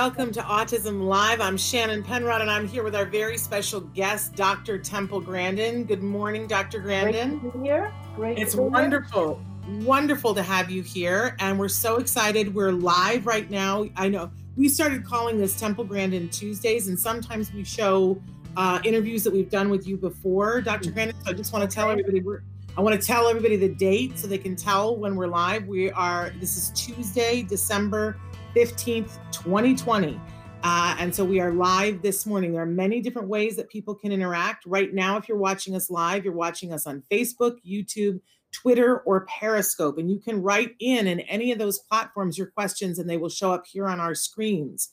Welcome 0.00 0.32
to 0.32 0.40
Autism 0.40 1.02
Live. 1.02 1.42
I'm 1.42 1.58
Shannon 1.58 2.02
Penrod 2.02 2.40
and 2.40 2.50
I'm 2.50 2.66
here 2.66 2.82
with 2.82 2.96
our 2.96 3.04
very 3.04 3.36
special 3.36 3.82
guest, 3.82 4.34
Dr. 4.34 4.78
Temple 4.78 5.20
Grandin. 5.20 5.84
Good 5.84 6.02
morning, 6.02 6.46
Dr. 6.46 6.80
Grandin. 6.80 7.38
Great 7.38 7.52
to 7.52 7.58
be 7.58 7.64
here. 7.66 7.92
Great. 8.16 8.38
It's 8.38 8.54
be 8.54 8.62
here. 8.62 8.70
wonderful, 8.70 9.42
wonderful 9.82 10.34
to 10.34 10.42
have 10.42 10.70
you 10.70 10.82
here. 10.82 11.36
And 11.38 11.58
we're 11.58 11.68
so 11.68 11.98
excited. 11.98 12.54
We're 12.54 12.72
live 12.72 13.26
right 13.26 13.50
now. 13.50 13.90
I 13.94 14.08
know 14.08 14.30
we 14.56 14.70
started 14.70 15.04
calling 15.04 15.36
this 15.36 15.60
Temple 15.60 15.84
Grandin 15.84 16.30
Tuesdays, 16.30 16.88
and 16.88 16.98
sometimes 16.98 17.52
we 17.52 17.62
show 17.62 18.18
uh, 18.56 18.80
interviews 18.84 19.22
that 19.24 19.34
we've 19.34 19.50
done 19.50 19.68
with 19.68 19.86
you 19.86 19.98
before, 19.98 20.62
Dr. 20.62 20.92
Grandin. 20.92 21.14
So 21.26 21.30
I 21.30 21.34
just 21.34 21.52
want 21.52 21.70
to 21.70 21.74
tell 21.74 21.90
everybody 21.90 22.22
we're 22.22 22.40
I 22.78 22.80
want 22.80 22.98
to 22.98 23.06
tell 23.06 23.28
everybody 23.28 23.56
the 23.56 23.68
date 23.68 24.18
so 24.18 24.26
they 24.28 24.38
can 24.38 24.56
tell 24.56 24.96
when 24.96 25.14
we're 25.14 25.26
live. 25.26 25.66
We 25.66 25.90
are, 25.90 26.32
this 26.38 26.56
is 26.56 26.70
Tuesday, 26.70 27.42
December 27.42 28.16
15th, 28.54 29.18
2020. 29.32 30.20
Uh, 30.62 30.96
and 30.98 31.14
so 31.14 31.24
we 31.24 31.40
are 31.40 31.52
live 31.52 32.02
this 32.02 32.26
morning. 32.26 32.52
There 32.52 32.62
are 32.62 32.66
many 32.66 33.00
different 33.00 33.28
ways 33.28 33.56
that 33.56 33.70
people 33.70 33.94
can 33.94 34.12
interact. 34.12 34.66
Right 34.66 34.92
now, 34.92 35.16
if 35.16 35.28
you're 35.28 35.38
watching 35.38 35.74
us 35.74 35.90
live, 35.90 36.24
you're 36.24 36.34
watching 36.34 36.72
us 36.72 36.86
on 36.86 37.02
Facebook, 37.10 37.56
YouTube, 37.66 38.20
Twitter, 38.52 38.98
or 38.98 39.26
Periscope. 39.26 39.98
And 39.98 40.10
you 40.10 40.18
can 40.18 40.42
write 40.42 40.74
in 40.80 41.06
in 41.06 41.20
any 41.20 41.52
of 41.52 41.58
those 41.58 41.78
platforms 41.78 42.36
your 42.36 42.48
questions, 42.48 42.98
and 42.98 43.08
they 43.08 43.16
will 43.16 43.28
show 43.28 43.52
up 43.52 43.66
here 43.66 43.86
on 43.86 44.00
our 44.00 44.14
screens. 44.14 44.90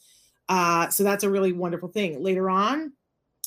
Uh, 0.48 0.88
so 0.90 1.04
that's 1.04 1.24
a 1.24 1.30
really 1.30 1.52
wonderful 1.52 1.90
thing. 1.90 2.24
Later 2.24 2.50
on, 2.50 2.94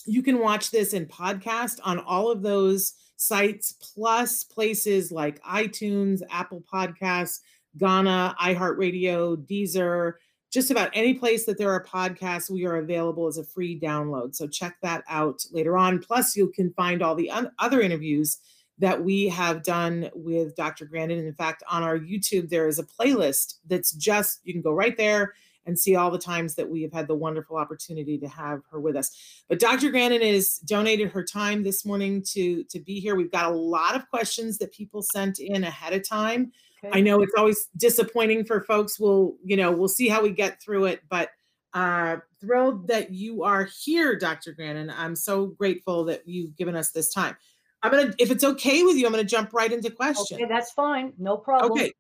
you 0.06 0.22
can 0.22 0.41
watch 0.41 0.70
this 0.70 0.92
in 0.92 1.06
podcast 1.06 1.78
on 1.84 1.98
all 2.00 2.30
of 2.30 2.42
those 2.42 2.95
sites, 3.17 3.72
plus 3.95 4.45
places 4.45 5.12
like 5.12 5.42
iTunes, 5.45 6.20
Apple 6.30 6.62
Podcasts, 6.72 7.41
Gaana, 7.79 8.37
iHeartRadio, 8.37 9.37
Deezer, 9.47 10.15
just 10.51 10.71
about 10.71 10.91
any 10.95 11.15
place 11.15 11.47
that 11.47 11.59
there 11.59 11.71
are 11.71 11.85
podcasts, 11.85 12.51
we 12.51 12.67
are 12.67 12.77
available 12.77 13.29
as 13.29 13.39
a 13.39 13.45
free 13.45 13.79
download. 13.79 14.35
So 14.35 14.48
check 14.48 14.77
that 14.83 15.05
out 15.08 15.45
later 15.53 15.79
on. 15.79 16.01
Plus, 16.01 16.36
you 16.36 16.48
can 16.48 16.73
find 16.73 17.03
all 17.03 17.14
the 17.14 17.30
other 17.59 17.80
interviews 17.80 18.39
that 18.79 19.05
we 19.05 19.29
have 19.29 19.63
done 19.63 20.11
with 20.14 20.57
Dr. 20.57 20.86
Grandin. 20.86 21.25
In 21.25 21.35
fact, 21.35 21.63
on 21.70 21.83
our 21.83 21.98
YouTube, 21.98 22.48
there 22.48 22.67
is 22.67 22.79
a 22.79 22.85
playlist 22.85 23.57
that's 23.69 23.92
just, 23.92 24.41
you 24.42 24.53
can 24.53 24.63
go 24.63 24.73
right 24.73 24.97
there 24.97 25.35
and 25.67 25.79
see 25.79 25.95
all 25.95 26.11
the 26.11 26.19
times 26.19 26.55
that 26.55 26.69
we 26.69 26.83
have 26.83 26.92
had 26.92 27.07
the 27.07 27.14
wonderful 27.14 27.57
opportunity 27.57 28.19
to 28.19 28.27
have 28.27 28.63
her 28.70 28.80
with 28.80 28.97
us. 28.97 29.42
But 29.48 29.61
Dr. 29.61 29.91
Grandin 29.91 30.23
has 30.23 30.57
donated 30.59 31.11
her 31.11 31.23
time 31.23 31.63
this 31.63 31.85
morning 31.85 32.25
to, 32.30 32.64
to 32.64 32.80
be 32.80 32.98
here. 32.98 33.14
We've 33.14 33.30
got 33.30 33.53
a 33.53 33.55
lot 33.55 33.95
of 33.95 34.09
questions 34.09 34.59
that 34.59 34.73
people 34.73 35.03
sent 35.03 35.39
in 35.39 35.63
ahead 35.63 35.92
of 35.92 36.09
time. 36.09 36.51
I 36.92 37.01
know 37.01 37.23
it's 37.23 37.35
always 37.36 37.68
disappointing 37.77 38.45
for 38.45 38.63
folks. 38.63 38.98
We'll, 38.98 39.35
you 39.45 39.57
know, 39.57 39.73
we'll 39.73 39.89
see 39.89 40.08
how 40.08 40.23
we 40.23 40.30
get 40.30 40.61
through 40.63 40.86
it, 40.86 41.01
but 41.08 41.30
uh 41.73 42.17
thrilled 42.41 42.89
that 42.89 43.13
you 43.13 43.45
are 43.45 43.68
here, 43.85 44.18
Dr. 44.18 44.52
Grandin. 44.52 44.91
I'm 44.91 45.14
so 45.14 45.46
grateful 45.46 46.05
that 46.07 46.27
you've 46.27 46.57
given 46.57 46.74
us 46.74 46.91
this 46.91 47.13
time. 47.13 47.36
I'm 47.83 47.91
gonna, 47.91 48.13
if 48.18 48.30
it's 48.30 48.45
okay 48.45 48.83
with 48.83 48.96
you, 48.96 49.07
I'm 49.07 49.13
gonna 49.13 49.24
jump 49.24 49.52
right 49.52 49.73
into 49.73 49.91
questions. 49.91 50.33
Okay, 50.33 50.46
that's 50.48 50.73
fine. 50.73 51.13
No 51.18 51.36
problem. 51.36 51.73
Okay. 51.73 51.92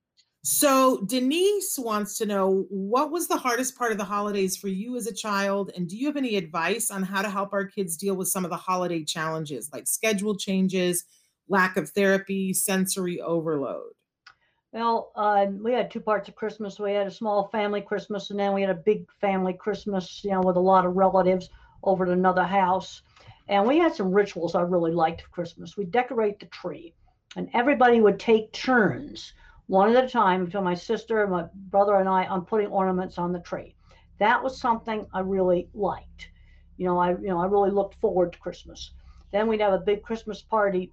So 0.42 1.02
Denise 1.02 1.78
wants 1.78 2.16
to 2.18 2.26
know 2.26 2.64
what 2.70 3.10
was 3.10 3.28
the 3.28 3.36
hardest 3.36 3.76
part 3.76 3.92
of 3.92 3.98
the 3.98 4.04
holidays 4.04 4.56
for 4.56 4.68
you 4.68 4.96
as 4.96 5.06
a 5.06 5.12
child, 5.14 5.70
and 5.76 5.86
do 5.86 5.98
you 5.98 6.06
have 6.06 6.16
any 6.16 6.36
advice 6.36 6.90
on 6.90 7.02
how 7.02 7.20
to 7.20 7.28
help 7.28 7.52
our 7.52 7.66
kids 7.66 7.96
deal 7.96 8.14
with 8.16 8.28
some 8.28 8.44
of 8.44 8.50
the 8.50 8.56
holiday 8.56 9.04
challenges 9.04 9.70
like 9.72 9.86
schedule 9.86 10.36
changes, 10.36 11.04
lack 11.48 11.76
of 11.76 11.90
therapy, 11.90 12.54
sensory 12.54 13.20
overload? 13.20 13.92
Well, 14.72 15.10
uh, 15.16 15.46
we 15.50 15.72
had 15.72 15.90
two 15.90 16.00
parts 16.00 16.28
of 16.28 16.36
Christmas. 16.36 16.78
We 16.78 16.92
had 16.92 17.08
a 17.08 17.10
small 17.10 17.48
family 17.48 17.80
Christmas, 17.80 18.30
and 18.30 18.38
then 18.38 18.52
we 18.54 18.60
had 18.60 18.70
a 18.70 18.74
big 18.74 19.10
family 19.20 19.52
Christmas, 19.52 20.22
you 20.22 20.30
know, 20.30 20.42
with 20.42 20.56
a 20.56 20.60
lot 20.60 20.86
of 20.86 20.94
relatives 20.94 21.48
over 21.82 22.04
at 22.04 22.10
another 22.10 22.44
house. 22.44 23.02
And 23.48 23.66
we 23.66 23.78
had 23.78 23.96
some 23.96 24.12
rituals 24.12 24.54
I 24.54 24.60
really 24.60 24.92
liked 24.92 25.22
for 25.22 25.30
Christmas. 25.30 25.76
We 25.76 25.86
decorate 25.86 26.38
the 26.38 26.46
tree, 26.46 26.94
and 27.34 27.50
everybody 27.52 28.00
would 28.00 28.20
take 28.20 28.52
turns, 28.52 29.32
one 29.66 29.96
at 29.96 30.04
a 30.04 30.08
time, 30.08 30.42
until 30.42 30.62
my 30.62 30.74
sister, 30.74 31.26
my 31.26 31.46
brother, 31.52 31.96
and 31.96 32.08
I, 32.08 32.26
on 32.26 32.44
putting 32.44 32.68
ornaments 32.68 33.18
on 33.18 33.32
the 33.32 33.40
tree. 33.40 33.74
That 34.18 34.40
was 34.40 34.60
something 34.60 35.04
I 35.12 35.20
really 35.20 35.68
liked. 35.74 36.30
You 36.76 36.86
know, 36.86 36.98
I 36.98 37.10
you 37.10 37.28
know 37.28 37.40
I 37.40 37.46
really 37.46 37.70
looked 37.70 37.96
forward 37.96 38.32
to 38.34 38.38
Christmas. 38.38 38.92
Then 39.32 39.48
we'd 39.48 39.62
have 39.62 39.72
a 39.72 39.78
big 39.78 40.04
Christmas 40.04 40.42
party 40.42 40.92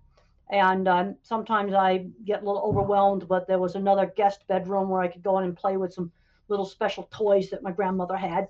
and 0.50 0.88
um, 0.88 1.16
sometimes 1.24 1.74
I 1.74 2.08
get 2.26 2.42
a 2.42 2.46
little 2.46 2.62
overwhelmed, 2.62 3.28
but 3.28 3.48
there 3.48 3.60
was 3.60 3.76
another 3.76 4.14
guest 4.16 4.48
bedroom 4.48 4.90
where 4.90 5.02
I 5.02 5.08
could 5.08 5.24
go 5.24 5.38
in 5.40 5.44
and 5.46 5.58
play 5.58 5.78
with 5.78 5.94
some 5.94 6.12
little 6.48 6.66
special 6.66 7.08
toys 7.12 7.50
that 7.50 7.64
my 7.64 7.72
grandmother 7.72 8.16
had. 8.16 8.48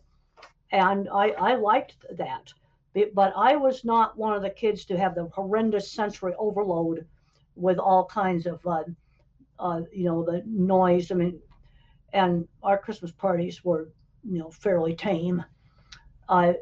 And 0.72 1.09
I, 1.09 1.30
I 1.30 1.56
liked 1.56 1.96
that. 2.18 2.53
But 3.13 3.34
I 3.36 3.56
was 3.56 3.84
not 3.84 4.18
one 4.18 4.34
of 4.34 4.41
the 4.41 4.50
kids 4.50 4.86
to 4.86 4.97
have 4.97 5.16
the 5.16 5.25
horrendous 5.25 5.91
sensory 5.91 6.34
overload 6.38 7.06
with 7.56 7.80
all 7.80 8.06
kinds 8.06 8.46
of, 8.46 8.66
uh, 8.66 8.84
uh, 9.59 9.81
you 9.91 10.06
know, 10.06 10.24
the 10.24 10.44
noise. 10.46 11.12
I 11.12 11.16
mean, 11.16 11.40
and 12.13 12.47
our 12.63 12.78
Christmas 12.78 13.12
parties 13.12 13.63
were, 13.63 13.90
you 14.24 14.40
know, 14.40 14.52
fairly 14.52 14.96
tame. 14.96 15.44
I, 16.30 16.56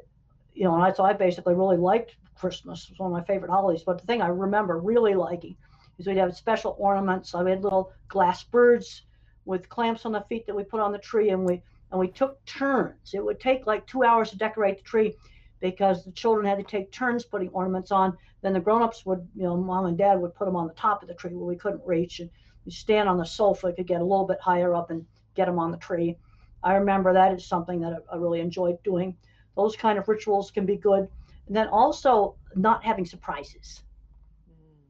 you 0.55 0.63
know, 0.63 0.73
and 0.73 0.83
I, 0.83 0.93
so 0.93 1.03
I 1.03 1.13
basically 1.13 1.53
really 1.53 1.77
liked 1.77 2.15
Christmas. 2.35 2.85
It 2.85 2.91
was 2.91 2.99
one 2.99 3.11
of 3.11 3.17
my 3.17 3.23
favorite 3.23 3.51
holidays. 3.51 3.83
But 3.85 3.99
the 3.99 4.07
thing 4.07 4.21
I 4.21 4.27
remember 4.27 4.79
really 4.79 5.13
liking 5.13 5.55
is 5.97 6.07
we'd 6.07 6.17
have 6.17 6.35
special 6.35 6.75
ornaments. 6.79 7.31
So 7.31 7.43
we 7.43 7.51
had 7.51 7.63
little 7.63 7.91
glass 8.07 8.43
birds 8.43 9.03
with 9.45 9.69
clamps 9.69 10.05
on 10.05 10.13
the 10.13 10.25
feet 10.27 10.47
that 10.47 10.55
we 10.55 10.63
put 10.63 10.79
on 10.79 10.91
the 10.91 10.97
tree, 10.97 11.29
and 11.29 11.45
we 11.45 11.61
and 11.91 11.99
we 11.99 12.07
took 12.07 12.43
turns. 12.45 13.13
It 13.13 13.23
would 13.23 13.39
take 13.39 13.67
like 13.67 13.85
two 13.85 14.03
hours 14.03 14.31
to 14.31 14.37
decorate 14.37 14.77
the 14.77 14.83
tree 14.83 15.15
because 15.59 16.03
the 16.03 16.11
children 16.11 16.45
had 16.45 16.57
to 16.57 16.63
take 16.63 16.91
turns 16.91 17.23
putting 17.23 17.49
ornaments 17.49 17.91
on. 17.91 18.17
Then 18.41 18.53
the 18.53 18.59
grown-ups 18.59 19.05
would, 19.05 19.27
you 19.35 19.43
know, 19.43 19.55
mom 19.55 19.85
and 19.85 19.97
dad 19.97 20.19
would 20.19 20.35
put 20.35 20.45
them 20.45 20.55
on 20.55 20.67
the 20.67 20.73
top 20.73 21.01
of 21.01 21.07
the 21.07 21.13
tree 21.15 21.33
where 21.33 21.45
we 21.45 21.55
couldn't 21.55 21.85
reach, 21.85 22.19
and 22.19 22.29
we 22.65 22.71
stand 22.71 23.07
on 23.07 23.17
the 23.17 23.25
sofa 23.25 23.71
could 23.73 23.87
get 23.87 24.01
a 24.01 24.03
little 24.03 24.25
bit 24.25 24.39
higher 24.41 24.73
up 24.73 24.89
and 24.89 25.05
get 25.35 25.45
them 25.45 25.59
on 25.59 25.71
the 25.71 25.77
tree. 25.77 26.17
I 26.63 26.75
remember 26.75 27.13
that 27.13 27.33
is 27.33 27.45
something 27.45 27.81
that 27.81 28.03
I 28.11 28.15
really 28.15 28.39
enjoyed 28.39 28.81
doing. 28.83 29.15
Those 29.55 29.75
kind 29.75 29.97
of 29.97 30.07
rituals 30.07 30.51
can 30.51 30.65
be 30.65 30.75
good. 30.75 31.07
And 31.47 31.55
then 31.55 31.67
also 31.67 32.35
not 32.55 32.83
having 32.83 33.05
surprises. 33.05 33.81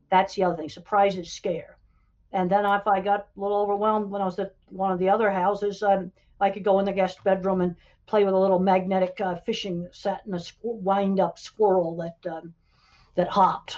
That's 0.09 0.35
the 0.35 0.43
other 0.43 0.55
thing. 0.55 0.69
Surprises 0.69 1.31
scare. 1.31 1.77
And 2.31 2.49
then 2.49 2.65
if 2.65 2.87
I 2.87 2.99
got 2.99 3.27
a 3.35 3.39
little 3.39 3.57
overwhelmed 3.57 4.09
when 4.09 4.21
I 4.21 4.25
was 4.25 4.39
at 4.39 4.55
one 4.69 4.91
of 4.91 4.99
the 4.99 5.09
other 5.09 5.31
houses, 5.31 5.81
um, 5.83 6.11
I 6.39 6.49
could 6.49 6.63
go 6.63 6.79
in 6.79 6.85
the 6.85 6.91
guest 6.91 7.23
bedroom 7.23 7.61
and 7.61 7.75
play 8.07 8.23
with 8.23 8.33
a 8.33 8.37
little 8.37 8.59
magnetic 8.59 9.19
uh, 9.21 9.35
fishing 9.45 9.87
set 9.91 10.25
and 10.25 10.35
a 10.35 10.37
squ- 10.37 10.75
wind 10.81 11.19
up 11.19 11.39
squirrel 11.39 11.95
that 11.97 12.31
um, 12.31 12.53
that 13.15 13.29
hopped. 13.29 13.77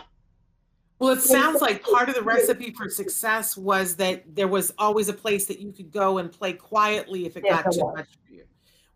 Well, 1.00 1.14
it 1.14 1.22
sounds 1.22 1.62
like 1.62 1.84
part 1.84 2.10
of 2.10 2.16
the 2.16 2.24
recipe 2.24 2.72
for 2.72 2.90
success 2.90 3.56
was 3.56 3.96
that 3.98 4.36
there 4.36 4.48
was 4.48 4.74
always 4.80 5.10
a 5.10 5.14
place 5.14 5.46
that 5.46 5.60
you 5.60 5.72
could 5.72 5.92
go 5.92 6.18
and 6.18 6.32
play 6.32 6.54
quietly 6.54 7.28
if 7.28 7.38
it 7.38 7.44
Yes, 7.46 7.64
got 7.64 7.72
too 7.72 7.92
much 7.96 8.08
for 8.26 8.34
you. 8.34 8.44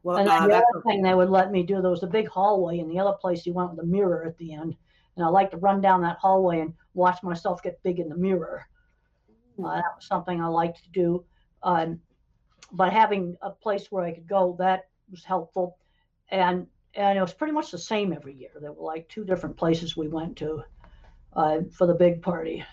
Well, 0.03 0.17
And 0.17 0.29
uh, 0.29 0.47
the 0.47 0.55
other 0.55 0.81
thing 0.85 1.01
they 1.01 1.13
would 1.13 1.29
let 1.29 1.51
me 1.51 1.63
do, 1.63 1.81
there 1.81 1.91
was 1.91 2.03
a 2.03 2.07
big 2.07 2.27
hallway, 2.27 2.79
and 2.79 2.89
the 2.89 2.99
other 2.99 3.13
place 3.13 3.45
you 3.45 3.53
went 3.53 3.71
with 3.71 3.79
a 3.79 3.87
mirror 3.87 4.25
at 4.25 4.37
the 4.37 4.53
end. 4.53 4.75
And 5.15 5.25
I 5.25 5.29
like 5.29 5.51
to 5.51 5.57
run 5.57 5.81
down 5.81 6.01
that 6.01 6.17
hallway 6.17 6.61
and 6.61 6.73
watch 6.93 7.21
myself 7.21 7.61
get 7.61 7.83
big 7.83 7.99
in 7.99 8.09
the 8.09 8.15
mirror. 8.15 8.65
Uh, 9.59 9.75
that 9.75 9.95
was 9.95 10.07
something 10.07 10.41
I 10.41 10.47
liked 10.47 10.83
to 10.83 10.89
do. 10.89 11.25
Um, 11.63 11.99
but 12.71 12.93
having 12.93 13.35
a 13.41 13.51
place 13.51 13.91
where 13.91 14.03
I 14.03 14.13
could 14.13 14.27
go, 14.27 14.55
that 14.59 14.87
was 15.09 15.23
helpful. 15.23 15.77
And 16.29 16.67
and 16.93 17.17
it 17.17 17.21
was 17.21 17.33
pretty 17.33 17.53
much 17.53 17.71
the 17.71 17.77
same 17.77 18.11
every 18.11 18.33
year. 18.33 18.49
There 18.59 18.71
were 18.71 18.83
like 18.85 19.07
two 19.09 19.23
different 19.23 19.55
places 19.57 19.95
we 19.95 20.07
went 20.07 20.37
to 20.37 20.63
uh, 21.33 21.59
for 21.71 21.87
the 21.87 21.93
big 21.93 22.21
party. 22.21 22.63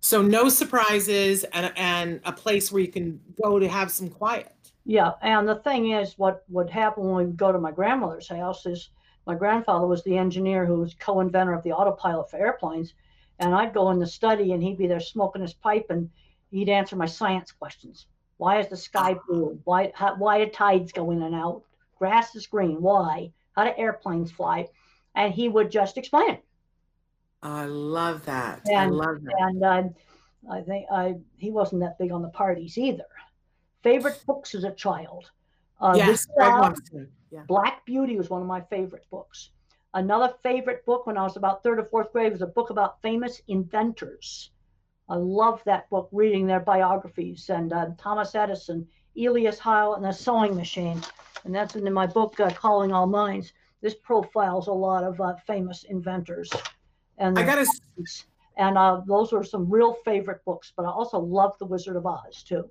So 0.00 0.22
no 0.22 0.48
surprises 0.48 1.44
and 1.44 1.72
and 1.76 2.20
a 2.24 2.32
place 2.32 2.70
where 2.70 2.82
you 2.82 2.88
can 2.88 3.20
go 3.42 3.58
to 3.58 3.68
have 3.68 3.90
some 3.90 4.08
quiet. 4.08 4.52
Yeah, 4.88 5.12
and 5.20 5.46
the 5.46 5.56
thing 5.56 5.90
is, 5.90 6.16
what 6.16 6.44
would 6.48 6.70
happen 6.70 7.04
when 7.04 7.16
we 7.16 7.24
would 7.26 7.36
go 7.36 7.52
to 7.52 7.58
my 7.58 7.70
grandmother's 7.70 8.26
house 8.26 8.64
is 8.64 8.88
my 9.26 9.34
grandfather 9.34 9.86
was 9.86 10.02
the 10.02 10.16
engineer 10.16 10.64
who 10.64 10.80
was 10.80 10.94
co-inventor 10.94 11.52
of 11.52 11.62
the 11.62 11.72
autopilot 11.72 12.30
for 12.30 12.38
airplanes, 12.38 12.94
and 13.38 13.54
I'd 13.54 13.74
go 13.74 13.90
in 13.90 13.98
the 13.98 14.06
study 14.06 14.52
and 14.52 14.62
he'd 14.62 14.78
be 14.78 14.86
there 14.86 14.98
smoking 14.98 15.42
his 15.42 15.52
pipe 15.52 15.88
and 15.90 16.08
he'd 16.50 16.70
answer 16.70 16.96
my 16.96 17.04
science 17.04 17.52
questions. 17.52 18.06
Why 18.38 18.60
is 18.60 18.68
the 18.68 18.78
sky 18.78 19.16
blue? 19.28 19.60
Why 19.64 19.92
how, 19.94 20.16
why 20.16 20.42
do 20.42 20.50
tides 20.50 20.90
go 20.92 21.10
in 21.10 21.22
and 21.22 21.34
out? 21.34 21.64
Grass 21.98 22.34
is 22.34 22.46
green. 22.46 22.80
Why? 22.80 23.30
How 23.54 23.64
do 23.64 23.72
airplanes 23.76 24.32
fly? 24.32 24.68
And 25.14 25.34
he 25.34 25.50
would 25.50 25.70
just 25.70 25.98
explain 25.98 26.30
it. 26.30 26.44
I 27.42 27.66
love 27.66 28.24
that. 28.24 28.62
And, 28.64 28.78
I 28.78 28.86
love 28.86 29.22
that. 29.22 29.34
And 29.38 29.62
uh, 29.62 29.82
I 30.50 30.62
think 30.62 30.86
I 30.90 31.16
he 31.36 31.50
wasn't 31.50 31.82
that 31.82 31.98
big 31.98 32.10
on 32.10 32.22
the 32.22 32.28
parties 32.28 32.78
either. 32.78 33.04
Favorite 33.82 34.22
books 34.26 34.54
as 34.54 34.64
a 34.64 34.72
child. 34.72 35.30
Uh, 35.80 35.94
yes, 35.96 36.26
yeah. 37.30 37.42
Black 37.46 37.84
Beauty 37.84 38.16
was 38.16 38.30
one 38.30 38.42
of 38.42 38.48
my 38.48 38.60
favorite 38.62 39.06
books. 39.10 39.50
Another 39.94 40.34
favorite 40.42 40.84
book 40.84 41.06
when 41.06 41.16
I 41.16 41.22
was 41.22 41.36
about 41.36 41.62
third 41.62 41.78
or 41.78 41.84
fourth 41.84 42.12
grade 42.12 42.32
was 42.32 42.42
a 42.42 42.46
book 42.46 42.70
about 42.70 43.00
famous 43.00 43.40
inventors. 43.48 44.50
I 45.08 45.16
love 45.16 45.62
that 45.64 45.88
book, 45.88 46.08
reading 46.12 46.46
their 46.46 46.60
biographies 46.60 47.48
and 47.48 47.72
uh, 47.72 47.86
Thomas 47.96 48.34
Edison, 48.34 48.86
Elias 49.16 49.58
Howe, 49.58 49.94
and 49.94 50.04
the 50.04 50.12
sewing 50.12 50.54
machine. 50.54 51.00
And 51.44 51.54
that's 51.54 51.76
in 51.76 51.90
my 51.92 52.06
book, 52.06 52.38
uh, 52.40 52.50
Calling 52.50 52.92
All 52.92 53.06
Minds. 53.06 53.52
This 53.80 53.94
profiles 53.94 54.66
a 54.66 54.72
lot 54.72 55.04
of 55.04 55.20
uh, 55.20 55.36
famous 55.46 55.84
inventors. 55.84 56.50
And 57.16 57.38
I 57.38 57.44
gotta. 57.44 57.66
And 58.56 58.76
uh, 58.76 59.00
those 59.06 59.32
were 59.32 59.44
some 59.44 59.70
real 59.70 59.94
favorite 60.04 60.44
books. 60.44 60.72
But 60.76 60.84
I 60.84 60.90
also 60.90 61.18
love 61.18 61.56
The 61.58 61.66
Wizard 61.66 61.96
of 61.96 62.04
Oz 62.06 62.42
too. 62.42 62.68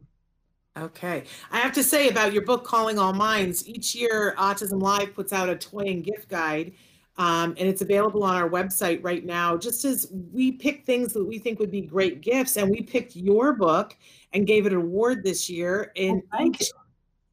Okay. 0.78 1.24
I 1.52 1.60
have 1.60 1.74
to 1.74 1.84
say 1.84 2.10
about 2.10 2.34
your 2.34 2.44
book, 2.44 2.64
Calling 2.64 3.00
All 3.00 3.14
Minds, 3.14 3.68
each 3.68 3.96
year 3.96 4.36
Autism 4.38 4.82
Live 4.82 5.14
puts 5.16 5.34
out 5.34 5.50
a 5.50 5.56
toy 5.56 5.86
and 5.88 6.04
gift 6.04 6.30
guide. 6.30 6.74
Um, 7.18 7.56
and 7.58 7.68
it's 7.68 7.82
available 7.82 8.24
on 8.24 8.36
our 8.36 8.48
website 8.48 9.04
right 9.04 9.26
now, 9.26 9.58
just 9.58 9.86
as 9.86 10.08
we 10.32 10.52
pick 10.52 10.86
things 10.86 11.14
that 11.14 11.26
we 11.26 11.40
think 11.40 11.58
would 11.60 11.72
be 11.72 11.82
great 11.82 12.22
gifts. 12.22 12.58
And 12.58 12.70
we 12.70 12.82
picked 12.82 13.16
your 13.16 13.54
book 13.54 13.98
and 14.34 14.46
gave 14.46 14.68
it 14.68 14.72
an 14.72 14.78
award 14.78 15.24
this 15.24 15.50
year. 15.50 15.92
In 15.96 16.22
oh, 16.34 16.46
each, 16.46 16.72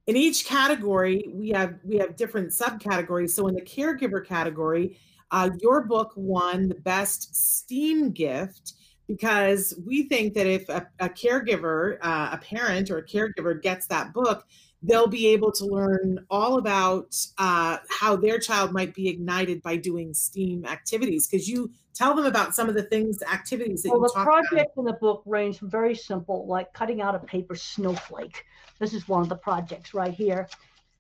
in 0.07 0.17
each 0.17 0.47
category, 0.47 1.27
we 1.29 1.51
have 1.51 1.75
we 1.85 1.99
have 1.99 2.17
different 2.17 2.49
subcategories. 2.49 3.31
So 3.31 3.47
in 3.49 3.55
the 3.55 3.61
caregiver 3.61 4.25
category, 4.27 4.99
uh, 5.31 5.51
your 5.61 5.83
book 5.83 6.13
won 6.17 6.69
the 6.69 6.77
best 6.77 7.37
STEAM 7.37 8.13
gift 8.13 8.75
because 9.07 9.75
we 9.87 10.05
think 10.05 10.35
that 10.35 10.47
if 10.47 10.69
a, 10.69 10.87
a 11.01 11.09
caregiver, 11.09 11.99
uh, 12.03 12.31
a 12.33 12.39
parent 12.39 12.91
or 12.91 12.99
a 12.99 13.07
caregiver 13.07 13.61
gets 13.61 13.87
that 13.87 14.13
book, 14.13 14.47
they'll 14.83 15.09
be 15.09 15.29
able 15.29 15.51
to 15.51 15.65
learn 15.65 16.25
all 16.31 16.59
about 16.59 17.17
uh, 17.39 17.79
how 17.89 18.17
their 18.17 18.39
child 18.39 18.73
might 18.73 18.95
be 18.95 19.09
ignited 19.09 19.63
by 19.63 19.77
doing 19.77 20.13
STEAM 20.13 20.65
activities. 20.67 21.27
Because 21.27 21.49
you 21.49 21.71
tell 21.95 22.15
them 22.15 22.27
about 22.27 22.55
some 22.55 22.69
of 22.69 22.75
the 22.75 22.83
things, 22.83 23.23
activities 23.23 23.83
that 23.83 23.91
well, 23.91 24.01
you 24.01 24.09
the 24.15 24.25
project 24.25 24.77
in 24.77 24.85
the 24.85 24.93
book 24.95 25.23
range 25.27 25.59
from 25.59 25.71
very 25.71 25.95
simple, 25.95 26.47
like 26.47 26.73
cutting 26.73 27.01
out 27.01 27.15
a 27.15 27.19
paper 27.19 27.55
snowflake. 27.55 28.45
This 28.79 28.93
is 28.93 29.09
one 29.09 29.23
of 29.23 29.29
the 29.29 29.37
projects 29.37 29.95
right 29.95 30.13
here, 30.13 30.49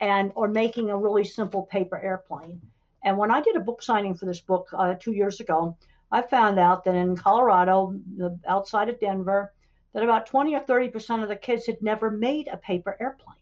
and 0.00 0.32
or 0.34 0.48
making 0.48 0.90
a 0.90 0.96
really 0.96 1.24
simple 1.24 1.62
paper 1.62 1.98
airplane. 1.98 2.60
And 3.02 3.18
when 3.18 3.30
I 3.30 3.42
did 3.42 3.56
a 3.56 3.60
book 3.60 3.82
signing 3.82 4.14
for 4.14 4.24
this 4.24 4.40
book 4.40 4.68
uh, 4.72 4.94
two 4.94 5.12
years 5.12 5.40
ago, 5.40 5.76
I 6.14 6.22
found 6.22 6.60
out 6.60 6.84
that 6.84 6.94
in 6.94 7.16
Colorado, 7.16 7.98
the, 8.16 8.38
outside 8.46 8.88
of 8.88 9.00
Denver, 9.00 9.52
that 9.92 10.04
about 10.04 10.26
20 10.26 10.54
or 10.54 10.60
30 10.60 10.88
percent 10.88 11.22
of 11.24 11.28
the 11.28 11.34
kids 11.34 11.66
had 11.66 11.82
never 11.82 12.08
made 12.08 12.46
a 12.46 12.56
paper 12.56 12.96
airplane. 13.00 13.34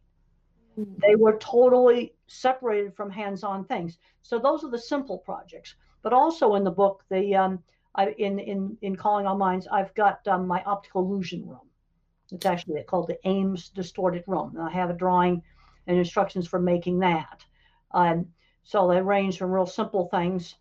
Mm-hmm. 0.78 0.94
They 1.02 1.16
were 1.16 1.36
totally 1.36 2.14
separated 2.28 2.94
from 2.94 3.10
hands-on 3.10 3.66
things. 3.66 3.98
So 4.22 4.38
those 4.38 4.64
are 4.64 4.70
the 4.70 4.78
simple 4.78 5.18
projects. 5.18 5.74
But 6.02 6.14
also 6.14 6.54
in 6.54 6.64
the 6.64 6.70
book, 6.70 7.04
the 7.10 7.36
um, 7.36 7.62
I, 7.94 8.12
in 8.12 8.38
in 8.38 8.78
in 8.80 8.96
Calling 8.96 9.26
All 9.26 9.36
Minds, 9.36 9.68
I've 9.70 9.94
got 9.94 10.26
um, 10.26 10.46
my 10.46 10.62
optical 10.64 11.02
illusion 11.02 11.46
room. 11.46 11.68
It's 12.30 12.46
actually 12.46 12.82
called 12.84 13.08
the 13.08 13.18
Ames 13.28 13.68
Distorted 13.68 14.24
Room. 14.26 14.56
And 14.56 14.66
I 14.66 14.70
have 14.70 14.88
a 14.88 14.94
drawing 14.94 15.42
and 15.86 15.98
instructions 15.98 16.48
for 16.48 16.58
making 16.58 17.00
that. 17.00 17.44
Um, 17.90 18.28
so 18.62 18.88
they 18.88 19.02
range 19.02 19.36
from 19.36 19.50
real 19.50 19.66
simple 19.66 20.08
things 20.08 20.54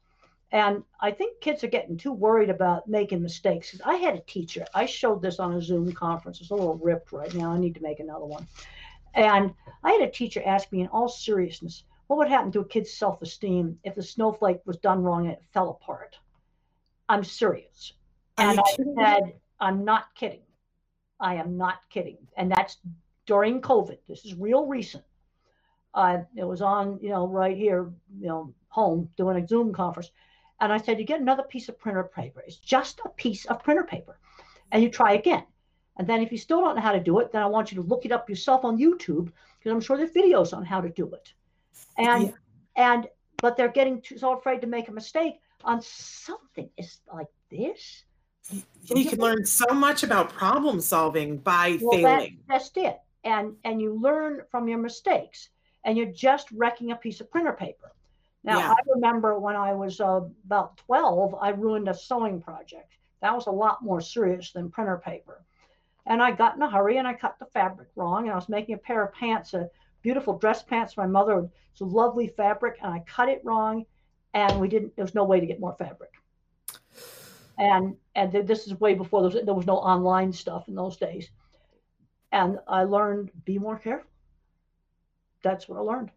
and 0.51 0.83
I 1.00 1.12
think 1.12 1.39
kids 1.39 1.63
are 1.63 1.68
getting 1.68 1.98
too 1.98 2.12
worried 2.12 2.50
about 2.50 2.88
making 2.88 3.21
mistakes. 3.21 3.80
I 3.86 3.95
had 3.95 4.15
a 4.15 4.21
teacher, 4.21 4.65
I 4.74 4.86
showed 4.86 5.21
this 5.21 5.39
on 5.39 5.53
a 5.53 5.62
Zoom 5.62 5.92
conference. 5.94 6.42
It's 6.42 6.51
a 6.51 6.56
little 6.56 6.77
ripped 6.77 7.12
right 7.12 7.33
now. 7.33 7.51
I 7.51 7.57
need 7.57 7.75
to 7.75 7.81
make 7.81 8.00
another 8.00 8.25
one. 8.25 8.48
And 9.13 9.53
I 9.83 9.92
had 9.92 10.01
a 10.01 10.12
teacher 10.12 10.42
ask 10.45 10.71
me 10.71 10.81
in 10.81 10.88
all 10.88 11.07
seriousness, 11.07 11.83
what 12.07 12.18
would 12.18 12.27
happen 12.27 12.51
to 12.51 12.59
a 12.59 12.65
kid's 12.65 12.94
self 12.94 13.21
esteem 13.21 13.80
if 13.83 13.95
the 13.95 14.03
snowflake 14.03 14.59
was 14.65 14.77
done 14.77 15.01
wrong 15.01 15.25
and 15.25 15.33
it 15.33 15.44
fell 15.53 15.69
apart? 15.69 16.18
I'm 17.07 17.24
serious. 17.24 17.94
And 18.38 18.59
I 18.59 18.75
said, 18.75 19.33
I'm 19.59 19.86
not 19.86 20.13
kidding. 20.15 20.42
I 21.19 21.36
am 21.36 21.57
not 21.57 21.80
kidding. 21.89 22.18
And 22.36 22.51
that's 22.51 22.77
during 23.25 23.62
COVID. 23.62 24.00
This 24.07 24.25
is 24.25 24.33
real 24.36 24.65
recent. 24.65 25.03
Uh, 25.94 26.19
it 26.36 26.44
was 26.44 26.62
on, 26.62 27.00
you 27.01 27.09
know, 27.09 27.27
right 27.27 27.56
here, 27.56 27.92
you 28.19 28.27
know, 28.27 28.53
home 28.69 29.09
doing 29.18 29.42
a 29.42 29.48
Zoom 29.48 29.74
conference. 29.74 30.12
And 30.61 30.71
I 30.71 30.77
said, 30.77 30.99
you 30.99 31.05
get 31.05 31.19
another 31.19 31.43
piece 31.43 31.69
of 31.69 31.79
printer 31.79 32.03
paper. 32.03 32.43
It's 32.45 32.55
just 32.55 33.01
a 33.03 33.09
piece 33.09 33.45
of 33.45 33.63
printer 33.63 33.83
paper. 33.83 34.19
And 34.71 34.83
you 34.83 34.89
try 34.89 35.13
again. 35.13 35.43
And 35.97 36.07
then 36.07 36.21
if 36.21 36.31
you 36.31 36.37
still 36.37 36.61
don't 36.61 36.75
know 36.75 36.81
how 36.81 36.93
to 36.93 36.99
do 36.99 37.19
it, 37.19 37.31
then 37.31 37.41
I 37.41 37.47
want 37.47 37.71
you 37.71 37.81
to 37.81 37.87
look 37.87 38.05
it 38.05 38.11
up 38.11 38.29
yourself 38.29 38.63
on 38.63 38.77
YouTube 38.77 39.31
because 39.57 39.71
I'm 39.71 39.81
sure 39.81 39.97
there's 39.97 40.11
videos 40.11 40.55
on 40.55 40.63
how 40.63 40.79
to 40.79 40.89
do 40.89 41.11
it. 41.13 41.33
And 41.97 42.27
yeah. 42.27 42.31
and 42.75 43.07
but 43.37 43.57
they're 43.57 43.71
getting 43.71 44.01
too, 44.01 44.17
so 44.17 44.37
afraid 44.37 44.61
to 44.61 44.67
make 44.67 44.87
a 44.87 44.91
mistake 44.91 45.41
on 45.63 45.81
something 45.81 46.69
is 46.77 46.99
like 47.11 47.27
this. 47.49 48.03
Yeah, 48.51 48.61
you 48.97 49.09
can 49.09 49.19
learn 49.19 49.45
so 49.45 49.73
much 49.73 50.03
about 50.03 50.29
problem 50.29 50.79
solving 50.79 51.37
by 51.37 51.79
well, 51.81 51.97
failing. 51.97 52.39
That, 52.47 52.53
that's 52.53 52.71
it. 52.75 53.00
And 53.24 53.55
and 53.63 53.81
you 53.81 54.00
learn 54.00 54.41
from 54.50 54.67
your 54.67 54.79
mistakes 54.79 55.50
and 55.83 55.97
you're 55.97 56.13
just 56.13 56.51
wrecking 56.51 56.91
a 56.91 56.95
piece 56.95 57.19
of 57.19 57.29
printer 57.29 57.53
paper. 57.53 57.91
Now, 58.43 58.60
yeah. 58.60 58.71
I 58.71 58.77
remember 58.93 59.38
when 59.39 59.55
I 59.55 59.74
was 59.74 60.00
uh, 60.00 60.21
about 60.45 60.77
12, 60.77 61.36
I 61.39 61.50
ruined 61.50 61.88
a 61.88 61.93
sewing 61.93 62.41
project. 62.41 62.98
That 63.21 63.36
was 63.36 63.48
a 63.48 63.51
lot 63.51 63.83
more 63.83 64.01
serious 64.01 64.51
than 64.51 64.71
printer 64.71 64.98
paper. 64.98 65.43
And 66.07 66.21
I 66.24 66.31
got 66.31 66.55
in 66.55 66.62
a 66.63 66.69
hurry 66.69 66.98
and 66.98 67.07
I 67.07 67.13
cut 67.13 67.38
the 67.38 67.45
fabric 67.45 67.89
wrong. 67.95 68.24
And 68.24 68.31
I 68.31 68.36
was 68.36 68.50
making 68.50 68.75
a 68.75 68.79
pair 68.79 69.03
of 69.03 69.13
pants, 69.13 69.53
a 69.53 69.69
beautiful 70.01 70.38
dress 70.38 70.63
pants 70.63 70.98
my 70.98 71.05
mother. 71.05 71.48
It's 71.71 71.81
a 71.81 71.86
lovely 71.86 72.27
fabric. 72.27 72.79
And 72.81 72.91
I 72.91 73.03
cut 73.07 73.29
it 73.29 73.41
wrong. 73.43 73.86
And 74.33 74.60
we 74.60 74.67
didn't, 74.67 74.95
there 74.95 75.05
was 75.05 75.13
no 75.13 75.24
way 75.24 75.39
to 75.39 75.45
get 75.45 75.60
more 75.60 75.75
fabric. 75.77 76.12
And 77.60 77.95
and 78.15 78.31
this 78.31 78.65
is 78.65 78.79
way 78.79 78.95
before 78.95 79.21
there 79.21 79.29
was, 79.29 79.45
there 79.45 79.53
was 79.53 79.67
no 79.67 79.77
online 79.77 80.33
stuff 80.33 80.67
in 80.67 80.74
those 80.74 80.98
days. 80.98 81.29
And 82.31 82.57
I 82.67 82.86
learned 82.86 83.29
be 83.45 83.60
more 83.60 83.77
careful. 83.77 84.10
That's 85.43 85.67
what 85.67 85.77
I 85.77 85.81
learned. 85.81 86.12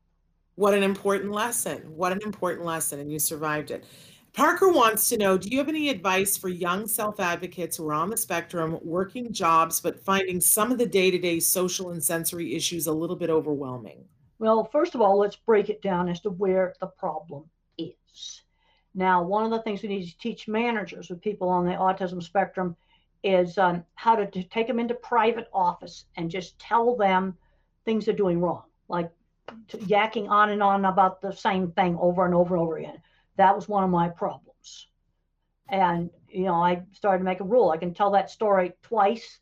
What 0.56 0.74
an 0.74 0.82
important 0.82 1.32
lesson. 1.32 1.78
What 1.96 2.12
an 2.12 2.20
important 2.22 2.64
lesson. 2.64 3.00
And 3.00 3.10
you 3.10 3.18
survived 3.18 3.70
it. 3.70 3.84
Parker 4.32 4.68
wants 4.68 5.08
to 5.08 5.16
know 5.16 5.38
Do 5.38 5.48
you 5.48 5.58
have 5.58 5.68
any 5.68 5.88
advice 5.88 6.36
for 6.36 6.48
young 6.48 6.88
self 6.88 7.20
advocates 7.20 7.76
who 7.76 7.88
are 7.88 7.94
on 7.94 8.10
the 8.10 8.16
spectrum, 8.16 8.78
working 8.82 9.32
jobs, 9.32 9.80
but 9.80 10.04
finding 10.04 10.40
some 10.40 10.72
of 10.72 10.78
the 10.78 10.86
day 10.86 11.10
to 11.10 11.18
day 11.18 11.38
social 11.38 11.90
and 11.90 12.02
sensory 12.02 12.54
issues 12.54 12.86
a 12.86 12.92
little 12.92 13.16
bit 13.16 13.30
overwhelming? 13.30 14.04
Well, 14.40 14.64
first 14.64 14.94
of 14.94 15.00
all, 15.00 15.18
let's 15.18 15.36
break 15.36 15.70
it 15.70 15.80
down 15.82 16.08
as 16.08 16.20
to 16.22 16.30
where 16.30 16.74
the 16.80 16.88
problem 16.88 17.44
is. 17.78 18.42
Now, 18.94 19.22
one 19.22 19.44
of 19.44 19.50
the 19.50 19.62
things 19.62 19.82
we 19.82 19.88
need 19.88 20.06
to 20.06 20.18
teach 20.18 20.48
managers 20.48 21.10
with 21.10 21.20
people 21.20 21.48
on 21.48 21.64
the 21.64 21.72
autism 21.72 22.22
spectrum 22.22 22.76
is 23.22 23.56
um, 23.56 23.84
how 23.94 24.16
to, 24.16 24.26
to 24.26 24.42
take 24.44 24.66
them 24.66 24.78
into 24.78 24.94
private 24.94 25.48
office 25.52 26.04
and 26.16 26.30
just 26.30 26.58
tell 26.58 26.96
them 26.96 27.36
things 27.84 28.04
they're 28.04 28.14
doing 28.14 28.40
wrong. 28.40 28.64
Like 28.88 29.10
yakking 29.68 30.28
on 30.28 30.50
and 30.50 30.62
on 30.62 30.84
about 30.84 31.20
the 31.20 31.32
same 31.32 31.72
thing 31.72 31.96
over 32.00 32.24
and 32.24 32.34
over 32.34 32.54
and 32.54 32.62
over 32.62 32.78
again. 32.78 33.02
That 33.36 33.54
was 33.54 33.68
one 33.68 33.84
of 33.84 33.90
my 33.90 34.08
problems. 34.08 34.88
And, 35.68 36.10
you 36.28 36.44
know, 36.44 36.54
I 36.54 36.82
started 36.92 37.18
to 37.18 37.24
make 37.24 37.40
a 37.40 37.44
rule. 37.44 37.70
I 37.70 37.76
can 37.76 37.94
tell 37.94 38.10
that 38.12 38.30
story 38.30 38.72
twice 38.82 39.38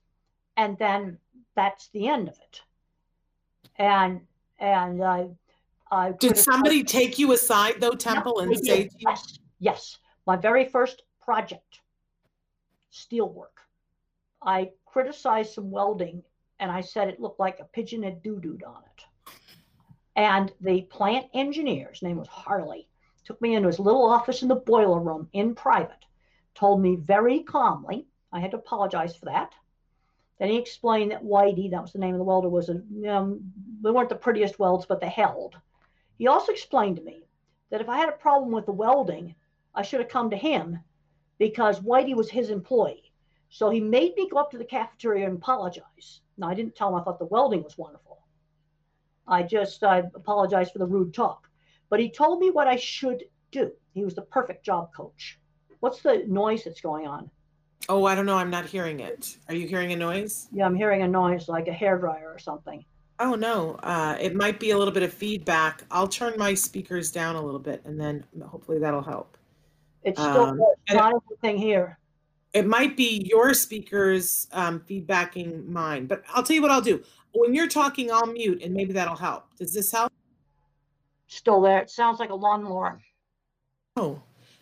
and 0.57 0.79
then 0.79 1.19
that's 1.55 1.89
the 1.89 2.09
end 2.09 2.29
of 2.29 2.35
it. 2.39 2.61
And, 3.77 4.21
and 4.59 5.03
I, 5.03 5.29
I 5.91 6.13
did 6.13 6.39
somebody 6.39 6.85
take 6.85 7.19
you 7.19 7.33
aside 7.33 7.81
though, 7.81 7.93
Temple, 7.93 8.41
and 8.41 8.57
say 8.57 8.85
to 8.85 8.95
you? 8.99 9.07
Yes, 9.09 9.39
yes. 9.59 9.99
My 10.27 10.37
very 10.37 10.67
first 10.67 11.03
project, 11.21 11.81
steelwork. 12.93 13.59
I 14.43 14.71
criticized 14.87 15.55
some 15.55 15.71
welding 15.71 16.23
and 16.61 16.71
I 16.71 16.81
said 16.81 17.09
it 17.09 17.21
looked 17.21 17.41
like 17.41 17.59
a 17.61 17.65
pigeon 17.65 18.03
had 18.03 18.23
doo 18.23 18.37
dooed 18.37 18.67
on 18.67 18.83
it 18.85 19.05
And 20.15 20.53
the 20.61 20.83
plant 20.83 21.27
engineer's 21.33 22.03
name 22.03 22.19
was 22.19 22.29
Harley, 22.29 22.89
took 23.25 23.41
me 23.41 23.55
into 23.55 23.69
his 23.69 23.79
little 23.79 24.05
office 24.05 24.43
in 24.43 24.49
the 24.49 24.55
boiler 24.55 25.01
room 25.01 25.29
in 25.33 25.55
private, 25.55 26.05
told 26.55 26.81
me 26.83 26.97
very 26.97 27.43
calmly, 27.43 28.07
I 28.33 28.41
had 28.41 28.51
to 28.51 28.59
apologize 28.59 29.17
for 29.17 29.27
that. 29.27 29.53
Then 30.39 30.51
he 30.51 30.59
explained 30.59 31.13
that 31.13 31.25
Whitey, 31.25 31.71
that 31.71 31.83
was 31.83 31.93
the 31.93 31.99
name 31.99 32.15
of 32.15 32.19
the 32.19 32.25
welder, 32.25 32.49
was 32.49 32.69
a, 32.69 32.83
um, 33.09 33.53
they 33.83 33.91
weren't 33.91 34.09
the 34.09 34.15
prettiest 34.17 34.59
welds, 34.59 34.87
but 34.87 35.01
they 35.01 35.09
held. 35.09 35.57
He 36.19 36.27
also 36.27 36.53
explained 36.53 36.97
to 36.97 37.03
me 37.03 37.25
that 37.71 37.81
if 37.81 37.89
I 37.89 37.99
had 37.99 38.09
a 38.09 38.13
problem 38.13 38.53
with 38.53 38.67
the 38.67 38.73
welding, 38.73 39.35
I 39.75 39.83
should 39.83 40.01
have 40.01 40.09
come 40.09 40.31
to 40.31 40.37
him 40.37 40.79
because 41.39 41.81
Whitey 41.81 42.15
was 42.15 42.31
his 42.31 42.51
employee. 42.51 43.13
So 43.49 43.71
he 43.71 43.81
made 43.81 44.15
me 44.17 44.29
go 44.29 44.39
up 44.39 44.51
to 44.51 44.59
the 44.59 44.65
cafeteria 44.65 45.27
and 45.27 45.37
apologize. 45.37 46.21
Now, 46.39 46.49
I 46.49 46.55
didn't 46.55 46.75
tell 46.75 46.89
him 46.89 46.95
I 46.95 47.05
thought 47.05 47.19
the 47.19 47.27
welding 47.27 47.63
was 47.63 47.77
wonderful. 47.77 48.22
I 49.33 49.43
just 49.43 49.83
I 49.83 49.99
apologize 50.15 50.71
for 50.71 50.79
the 50.79 50.87
rude 50.87 51.15
talk. 51.15 51.49
But 51.89 52.01
he 52.01 52.11
told 52.11 52.39
me 52.39 52.51
what 52.51 52.69
I 52.69 52.77
should 52.77 53.25
do. 53.51 53.73
He 53.95 54.05
was 54.05 54.15
the 54.15 54.23
perfect 54.23 54.65
job 54.65 54.93
coach. 54.95 55.39
What's 55.81 56.03
the 56.03 56.25
noise 56.29 56.65
that's 56.65 56.81
going 56.81 57.07
on? 57.07 57.31
Oh, 57.89 58.05
I 58.05 58.15
don't 58.15 58.27
know. 58.27 58.37
I'm 58.37 58.51
not 58.51 58.67
hearing 58.67 59.01
it. 59.01 59.37
Are 59.49 59.55
you 59.55 59.67
hearing 59.67 59.93
a 59.93 59.97
noise? 59.97 60.49
Yeah, 60.53 60.67
I'm 60.67 60.75
hearing 60.75 61.03
a 61.03 61.09
noise 61.09 61.49
like 61.49 61.67
a 61.67 61.73
hair 61.73 61.99
dryer 61.99 62.31
or 62.31 62.39
something. 62.39 62.85
Oh 63.19 63.35
no, 63.35 63.75
uh, 63.83 64.17
it 64.21 64.35
might 64.35 64.61
be 64.61 64.71
a 64.71 64.79
little 64.79 64.93
bit 64.93 65.03
of 65.03 65.13
feedback. 65.13 65.85
I'll 65.91 66.09
turn 66.09 66.35
my 66.37 66.55
speakers 66.55 67.11
down 67.11 67.37
a 67.37 67.43
little 67.43 67.61
bit, 67.61 67.83
and 67.85 68.01
then 68.01 68.25
hopefully 68.47 68.79
that'll 68.79 69.03
help. 69.03 69.37
It's 70.03 70.21
still 70.21 70.49
Um, 70.49 70.63
not 70.91 71.15
everything 71.15 71.57
here. 71.57 71.99
It 72.53 72.67
might 72.67 72.97
be 72.97 73.23
your 73.25 73.55
speakers 73.55 74.47
um, 74.53 74.81
feedbacking 74.81 75.67
mine, 75.69 76.07
but 76.07 76.23
I'll 76.29 76.43
tell 76.43 76.55
you 76.57 76.63
what 76.63 76.71
I'll 76.71 76.83
do. 76.83 77.03
When 77.35 77.55
you're 77.55 77.69
talking, 77.69 78.11
I'll 78.13 78.27
mute, 78.27 78.63
and 78.63 78.75
maybe 78.75 78.93
that'll 78.93 79.17
help. 79.17 79.45
Does 79.57 79.73
this 79.73 79.91
help? 79.91 80.13
Still 81.29 81.61
there. 81.63 81.79
It 81.81 81.91
sounds 81.91 82.21
like 82.21 82.31
a 82.31 82.35
lawnmower. 82.35 83.01
Oh, 83.97 84.21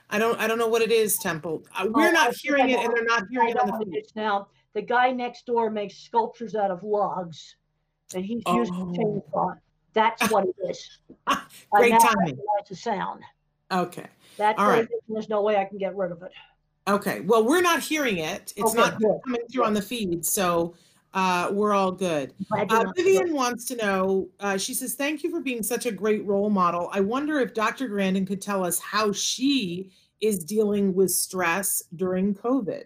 I 0.08 0.18
don't. 0.18 0.38
I 0.40 0.46
don't 0.46 0.58
know 0.58 0.68
what 0.68 0.82
it 0.82 0.92
is, 0.92 1.18
Temple. 1.18 1.64
Uh, 1.76 1.88
we're 1.90 2.08
Oh, 2.08 2.12
not 2.12 2.34
hearing 2.36 2.70
it, 2.70 2.78
and 2.80 2.92
they're 2.94 3.04
not 3.04 3.24
hearing 3.30 3.48
it 3.50 3.58
on 3.60 3.66
the 3.78 3.84
feed. 3.84 4.06
now. 4.14 4.48
The 4.72 4.82
guy 4.82 5.10
next 5.10 5.46
door 5.46 5.68
makes 5.68 5.96
sculptures 5.96 6.54
out 6.54 6.70
of 6.70 6.84
logs, 6.84 7.56
and 8.14 8.24
he's 8.24 8.42
using 8.46 8.74
Oh. 8.74 8.90
a 8.90 8.92
chainsaw. 8.96 9.58
That's 9.92 10.30
what 10.30 10.44
it 10.46 10.54
is. 10.68 10.98
Great 11.72 11.90
timing. 12.00 12.36
recognize 12.36 12.68
the 12.68 12.76
sound. 12.76 13.22
Okay. 13.72 14.06
That's 14.36 14.60
All 14.60 14.68
right. 14.68 14.78
it 14.84 14.90
is, 14.92 15.00
and 15.08 15.16
there's 15.16 15.28
no 15.28 15.42
way 15.42 15.56
I 15.56 15.64
can 15.64 15.78
get 15.78 15.96
rid 15.96 16.12
of 16.12 16.22
it. 16.22 16.30
Okay. 16.86 17.20
Well, 17.22 17.44
we're 17.44 17.60
not 17.62 17.80
hearing 17.80 18.18
it. 18.18 18.52
It's 18.56 18.70
Okay, 18.70 18.78
not 18.78 19.00
good. 19.00 19.18
coming 19.24 19.40
through 19.52 19.64
on 19.64 19.74
the 19.74 19.82
feed, 19.82 20.24
so 20.24 20.74
uh, 21.12 21.48
we're 21.52 21.72
all 21.72 21.90
good. 21.90 22.32
Uh, 22.52 22.84
Vivian 22.96 23.32
wants 23.32 23.64
to 23.66 23.76
know. 23.76 24.28
Uh, 24.38 24.56
she 24.56 24.74
says, 24.74 24.94
"Thank 24.94 25.24
you 25.24 25.30
for 25.30 25.40
being 25.40 25.62
such 25.62 25.86
a 25.86 25.92
great 25.92 26.24
role 26.24 26.50
model. 26.50 26.88
I 26.92 27.00
wonder 27.00 27.40
if 27.40 27.52
Dr. 27.52 27.88
Grandin 27.88 28.24
could 28.24 28.40
tell 28.40 28.64
us 28.64 28.78
how 28.78 29.10
she 29.10 29.90
is 30.20 30.44
dealing 30.44 30.94
with 30.94 31.10
stress 31.10 31.82
during 31.96 32.34
COVID." 32.34 32.84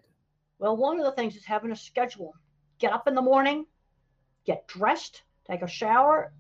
Well, 0.59 0.77
one 0.77 0.99
of 0.99 1.05
the 1.05 1.13
things 1.13 1.37
is 1.37 1.45
having 1.45 1.71
a 1.71 1.77
schedule. 1.77 2.35
Get 2.79 2.93
up 2.93 3.07
in 3.07 3.15
the 3.15 3.23
morning, 3.23 3.67
get 4.47 4.67
dressed, 4.69 5.23
take 5.47 5.61
a 5.61 5.69
shower, 5.69 6.33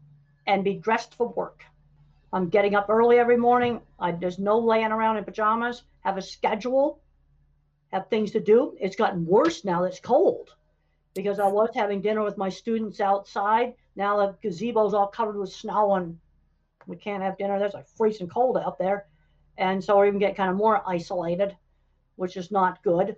and 0.46 0.64
be 0.64 0.74
dressed 0.74 1.14
for 1.14 1.28
work. 1.28 1.64
I'm 2.32 2.48
getting 2.48 2.74
up 2.74 2.86
early 2.88 3.18
every 3.18 3.36
morning. 3.36 3.80
I, 4.00 4.12
there's 4.12 4.38
no 4.38 4.58
laying 4.58 4.90
around 4.90 5.18
in 5.18 5.24
pajamas. 5.24 5.82
Have 6.00 6.16
a 6.16 6.22
schedule, 6.22 7.02
have 7.92 8.08
things 8.08 8.30
to 8.32 8.40
do. 8.40 8.74
It's 8.80 8.96
gotten 8.96 9.26
worse 9.26 9.64
now 9.64 9.82
that 9.82 9.88
it's 9.88 10.00
cold 10.00 10.54
because 11.14 11.38
I 11.38 11.46
was 11.46 11.70
having 11.74 12.00
dinner 12.00 12.22
with 12.22 12.36
my 12.36 12.48
students 12.48 13.00
outside. 13.00 13.74
Now 13.96 14.16
the 14.18 14.48
gazebo's 14.48 14.94
all 14.94 15.06
covered 15.06 15.36
with 15.36 15.52
snow 15.52 15.94
and 15.94 16.18
we 16.86 16.96
can't 16.96 17.22
have 17.22 17.38
dinner. 17.38 17.58
There's 17.58 17.74
like 17.74 17.88
freezing 17.96 18.28
cold 18.28 18.58
out 18.58 18.78
there. 18.78 19.06
And 19.56 19.82
so 19.82 19.96
we're 19.96 20.06
even 20.06 20.18
getting 20.18 20.34
kind 20.34 20.50
of 20.50 20.56
more 20.56 20.82
isolated, 20.86 21.56
which 22.16 22.36
is 22.36 22.50
not 22.50 22.82
good. 22.82 23.16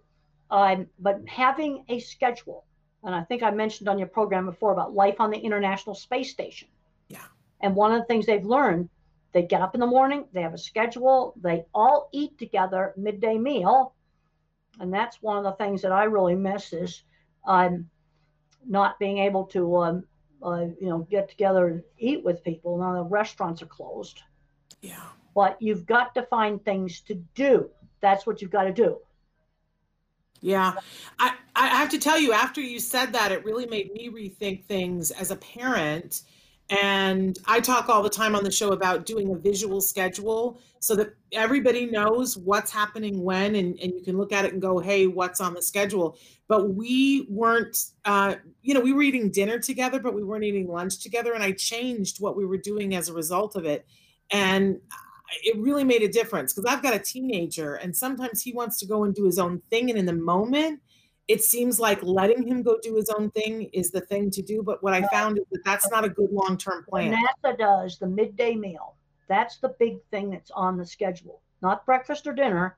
Um, 0.50 0.86
but 0.98 1.22
having 1.26 1.84
a 1.88 1.98
schedule, 1.98 2.64
and 3.02 3.14
I 3.14 3.24
think 3.24 3.42
I 3.42 3.50
mentioned 3.50 3.88
on 3.88 3.98
your 3.98 4.08
program 4.08 4.46
before 4.46 4.72
about 4.72 4.94
life 4.94 5.16
on 5.18 5.30
the 5.30 5.38
International 5.38 5.94
Space 5.94 6.30
Station. 6.30 6.68
Yeah. 7.08 7.24
And 7.60 7.74
one 7.74 7.92
of 7.92 8.00
the 8.00 8.06
things 8.06 8.26
they've 8.26 8.44
learned, 8.44 8.90
they 9.32 9.42
get 9.42 9.62
up 9.62 9.74
in 9.74 9.80
the 9.80 9.86
morning, 9.86 10.26
they 10.32 10.42
have 10.42 10.54
a 10.54 10.58
schedule, 10.58 11.34
they 11.40 11.64
all 11.74 12.08
eat 12.12 12.38
together 12.38 12.92
midday 12.96 13.38
meal, 13.38 13.94
and 14.78 14.92
that's 14.92 15.22
one 15.22 15.38
of 15.38 15.44
the 15.44 15.52
things 15.52 15.82
that 15.82 15.92
I 15.92 16.04
really 16.04 16.34
miss 16.34 16.72
is 16.72 17.02
um, 17.46 17.88
not 18.66 18.98
being 18.98 19.18
able 19.18 19.44
to, 19.46 19.76
um, 19.76 20.04
uh, 20.42 20.66
you 20.80 20.88
know, 20.88 21.06
get 21.10 21.28
together 21.28 21.68
and 21.68 21.82
eat 21.98 22.24
with 22.24 22.44
people. 22.44 22.78
Now 22.78 22.94
the 22.94 23.02
restaurants 23.02 23.62
are 23.62 23.66
closed, 23.66 24.22
Yeah. 24.82 25.02
but 25.34 25.60
you've 25.60 25.86
got 25.86 26.14
to 26.14 26.22
find 26.24 26.62
things 26.64 27.00
to 27.02 27.14
do. 27.34 27.70
That's 28.00 28.26
what 28.26 28.42
you've 28.42 28.50
got 28.50 28.64
to 28.64 28.72
do. 28.72 28.98
Yeah. 30.42 30.74
I, 31.18 31.34
I 31.54 31.68
have 31.68 31.88
to 31.90 31.98
tell 31.98 32.18
you, 32.18 32.32
after 32.32 32.60
you 32.60 32.78
said 32.78 33.12
that, 33.12 33.32
it 33.32 33.44
really 33.44 33.66
made 33.66 33.92
me 33.92 34.10
rethink 34.10 34.64
things 34.64 35.10
as 35.10 35.30
a 35.30 35.36
parent. 35.36 36.22
And 36.68 37.38
I 37.46 37.60
talk 37.60 37.88
all 37.88 38.02
the 38.02 38.10
time 38.10 38.34
on 38.34 38.42
the 38.42 38.50
show 38.50 38.72
about 38.72 39.06
doing 39.06 39.30
a 39.30 39.36
visual 39.36 39.80
schedule 39.80 40.60
so 40.80 40.96
that 40.96 41.14
everybody 41.30 41.86
knows 41.86 42.36
what's 42.36 42.72
happening 42.72 43.22
when, 43.22 43.54
and, 43.54 43.78
and 43.78 43.92
you 43.92 44.02
can 44.02 44.16
look 44.16 44.32
at 44.32 44.44
it 44.44 44.52
and 44.52 44.60
go, 44.60 44.78
hey, 44.80 45.06
what's 45.06 45.40
on 45.40 45.54
the 45.54 45.62
schedule? 45.62 46.18
But 46.48 46.74
we 46.74 47.26
weren't, 47.30 47.76
uh, 48.04 48.36
you 48.62 48.74
know, 48.74 48.80
we 48.80 48.92
were 48.92 49.02
eating 49.02 49.30
dinner 49.30 49.60
together, 49.60 50.00
but 50.00 50.14
we 50.14 50.24
weren't 50.24 50.42
eating 50.42 50.66
lunch 50.66 51.00
together. 51.00 51.34
And 51.34 51.42
I 51.42 51.52
changed 51.52 52.20
what 52.20 52.36
we 52.36 52.44
were 52.44 52.58
doing 52.58 52.96
as 52.96 53.08
a 53.08 53.12
result 53.12 53.54
of 53.54 53.64
it. 53.64 53.86
And 54.32 54.80
it 55.42 55.56
really 55.58 55.84
made 55.84 56.02
a 56.02 56.08
difference 56.08 56.52
because 56.52 56.72
I've 56.72 56.82
got 56.82 56.94
a 56.94 56.98
teenager 56.98 57.74
and 57.74 57.96
sometimes 57.96 58.42
he 58.42 58.52
wants 58.52 58.78
to 58.80 58.86
go 58.86 59.04
and 59.04 59.14
do 59.14 59.24
his 59.24 59.38
own 59.38 59.60
thing. 59.70 59.90
And 59.90 59.98
in 59.98 60.06
the 60.06 60.12
moment, 60.12 60.80
it 61.28 61.42
seems 61.42 61.80
like 61.80 62.02
letting 62.02 62.46
him 62.46 62.62
go 62.62 62.78
do 62.80 62.94
his 62.94 63.10
own 63.10 63.30
thing 63.30 63.62
is 63.72 63.90
the 63.90 64.00
thing 64.00 64.30
to 64.30 64.42
do. 64.42 64.62
But 64.62 64.82
what 64.82 64.94
I 64.94 65.06
found 65.08 65.38
is 65.38 65.44
that 65.50 65.64
that's 65.64 65.90
not 65.90 66.04
a 66.04 66.08
good 66.08 66.30
long 66.30 66.56
term 66.56 66.84
plan. 66.88 67.12
NASA 67.14 67.58
does 67.58 67.98
the 67.98 68.06
midday 68.06 68.54
meal, 68.54 68.94
that's 69.28 69.58
the 69.58 69.74
big 69.80 69.98
thing 70.10 70.30
that's 70.30 70.50
on 70.52 70.76
the 70.76 70.86
schedule, 70.86 71.40
not 71.62 71.84
breakfast 71.84 72.26
or 72.26 72.32
dinner. 72.32 72.76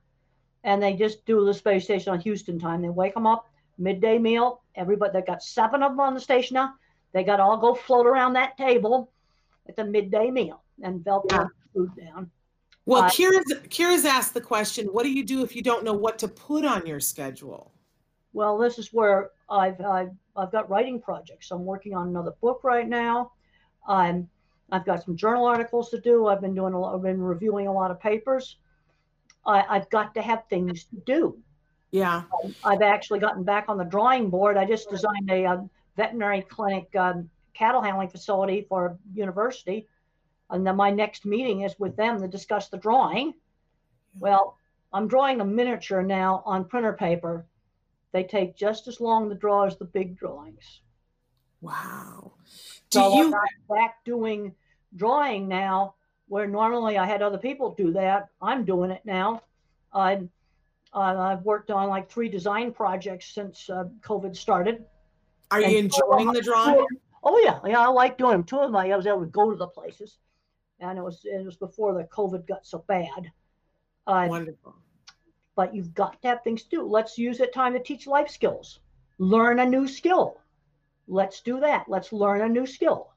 And 0.63 0.81
they 0.81 0.93
just 0.93 1.25
do 1.25 1.45
the 1.45 1.53
space 1.53 1.85
station 1.85 2.11
on 2.11 2.19
Houston 2.21 2.59
time. 2.59 2.81
They 2.81 2.89
wake 2.89 3.13
them 3.13 3.25
up, 3.27 3.47
midday 3.77 4.17
meal. 4.17 4.61
Everybody, 4.75 5.13
they've 5.13 5.25
got 5.25 5.41
seven 5.41 5.83
of 5.83 5.91
them 5.91 5.99
on 5.99 6.13
the 6.13 6.19
station 6.19 6.55
now. 6.55 6.73
They 7.13 7.23
got 7.23 7.37
to 7.37 7.43
all 7.43 7.57
go 7.57 7.73
float 7.75 8.05
around 8.05 8.33
that 8.33 8.57
table 8.57 9.11
at 9.67 9.75
the 9.75 9.85
midday 9.85 10.31
meal 10.31 10.63
and 10.81 11.03
they'll 11.05 11.21
put 11.21 11.31
Yeah. 11.31 11.47
food 11.73 11.91
down. 11.95 12.31
Well, 12.85 13.03
Uh, 13.03 13.09
Kira's, 13.09 13.53
Kira's 13.69 14.05
asked 14.05 14.33
the 14.33 14.41
question 14.41 14.87
what 14.87 15.03
do 15.03 15.11
you 15.11 15.23
do 15.23 15.43
if 15.43 15.55
you 15.55 15.61
don't 15.61 15.83
know 15.83 15.93
what 15.93 16.17
to 16.19 16.27
put 16.27 16.65
on 16.65 16.85
your 16.85 16.99
schedule? 16.99 17.71
Well, 18.39 18.57
this 18.57 18.79
is 18.79 18.93
where 18.93 19.31
I've, 19.49 19.81
I've, 19.81 20.11
I've 20.37 20.49
got 20.49 20.69
writing 20.69 21.01
projects. 21.01 21.51
I'm 21.51 21.65
working 21.65 21.93
on 21.93 22.07
another 22.07 22.31
book 22.39 22.61
right 22.63 22.87
now. 22.87 23.33
I'm, 23.85 24.29
I've 24.71 24.85
got 24.85 25.03
some 25.03 25.17
journal 25.17 25.43
articles 25.43 25.89
to 25.89 25.99
do. 25.99 26.27
I've 26.27 26.39
been 26.39 26.55
doing 26.55 26.73
a 26.73 26.79
lot, 26.79 26.95
I've 26.95 27.01
been 27.01 27.21
reviewing 27.21 27.67
a 27.67 27.73
lot 27.73 27.91
of 27.91 27.99
papers. 27.99 28.55
I, 29.45 29.65
I've 29.67 29.89
got 29.89 30.13
to 30.13 30.21
have 30.21 30.43
things 30.49 30.85
to 30.85 30.95
do. 31.05 31.37
Yeah. 31.91 32.23
I've 32.63 32.81
actually 32.81 33.19
gotten 33.19 33.43
back 33.43 33.65
on 33.67 33.77
the 33.77 33.83
drawing 33.83 34.29
board. 34.29 34.55
I 34.55 34.63
just 34.63 34.89
designed 34.89 35.29
a, 35.29 35.45
um 35.45 35.69
veterinary 35.97 36.41
clinic 36.43 36.95
um, 36.95 37.29
cattle 37.53 37.81
handling 37.81 38.07
facility 38.07 38.65
for 38.69 38.85
a 38.85 38.97
university. 39.13 39.85
And 40.49 40.65
then 40.65 40.77
my 40.77 40.91
next 40.91 41.25
meeting 41.25 41.63
is 41.63 41.77
with 41.77 41.97
them 41.97 42.21
to 42.21 42.27
discuss 42.29 42.69
the 42.69 42.77
drawing. 42.77 43.33
Well, 44.17 44.55
I'm 44.93 45.09
drawing 45.09 45.41
a 45.41 45.45
miniature 45.45 46.03
now 46.03 46.41
on 46.45 46.63
printer 46.63 46.93
paper. 46.93 47.45
They 48.11 48.23
take 48.23 48.55
just 48.57 48.87
as 48.87 48.99
long 48.99 49.29
to 49.29 49.35
draw 49.35 49.65
as 49.65 49.77
the 49.77 49.85
big 49.85 50.17
drawings. 50.17 50.81
Wow. 51.61 52.33
Do 52.89 52.99
So 52.99 53.13
you, 53.15 53.25
I'm 53.25 53.77
back 53.77 54.03
doing 54.05 54.55
drawing 54.95 55.47
now, 55.47 55.95
where 56.27 56.47
normally 56.47 56.97
I 56.97 57.05
had 57.05 57.21
other 57.21 57.37
people 57.37 57.75
do 57.75 57.91
that. 57.93 58.29
I'm 58.41 58.65
doing 58.65 58.91
it 58.91 59.01
now. 59.05 59.43
I'm, 59.93 60.29
uh, 60.93 60.99
I've 60.99 61.43
worked 61.43 61.69
on 61.69 61.89
like 61.89 62.09
three 62.09 62.29
design 62.29 62.71
projects 62.71 63.33
since 63.33 63.69
uh, 63.69 63.85
COVID 64.01 64.35
started. 64.35 64.85
are 65.51 65.59
you 65.61 65.67
and 65.67 65.75
enjoying 65.75 66.31
the 66.31 66.41
drawing? 66.41 66.85
Oh 67.23 67.39
yeah, 67.43 67.59
yeah, 67.65 67.79
I 67.81 67.87
like 67.87 68.17
doing 68.17 68.31
them. 68.31 68.43
Two 68.43 68.59
of 68.59 68.71
them, 68.71 68.75
I 68.75 68.95
was 68.95 69.05
able 69.05 69.21
to 69.21 69.25
go 69.27 69.51
to 69.51 69.57
the 69.57 69.67
places, 69.67 70.17
and 70.79 70.97
it 70.97 71.01
was 71.03 71.21
it 71.25 71.45
was 71.45 71.57
before 71.57 71.93
the 71.93 72.05
COVID 72.05 72.47
got 72.47 72.65
so 72.65 72.83
bad. 72.87 73.31
Uh, 74.07 74.25
Wonderful. 74.29 74.75
But 75.59 75.75
you've 75.75 75.93
got 75.93 76.21
to 76.21 76.27
have 76.29 76.41
things 76.41 76.63
to 76.63 76.69
do. 76.69 76.83
Let's 76.83 77.17
use 77.17 77.37
that 77.39 77.53
time 77.53 77.73
to 77.73 77.83
teach 77.83 78.07
life 78.07 78.29
skills. 78.29 78.79
Learn 79.17 79.59
a 79.59 79.65
new 79.65 79.89
skill. 79.89 80.37
Let's 81.09 81.41
do 81.41 81.59
that. 81.59 81.89
Let's 81.89 82.13
learn 82.13 82.39
a 82.39 82.47
new 82.47 82.65
skill. 82.65 83.09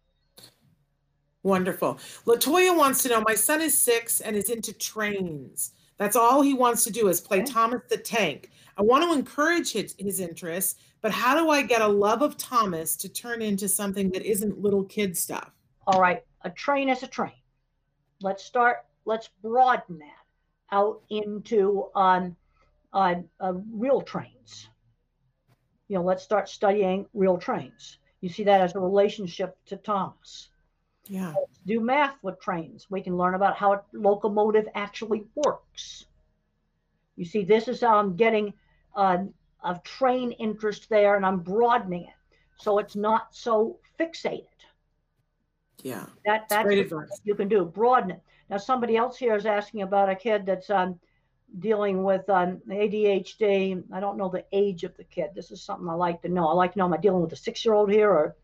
Wonderful. 1.44 2.00
Latoya 2.26 2.76
wants 2.76 3.04
to 3.04 3.10
know 3.10 3.22
my 3.24 3.36
son 3.36 3.60
is 3.60 3.78
six 3.78 4.20
and 4.20 4.34
is 4.34 4.50
into 4.50 4.72
trains. 4.72 5.70
That's 5.98 6.16
all 6.16 6.42
he 6.42 6.52
wants 6.52 6.82
to 6.82 6.90
do 6.90 7.06
is 7.06 7.20
play 7.20 7.42
Okay. 7.42 7.52
Thomas 7.52 7.82
the 7.88 7.96
Tank. 7.96 8.50
I 8.76 8.82
want 8.82 9.04
to 9.04 9.16
encourage 9.16 9.70
his, 9.70 9.94
his 9.96 10.18
interest, 10.18 10.80
but 11.00 11.12
how 11.12 11.40
do 11.40 11.48
I 11.48 11.62
get 11.62 11.80
a 11.80 11.86
love 11.86 12.22
of 12.22 12.36
Thomas 12.36 12.96
to 12.96 13.08
turn 13.08 13.40
into 13.40 13.68
something 13.68 14.10
that 14.10 14.28
isn't 14.28 14.60
little 14.60 14.82
kid 14.82 15.16
stuff? 15.16 15.52
All 15.86 16.00
right. 16.00 16.24
a 16.40 16.50
train 16.50 16.88
is 16.88 17.04
a 17.04 17.06
train. 17.06 17.40
Let's 18.20 18.42
start, 18.42 18.78
let's 19.04 19.28
broaden 19.44 20.00
that 20.00 20.21
out 20.72 21.02
into 21.10 21.86
um, 21.94 22.36
uh, 22.92 23.16
uh, 23.40 23.54
real 23.72 24.02
trains. 24.02 24.68
You 25.88 25.98
know, 25.98 26.04
let's 26.04 26.22
start 26.24 26.48
studying 26.48 27.06
real 27.14 27.38
trains. 27.38 27.98
You 28.20 28.28
see 28.28 28.44
that 28.44 28.60
as 28.60 28.74
a 28.74 28.80
relationship 28.80 29.56
to 29.66 29.76
Thomas. 29.76 30.50
Yeah. 31.08 31.34
Let's 31.36 31.58
do 31.66 31.80
math 31.80 32.22
with 32.22 32.40
trains. 32.40 32.90
We 32.90 33.02
can 33.02 33.16
learn 33.16 33.34
about 33.34 33.56
how 33.56 33.72
a 33.74 33.84
locomotive 33.92 34.68
actually 34.74 35.26
works. 35.34 36.06
You 37.16 37.24
see, 37.24 37.44
this 37.44 37.68
is 37.68 37.80
how 37.80 37.98
I'm 37.98 38.16
getting 38.16 38.54
uh, 38.94 39.24
a 39.64 39.80
train 39.84 40.32
interest 40.32 40.88
there 40.88 41.16
and 41.16 41.26
I'm 41.26 41.40
broadening 41.40 42.04
it. 42.04 42.14
So 42.56 42.78
it's 42.78 42.96
not 42.96 43.34
so 43.34 43.78
fixated. 43.98 44.46
Yeah. 45.82 46.06
That 46.24 46.48
that's 46.48 46.64
great 46.64 46.78
advice. 46.78 47.20
you 47.24 47.34
can 47.34 47.48
do. 47.48 47.64
Broaden 47.64 48.12
it. 48.12 48.20
Now 48.50 48.58
somebody 48.58 48.96
else 48.96 49.16
here 49.16 49.34
is 49.34 49.46
asking 49.46 49.82
about 49.82 50.08
a 50.08 50.14
kid 50.14 50.46
that's 50.46 50.70
um, 50.70 50.98
dealing 51.58 52.04
with 52.04 52.28
um, 52.28 52.60
ADHD. 52.68 53.82
I 53.92 54.00
don't 54.00 54.16
know 54.16 54.28
the 54.28 54.44
age 54.52 54.84
of 54.84 54.96
the 54.96 55.04
kid. 55.04 55.30
This 55.34 55.50
is 55.50 55.62
something 55.62 55.88
I 55.88 55.94
like 55.94 56.22
to 56.22 56.28
know. 56.28 56.48
I 56.48 56.52
like 56.52 56.72
to 56.72 56.78
know 56.78 56.84
am 56.84 56.94
I 56.94 56.98
dealing 56.98 57.22
with 57.22 57.32
a 57.32 57.36
six-year-old 57.36 57.90
here 57.90 58.10
or 58.10 58.36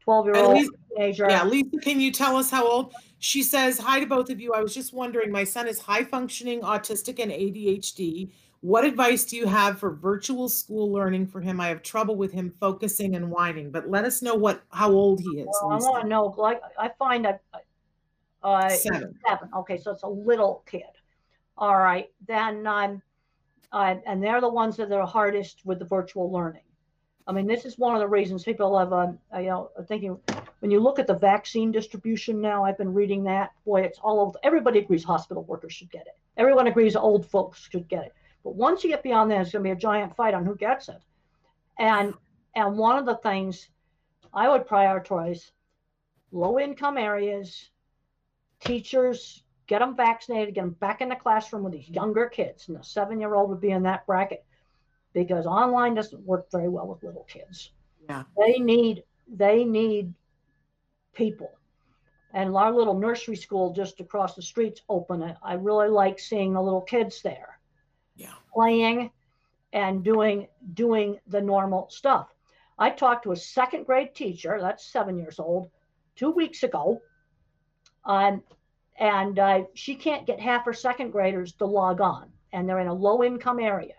twelve-year-old 0.00 0.66
teenager? 0.96 1.26
Yeah, 1.28 1.44
Lisa, 1.44 1.78
can 1.82 2.00
you 2.00 2.12
tell 2.12 2.36
us 2.36 2.50
how 2.50 2.66
old? 2.66 2.94
She 3.18 3.42
says, 3.42 3.78
Hi 3.78 4.00
to 4.00 4.06
both 4.06 4.30
of 4.30 4.40
you. 4.40 4.52
I 4.52 4.60
was 4.60 4.74
just 4.74 4.92
wondering, 4.92 5.30
my 5.30 5.44
son 5.44 5.68
is 5.68 5.78
high 5.78 6.04
functioning, 6.04 6.60
autistic, 6.62 7.20
and 7.20 7.30
ADHD. 7.30 8.30
What 8.62 8.84
advice 8.84 9.24
do 9.24 9.36
you 9.36 9.46
have 9.46 9.80
for 9.80 9.90
virtual 9.90 10.48
school 10.48 10.92
learning 10.92 11.26
for 11.26 11.40
him? 11.40 11.60
I 11.60 11.66
have 11.66 11.82
trouble 11.82 12.14
with 12.14 12.30
him 12.30 12.54
focusing 12.60 13.16
and 13.16 13.28
whining, 13.28 13.72
but 13.72 13.90
let 13.90 14.04
us 14.04 14.22
know 14.22 14.36
what 14.36 14.62
how 14.70 14.92
old 14.92 15.20
he 15.20 15.40
is. 15.40 15.48
Well, 15.62 15.72
I 15.72 15.76
want 15.78 16.02
to 16.02 16.08
know. 16.08 16.26
Like 16.38 16.60
I 16.78 16.90
find 16.96 17.24
that 17.24 17.42
uh, 18.44 18.68
Seven. 18.68 19.18
seven. 19.26 19.48
Okay, 19.56 19.78
so 19.78 19.90
it's 19.90 20.04
a 20.04 20.08
little 20.08 20.62
kid. 20.70 20.82
All 21.58 21.76
right, 21.76 22.08
then 22.28 22.64
um, 22.68 23.02
uh, 23.72 23.96
and 24.06 24.22
they're 24.22 24.40
the 24.40 24.48
ones 24.48 24.76
that 24.76 24.92
are 24.92 25.06
hardest 25.06 25.62
with 25.64 25.80
the 25.80 25.84
virtual 25.84 26.30
learning. 26.30 26.62
I 27.26 27.32
mean, 27.32 27.48
this 27.48 27.64
is 27.64 27.78
one 27.78 27.94
of 27.94 28.00
the 28.00 28.08
reasons 28.08 28.44
people 28.44 28.78
have, 28.78 28.92
um, 28.92 29.18
uh, 29.34 29.38
you 29.38 29.48
know, 29.48 29.70
thinking 29.86 30.18
when 30.60 30.70
you 30.70 30.78
look 30.78 31.00
at 31.00 31.08
the 31.08 31.14
vaccine 31.14 31.72
distribution 31.72 32.40
now. 32.40 32.64
I've 32.64 32.78
been 32.78 32.94
reading 32.94 33.24
that. 33.24 33.50
Boy, 33.64 33.82
it's 33.82 33.98
all 34.00 34.20
over. 34.20 34.38
Everybody 34.44 34.78
agrees 34.78 35.02
hospital 35.02 35.42
workers 35.44 35.72
should 35.72 35.90
get 35.90 36.02
it. 36.02 36.16
Everyone 36.36 36.68
agrees 36.68 36.94
old 36.94 37.26
folks 37.26 37.68
should 37.68 37.88
get 37.88 38.04
it. 38.04 38.12
But 38.44 38.56
once 38.56 38.82
you 38.82 38.90
get 38.90 39.02
beyond 39.02 39.30
that, 39.30 39.40
it's 39.42 39.52
going 39.52 39.62
to 39.62 39.68
be 39.68 39.72
a 39.72 39.76
giant 39.76 40.16
fight 40.16 40.34
on 40.34 40.44
who 40.44 40.56
gets 40.56 40.88
it. 40.88 41.00
And 41.78 42.14
and 42.54 42.76
one 42.76 42.98
of 42.98 43.06
the 43.06 43.16
things 43.16 43.68
I 44.34 44.48
would 44.48 44.66
prioritize 44.66 45.50
low 46.32 46.58
income 46.58 46.98
areas, 46.98 47.70
teachers, 48.60 49.44
get 49.66 49.78
them 49.78 49.96
vaccinated, 49.96 50.54
get 50.54 50.62
them 50.62 50.70
back 50.70 51.00
in 51.00 51.08
the 51.08 51.16
classroom 51.16 51.62
with 51.62 51.72
these 51.72 51.88
younger 51.88 52.26
kids. 52.28 52.68
And 52.68 52.76
the 52.76 52.82
seven 52.84 53.20
year 53.20 53.34
old 53.34 53.48
would 53.50 53.60
be 53.60 53.70
in 53.70 53.82
that 53.84 54.06
bracket 54.06 54.44
because 55.12 55.46
online 55.46 55.94
doesn't 55.94 56.26
work 56.26 56.50
very 56.50 56.68
well 56.68 56.86
with 56.88 57.02
little 57.02 57.24
kids. 57.24 57.70
Yeah. 58.08 58.24
They 58.38 58.58
need 58.58 59.04
they 59.28 59.64
need 59.64 60.12
people. 61.14 61.52
And 62.34 62.54
our 62.56 62.72
little 62.72 62.98
nursery 62.98 63.36
school 63.36 63.72
just 63.72 64.00
across 64.00 64.34
the 64.34 64.42
street's 64.42 64.82
open. 64.88 65.22
I- 65.22 65.36
I 65.42 65.54
really 65.54 65.88
like 65.88 66.18
seeing 66.18 66.52
the 66.54 66.62
little 66.62 66.80
kids 66.80 67.22
there 67.22 67.51
Yeah. 68.22 68.34
playing 68.52 69.10
and 69.72 70.04
doing 70.04 70.48
doing 70.74 71.18
the 71.26 71.40
normal 71.40 71.88
stuff. 71.90 72.28
I 72.78 72.90
talked 72.90 73.24
to 73.24 73.32
a 73.32 73.36
second 73.36 73.86
grade 73.86 74.14
teacher, 74.14 74.58
that's 74.60 74.86
seven 74.86 75.18
years 75.18 75.38
old, 75.38 75.70
two 76.16 76.30
weeks 76.30 76.62
ago, 76.62 77.00
um, 78.04 78.42
and 78.98 79.38
uh, 79.38 79.64
she 79.74 79.94
can't 79.94 80.26
get 80.26 80.40
half 80.40 80.64
her 80.64 80.72
second 80.72 81.10
graders 81.10 81.52
to 81.54 81.66
log 81.66 82.00
on, 82.00 82.30
and 82.52 82.68
they're 82.68 82.80
in 82.80 82.88
a 82.88 82.94
low 82.94 83.22
income 83.22 83.60
area. 83.60 83.94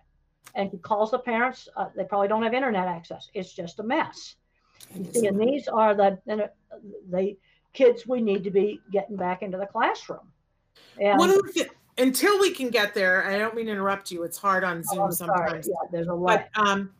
And 0.56 0.70
she 0.72 0.78
calls 0.78 1.12
the 1.12 1.20
parents, 1.20 1.68
uh, 1.76 1.88
they 1.96 2.04
probably 2.04 2.28
don't 2.28 2.44
have 2.44 2.54
internet 2.54 2.88
access. 2.88 3.30
It's 3.34 3.54
just 3.54 3.80
a 3.80 3.84
mess. 3.84 4.36
You 4.96 5.12
see, 5.12 5.28
and 5.28 5.40
these 5.40 5.68
are 5.68 5.96
the 5.96 6.20
uh, 6.30 6.48
the 7.10 7.36
kids 7.74 8.06
we 8.06 8.22
need 8.22 8.44
to 8.44 8.52
be 8.52 8.80
getting 8.92 9.16
back 9.16 9.42
into 9.42 9.58
the 9.58 9.66
classroom. 9.66 10.32
And 11.00 11.18
One 11.18 11.32
of 11.32 11.38
the 11.38 11.70
until 11.98 12.40
we 12.40 12.52
can 12.52 12.70
get 12.70 12.94
there, 12.94 13.26
I 13.26 13.38
don't 13.38 13.56
mean 13.56 13.68
to 13.68 13.72
interrupt 13.72 14.12
you. 14.12 14.24
It's 14.24 14.38
hard 14.38 14.64
on 14.64 14.84
Zoom 14.84 15.08
Oh, 15.08 15.12
sometimes. 15.12 15.68
Yeah, 15.68 15.76
there's 15.92 16.08
a 16.08 16.14
lot. 16.14 16.48
but 16.56 16.62
um 16.68 16.92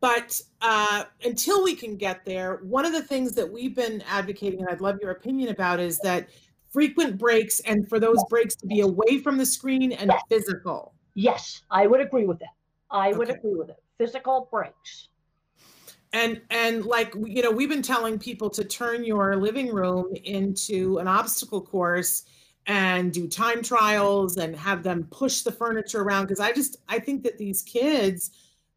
but 0.00 0.40
uh 0.60 1.04
until 1.24 1.62
we 1.62 1.74
can 1.76 1.96
get 1.96 2.24
there 2.24 2.56
one 2.64 2.84
of 2.84 2.92
the 2.92 3.02
things 3.02 3.32
that 3.34 3.50
we've 3.50 3.74
been 3.76 4.02
advocating 4.08 4.58
and 4.60 4.68
i'd 4.68 4.80
love 4.80 4.98
your 5.00 5.12
opinion 5.12 5.50
about 5.50 5.78
is 5.78 6.00
that 6.00 6.28
frequent 6.70 7.16
breaks 7.18 7.60
and 7.60 7.88
for 7.88 8.00
those 8.00 8.24
breaks 8.24 8.56
to 8.56 8.66
be 8.66 8.80
away 8.80 9.18
from 9.22 9.38
the 9.38 9.46
screen 9.46 9.92
and 9.92 10.10
Yes. 10.10 10.22
physical 10.28 10.94
Yes, 11.14 11.62
I 11.70 11.86
would 11.86 12.00
agree 12.00 12.24
with 12.24 12.38
that. 12.40 12.54
I 12.90 13.12
would 13.12 13.28
Okay. 13.28 13.38
agree 13.38 13.54
with 13.54 13.68
it. 13.68 13.76
Physical 13.98 14.48
breaks. 14.50 15.08
and 16.12 16.40
and 16.50 16.84
like 16.84 17.14
you 17.24 17.42
know 17.42 17.50
we've 17.50 17.68
been 17.68 17.82
telling 17.82 18.18
people 18.18 18.50
to 18.50 18.64
turn 18.64 19.04
your 19.04 19.36
living 19.36 19.72
room 19.72 20.12
into 20.24 20.98
an 20.98 21.06
obstacle 21.06 21.60
course 21.60 22.24
and 22.66 23.12
do 23.12 23.26
time 23.26 23.62
trials 23.62 24.36
and 24.36 24.54
have 24.54 24.82
them 24.82 25.06
push 25.10 25.42
the 25.42 25.50
furniture 25.50 26.02
around 26.02 26.24
because 26.24 26.40
i 26.40 26.52
just 26.52 26.76
i 26.88 26.98
think 26.98 27.22
that 27.22 27.36
these 27.36 27.62
kids 27.62 28.30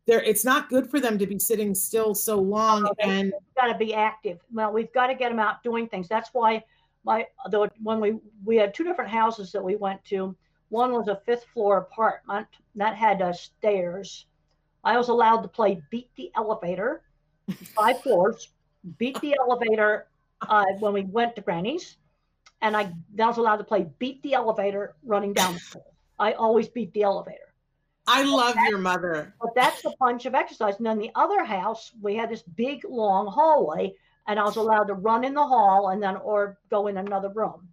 they're 0.05 0.23
it's 0.23 0.45
not 0.45 0.69
good 0.69 0.89
for 0.89 0.99
them 0.99 1.17
to 1.17 1.25
be 1.25 1.39
sitting 1.39 1.73
still 1.73 2.13
so 2.13 2.37
long 2.39 2.85
Oh, 2.85 2.93
and 2.99 3.33
Got 3.55 3.67
to 3.67 3.77
be 3.77 3.93
active. 3.93 4.39
Well, 4.51 4.71
we've 4.71 4.91
got 4.93 5.07
to 5.07 5.15
get 5.15 5.29
them 5.29 5.39
out 5.39 5.63
doing 5.63 5.87
things. 5.87 6.07
That's 6.07 6.29
why 6.33 6.63
my 7.03 7.25
though 7.49 7.67
when 7.81 7.99
we 7.99 8.19
we 8.43 8.57
had 8.57 8.73
two 8.73 8.83
different 8.83 9.09
houses 9.09 9.51
that 9.51 9.63
we 9.63 9.75
went 9.75 10.03
to. 10.05 10.35
One 10.69 10.91
was 10.91 11.07
a 11.07 11.21
fifth 11.25 11.45
floor 11.53 11.77
apartment 11.77 12.47
that 12.75 12.95
had 12.95 13.21
uh, 13.21 13.33
stairs. 13.33 14.25
I 14.83 14.97
was 14.97 15.09
allowed 15.09 15.41
to 15.41 15.47
play 15.47 15.81
beat 15.89 16.09
the 16.15 16.31
elevator, 16.35 17.03
five 17.75 18.01
floors, 18.01 18.49
beat 18.97 19.19
the 19.21 19.35
elevator 19.39 20.07
uh, 20.41 20.65
when 20.79 20.93
we 20.93 21.03
went 21.03 21.35
to 21.35 21.41
Granny's, 21.41 21.97
and 22.65 22.75
I, 22.75 22.91
I 23.21 23.27
was 23.27 23.37
allowed 23.37 23.57
to 23.57 23.63
play 23.63 23.85
beat 23.99 24.23
the 24.23 24.33
elevator 24.33 24.95
running 25.03 25.33
down 25.33 25.53
the 25.53 25.59
stairs. 25.59 25.85
I 26.17 26.33
always 26.33 26.67
beat 26.67 26.91
the 26.93 27.03
elevator. 27.03 27.53
i 28.07 28.23
love 28.23 28.55
your 28.67 28.79
mother 28.79 29.35
But 29.39 29.53
that's 29.55 29.85
a 29.85 29.93
bunch 29.99 30.25
of 30.25 30.33
exercise. 30.33 30.77
And 30.77 30.85
then 30.85 30.97
the 30.97 31.11
other 31.13 31.43
house, 31.43 31.91
we 32.01 32.15
had 32.15 32.31
this 32.31 32.41
big 32.41 32.83
long 32.89 33.27
hallway, 33.27 33.93
and 34.27 34.39
I 34.39 34.43
was 34.43 34.55
allowed 34.55 34.85
to 34.85 34.95
run 34.95 35.23
in 35.23 35.35
the 35.35 35.45
hall 35.45 35.89
and 35.89 36.01
then 36.01 36.15
or 36.15 36.57
go 36.71 36.87
in 36.87 36.97
another 36.97 37.29
room. 37.29 37.69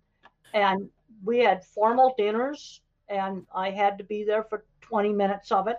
And 0.53 0.91
we 1.25 1.39
had 1.39 1.65
formal 1.65 2.15
dinners, 2.19 2.83
and 3.09 3.47
I 3.55 3.71
had 3.71 3.97
to 3.97 4.05
be 4.05 4.25
there 4.25 4.43
for 4.43 4.67
20 4.83 5.15
minutes 5.15 5.51
of 5.53 5.69
it. 5.69 5.79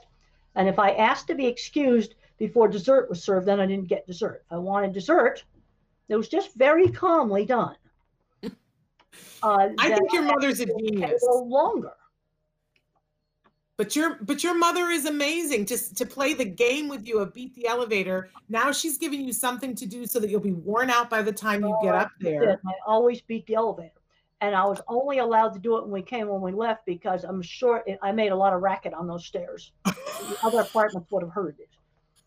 And 0.55 0.67
if 0.67 0.79
I 0.79 0.93
asked 0.93 1.27
to 1.27 1.35
be 1.35 1.45
excused 1.45 2.15
before 2.39 2.67
dessert 2.67 3.09
was 3.09 3.23
served, 3.23 3.45
then 3.45 3.59
I 3.59 3.67
didn't 3.67 3.89
get 3.89 4.07
dessert. 4.07 4.43
If 4.47 4.53
I 4.53 4.57
wanted 4.57 4.93
dessert, 4.93 5.43
it 6.09 6.15
was 6.15 6.29
just 6.29 6.55
very 6.55 6.87
calmly 6.87 7.45
done. 7.45 7.75
Uh, 9.41 9.69
I 9.79 9.93
think 9.93 10.11
your 10.13 10.23
mother's 10.23 10.59
a 10.59 10.65
genius. 10.65 11.21
A 11.23 11.25
little 11.25 11.49
longer. 11.49 11.93
But 13.75 13.95
your 13.95 14.19
but 14.21 14.43
your 14.43 14.55
mother 14.55 14.89
is 14.89 15.05
amazing. 15.05 15.65
Just 15.65 15.97
to 15.97 16.05
play 16.05 16.33
the 16.35 16.45
game 16.45 16.87
with 16.87 17.07
you 17.07 17.19
of 17.19 17.33
beat 17.33 17.55
the 17.55 17.67
elevator. 17.67 18.29
Now 18.47 18.71
she's 18.71 18.97
giving 18.99 19.21
you 19.25 19.33
something 19.33 19.73
to 19.75 19.85
do 19.87 20.05
so 20.05 20.19
that 20.19 20.29
you'll 20.29 20.39
be 20.41 20.53
worn 20.53 20.89
out 20.91 21.09
by 21.09 21.23
the 21.23 21.31
time 21.31 21.63
you 21.63 21.75
get 21.81 21.95
Oh, 21.95 21.97
up 21.97 22.11
there. 22.19 22.61
I 22.65 22.71
always 22.85 23.21
beat 23.21 23.45
the 23.47 23.55
elevator. 23.55 23.91
And 24.41 24.55
I 24.55 24.65
was 24.65 24.79
only 24.87 25.19
allowed 25.19 25.53
to 25.53 25.59
do 25.59 25.77
it 25.77 25.83
when 25.83 25.91
we 25.91 26.01
came 26.03 26.27
when 26.27 26.41
we 26.41 26.51
left 26.51 26.85
because 26.85 27.23
I'm 27.23 27.41
sure 27.41 27.81
it, 27.87 27.97
I 28.03 28.11
made 28.11 28.31
a 28.31 28.35
lot 28.35 28.53
of 28.53 28.61
racket 28.61 28.93
on 28.93 29.07
those 29.07 29.25
stairs. 29.25 29.71
the 29.85 30.37
other 30.43 30.61
apartments 30.61 31.09
would 31.11 31.23
have 31.23 31.31
heard 31.31 31.57
it. 31.59 31.69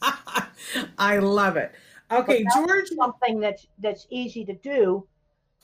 I 0.98 1.18
love 1.18 1.56
it. 1.56 1.72
Okay, 2.10 2.44
George. 2.54 2.88
Something 2.88 3.38
that's 3.38 3.66
that's 3.78 4.06
easy 4.10 4.44
to 4.46 4.54
do. 4.54 5.06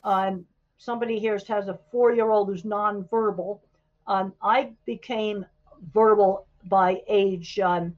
Um, 0.04 0.44
somebody 0.82 1.20
here 1.20 1.38
has 1.46 1.68
a 1.68 1.78
four-year-old 1.92 2.48
who's 2.48 2.64
nonverbal. 2.64 3.60
Um, 4.08 4.32
I 4.42 4.72
became 4.84 5.46
verbal 5.94 6.46
by 6.64 7.02
age 7.08 7.60
um, 7.60 7.96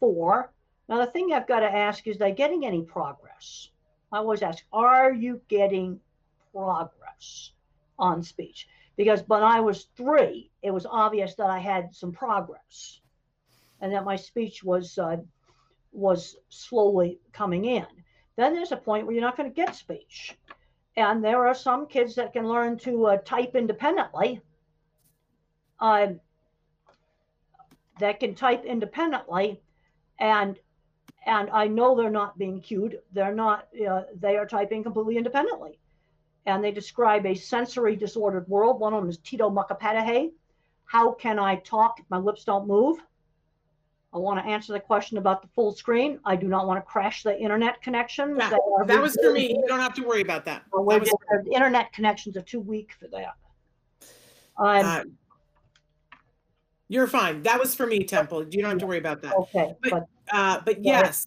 four. 0.00 0.50
Now 0.88 0.98
the 1.04 1.10
thing 1.10 1.32
I've 1.32 1.46
got 1.46 1.60
to 1.60 1.70
ask 1.70 2.06
is, 2.06 2.16
they 2.16 2.32
getting 2.32 2.64
any 2.64 2.82
progress? 2.82 3.68
I 4.10 4.18
always 4.18 4.42
ask, 4.42 4.64
are 4.72 5.12
you 5.12 5.42
getting 5.48 6.00
progress 6.54 7.52
on 7.98 8.22
speech? 8.22 8.66
Because 8.96 9.22
when 9.26 9.42
I 9.42 9.60
was 9.60 9.88
three, 9.96 10.50
it 10.62 10.70
was 10.70 10.86
obvious 10.86 11.34
that 11.34 11.50
I 11.50 11.58
had 11.58 11.94
some 11.94 12.12
progress, 12.12 13.00
and 13.80 13.92
that 13.92 14.04
my 14.04 14.16
speech 14.16 14.64
was 14.64 14.98
uh, 14.98 15.16
was 15.92 16.36
slowly 16.48 17.18
coming 17.32 17.64
in. 17.66 17.86
Then 18.36 18.54
there's 18.54 18.72
a 18.72 18.76
point 18.76 19.04
where 19.04 19.14
you're 19.14 19.28
not 19.28 19.36
going 19.36 19.50
to 19.50 19.54
get 19.54 19.74
speech, 19.74 20.36
and 20.96 21.24
there 21.24 21.46
are 21.46 21.54
some 21.54 21.86
kids 21.86 22.14
that 22.16 22.32
can 22.32 22.46
learn 22.48 22.78
to 22.78 23.06
uh, 23.06 23.16
type 23.18 23.54
independently. 23.56 24.40
Uh, 25.80 26.08
that 27.98 28.20
can 28.20 28.34
type 28.34 28.64
independently, 28.64 29.60
and 30.18 30.58
and 31.26 31.50
I 31.50 31.68
know 31.68 31.94
they're 31.96 32.10
not 32.10 32.38
being 32.38 32.60
cued. 32.60 33.00
They're 33.12 33.34
not. 33.34 33.68
Uh, 33.76 34.02
they 34.18 34.36
are 34.36 34.46
typing 34.46 34.82
completely 34.82 35.16
independently. 35.16 35.78
and 36.46 36.62
they 36.64 36.72
describe 36.72 37.26
a 37.26 37.34
sensory 37.34 37.96
disordered 37.96 38.48
world. 38.48 38.80
One 38.80 38.94
of 38.94 39.02
them 39.02 39.10
is 39.10 39.18
Tito 39.18 39.50
Mukhopadhyay. 39.50 40.32
How 40.84 41.12
can 41.12 41.38
I 41.38 41.56
talk 41.56 42.00
my 42.10 42.18
lips 42.18 42.44
don't 42.44 42.66
move? 42.66 42.98
I 44.14 44.18
want 44.18 44.44
to 44.44 44.50
answer 44.50 44.72
the 44.74 44.80
question 44.80 45.16
about 45.16 45.40
the 45.40 45.48
full 45.48 45.72
screen. 45.72 46.20
I 46.24 46.36
do 46.36 46.46
not 46.46 46.66
want 46.66 46.78
to 46.78 46.82
crash 46.82 47.22
the 47.22 47.38
internet 47.38 47.80
connection. 47.80 48.36
Yeah, 48.38 48.50
that 48.86 49.00
was 49.00 49.16
for 49.22 49.32
me. 49.32 49.56
You 49.56 49.64
don't 49.66 49.80
have 49.80 49.94
to 49.94 50.02
worry 50.02 50.20
about 50.20 50.44
that. 50.44 50.64
that 50.70 51.00
was, 51.00 51.10
the 51.44 51.52
internet 51.52 51.92
connections 51.94 52.36
are 52.36 52.42
too 52.42 52.60
weak 52.60 52.92
for 53.00 53.08
that. 53.08 53.34
Um, 54.58 54.86
uh, 54.86 55.02
you're 56.88 57.06
fine. 57.06 57.42
That 57.42 57.58
was 57.58 57.74
for 57.74 57.86
me, 57.86 58.04
Temple. 58.04 58.46
You 58.50 58.60
don't 58.60 58.72
have 58.72 58.78
to 58.80 58.86
worry 58.86 58.98
about 58.98 59.22
that. 59.22 59.34
Okay, 59.34 59.74
but 59.82 59.90
but, 59.90 60.06
uh, 60.30 60.60
but 60.62 60.84
yes, 60.84 61.26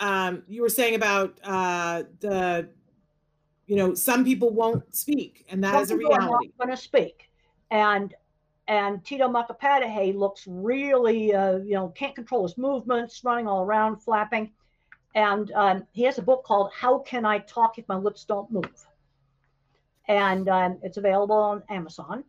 um, 0.00 0.42
you 0.48 0.60
were 0.60 0.68
saying 0.68 0.96
about 0.96 1.38
uh, 1.42 2.02
the, 2.20 2.68
you 3.66 3.76
know, 3.76 3.94
some 3.94 4.22
people 4.22 4.50
won't 4.50 4.94
speak, 4.94 5.46
and 5.48 5.64
that 5.64 5.80
is 5.80 5.90
a 5.90 5.96
reality. 5.96 6.24
Are 6.24 6.30
not 6.30 6.58
Going 6.58 6.70
to 6.70 6.76
speak, 6.76 7.30
and 7.70 8.14
and 8.68 9.02
Tito 9.02 9.28
Mukhopadhyay 9.28 10.14
looks 10.14 10.44
really, 10.46 11.34
uh, 11.34 11.56
you 11.56 11.72
know, 11.72 11.88
can't 11.88 12.14
control 12.14 12.42
his 12.42 12.58
movements, 12.58 13.24
running 13.24 13.48
all 13.48 13.64
around, 13.64 13.96
flapping. 13.96 14.52
And 15.14 15.50
um, 15.52 15.86
he 15.92 16.02
has 16.02 16.18
a 16.18 16.22
book 16.22 16.44
called 16.44 16.70
How 16.74 16.98
Can 16.98 17.24
I 17.24 17.38
Talk 17.38 17.78
If 17.78 17.88
My 17.88 17.96
Lips 17.96 18.24
Don't 18.24 18.52
Move? 18.52 18.86
And 20.06 20.50
um, 20.50 20.78
it's 20.82 20.98
available 20.98 21.36
on 21.36 21.62
Amazon. 21.70 22.24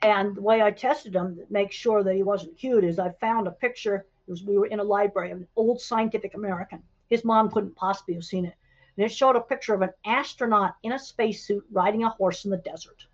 And 0.00 0.36
the 0.36 0.42
way 0.42 0.62
I 0.62 0.70
tested 0.70 1.16
him 1.16 1.36
to 1.36 1.46
make 1.50 1.72
sure 1.72 2.04
that 2.04 2.14
he 2.14 2.22
wasn't 2.22 2.56
cute 2.56 2.84
is 2.84 3.00
I 3.00 3.10
found 3.20 3.48
a 3.48 3.52
picture. 3.52 4.06
Was, 4.28 4.44
we 4.44 4.56
were 4.56 4.66
in 4.66 4.78
a 4.78 4.84
library 4.84 5.32
of 5.32 5.38
an 5.38 5.48
old 5.56 5.80
Scientific 5.80 6.34
American. 6.34 6.82
His 7.10 7.24
mom 7.24 7.50
couldn't 7.50 7.74
possibly 7.74 8.14
have 8.14 8.24
seen 8.24 8.44
it. 8.44 8.54
And 8.96 9.04
it 9.04 9.12
showed 9.12 9.34
a 9.34 9.40
picture 9.40 9.74
of 9.74 9.82
an 9.82 9.90
astronaut 10.06 10.76
in 10.84 10.92
a 10.92 10.98
spacesuit 10.98 11.64
riding 11.72 12.04
a 12.04 12.10
horse 12.10 12.44
in 12.44 12.52
the 12.52 12.58
desert. 12.58 13.06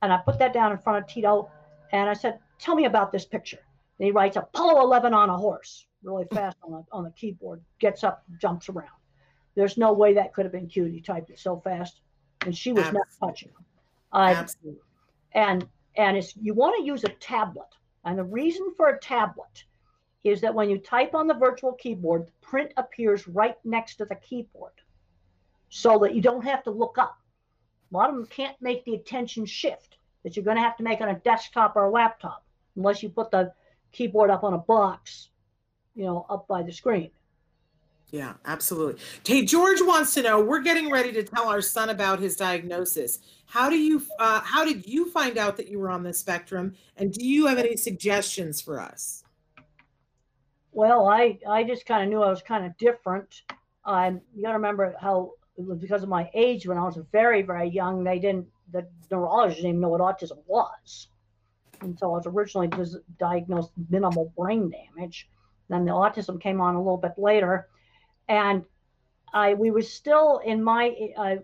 And 0.00 0.12
I 0.12 0.18
put 0.18 0.38
that 0.38 0.52
down 0.52 0.70
in 0.70 0.78
front 0.78 1.02
of 1.02 1.10
Tito 1.10 1.50
and 1.92 2.08
I 2.08 2.14
said, 2.14 2.38
Tell 2.58 2.74
me 2.74 2.86
about 2.86 3.12
this 3.12 3.24
picture. 3.24 3.58
And 3.98 4.06
he 4.06 4.12
writes 4.12 4.36
Apollo 4.36 4.82
11 4.82 5.14
on 5.14 5.30
a 5.30 5.36
horse 5.36 5.86
really 6.02 6.24
fast 6.32 6.56
on 6.62 6.72
the, 6.72 6.84
on 6.92 7.04
the 7.04 7.10
keyboard, 7.10 7.60
gets 7.78 8.04
up, 8.04 8.24
jumps 8.40 8.68
around. 8.68 8.88
There's 9.54 9.76
no 9.76 9.92
way 9.92 10.14
that 10.14 10.32
could 10.32 10.44
have 10.44 10.52
been 10.52 10.66
cute. 10.66 10.92
He 10.92 11.00
typed 11.00 11.30
it 11.30 11.38
so 11.38 11.60
fast. 11.60 12.00
And 12.44 12.56
she 12.56 12.72
was 12.72 12.84
Absolutely. 12.84 13.00
not 13.20 13.28
touching 13.28 13.48
him. 13.48 13.64
Uh, 14.12 14.34
Absolutely. 14.36 14.80
And, 15.32 15.68
and 15.96 16.16
it's, 16.16 16.34
you 16.36 16.54
want 16.54 16.76
to 16.78 16.84
use 16.84 17.04
a 17.04 17.08
tablet. 17.08 17.68
And 18.04 18.18
the 18.18 18.24
reason 18.24 18.72
for 18.76 18.88
a 18.88 18.98
tablet 18.98 19.64
is 20.24 20.40
that 20.40 20.54
when 20.54 20.70
you 20.70 20.78
type 20.78 21.14
on 21.14 21.26
the 21.26 21.34
virtual 21.34 21.72
keyboard, 21.72 22.26
the 22.26 22.32
print 22.40 22.72
appears 22.76 23.28
right 23.28 23.56
next 23.64 23.96
to 23.96 24.04
the 24.04 24.16
keyboard 24.16 24.72
so 25.68 25.98
that 25.98 26.14
you 26.14 26.20
don't 26.20 26.44
have 26.44 26.62
to 26.64 26.70
look 26.70 26.98
up. 26.98 27.18
A 27.92 27.96
lot 27.96 28.08
of 28.08 28.16
them 28.16 28.26
can't 28.26 28.56
make 28.60 28.84
the 28.84 28.94
attention 28.94 29.46
shift 29.46 29.98
that 30.22 30.36
you're 30.36 30.44
going 30.44 30.56
to 30.56 30.62
have 30.62 30.76
to 30.76 30.82
make 30.82 31.00
on 31.00 31.08
a 31.08 31.18
desktop 31.20 31.76
or 31.76 31.84
a 31.84 31.90
laptop, 31.90 32.44
unless 32.76 33.02
you 33.02 33.08
put 33.08 33.30
the 33.30 33.52
keyboard 33.92 34.30
up 34.30 34.44
on 34.44 34.54
a 34.54 34.58
box, 34.58 35.30
you 35.94 36.04
know, 36.04 36.26
up 36.28 36.46
by 36.48 36.62
the 36.62 36.72
screen. 36.72 37.10
Yeah, 38.12 38.34
absolutely. 38.44 39.00
Hey, 39.26 39.42
George 39.42 39.80
wants 39.80 40.12
to 40.14 40.22
know. 40.22 40.38
We're 40.44 40.60
getting 40.60 40.90
ready 40.90 41.12
to 41.12 41.22
tell 41.22 41.48
our 41.48 41.62
son 41.62 41.88
about 41.88 42.20
his 42.20 42.36
diagnosis. 42.36 43.20
How 43.46 43.70
do 43.70 43.76
you? 43.76 44.02
Uh, 44.18 44.40
how 44.40 44.66
did 44.66 44.86
you 44.86 45.10
find 45.10 45.38
out 45.38 45.56
that 45.56 45.68
you 45.68 45.78
were 45.78 45.88
on 45.88 46.02
the 46.02 46.12
spectrum? 46.12 46.74
And 46.98 47.10
do 47.10 47.24
you 47.24 47.46
have 47.46 47.56
any 47.56 47.74
suggestions 47.74 48.60
for 48.60 48.78
us? 48.78 49.24
Well, 50.72 51.06
I 51.06 51.38
I 51.48 51.64
just 51.64 51.86
kind 51.86 52.02
of 52.02 52.10
knew 52.10 52.22
I 52.22 52.28
was 52.28 52.42
kind 52.42 52.66
of 52.66 52.76
different. 52.76 53.42
Um, 53.86 54.20
you 54.34 54.42
got 54.42 54.50
to 54.50 54.54
remember 54.56 54.94
how 55.00 55.32
because 55.78 56.02
of 56.02 56.10
my 56.10 56.30
age 56.34 56.66
when 56.66 56.76
I 56.76 56.84
was 56.84 56.98
very 57.12 57.40
very 57.40 57.68
young, 57.68 58.04
they 58.04 58.18
didn't 58.18 58.46
the 58.72 58.86
neurologist 59.10 59.58
didn't 59.58 59.70
even 59.70 59.80
know 59.80 59.88
what 59.88 60.00
autism 60.00 60.38
was. 60.46 61.08
And 61.80 61.98
so 61.98 62.12
I 62.12 62.16
was 62.16 62.26
originally 62.26 62.70
diagnosed 63.18 63.72
minimal 63.90 64.32
brain 64.36 64.70
damage. 64.70 65.28
Then 65.68 65.84
the 65.84 65.92
autism 65.92 66.40
came 66.40 66.60
on 66.60 66.74
a 66.74 66.78
little 66.78 66.96
bit 66.96 67.14
later, 67.16 67.68
and 68.28 68.64
I 69.32 69.54
we 69.54 69.70
were 69.70 69.82
still 69.82 70.38
in 70.44 70.62
my 70.62 70.94
uh, 71.16 71.36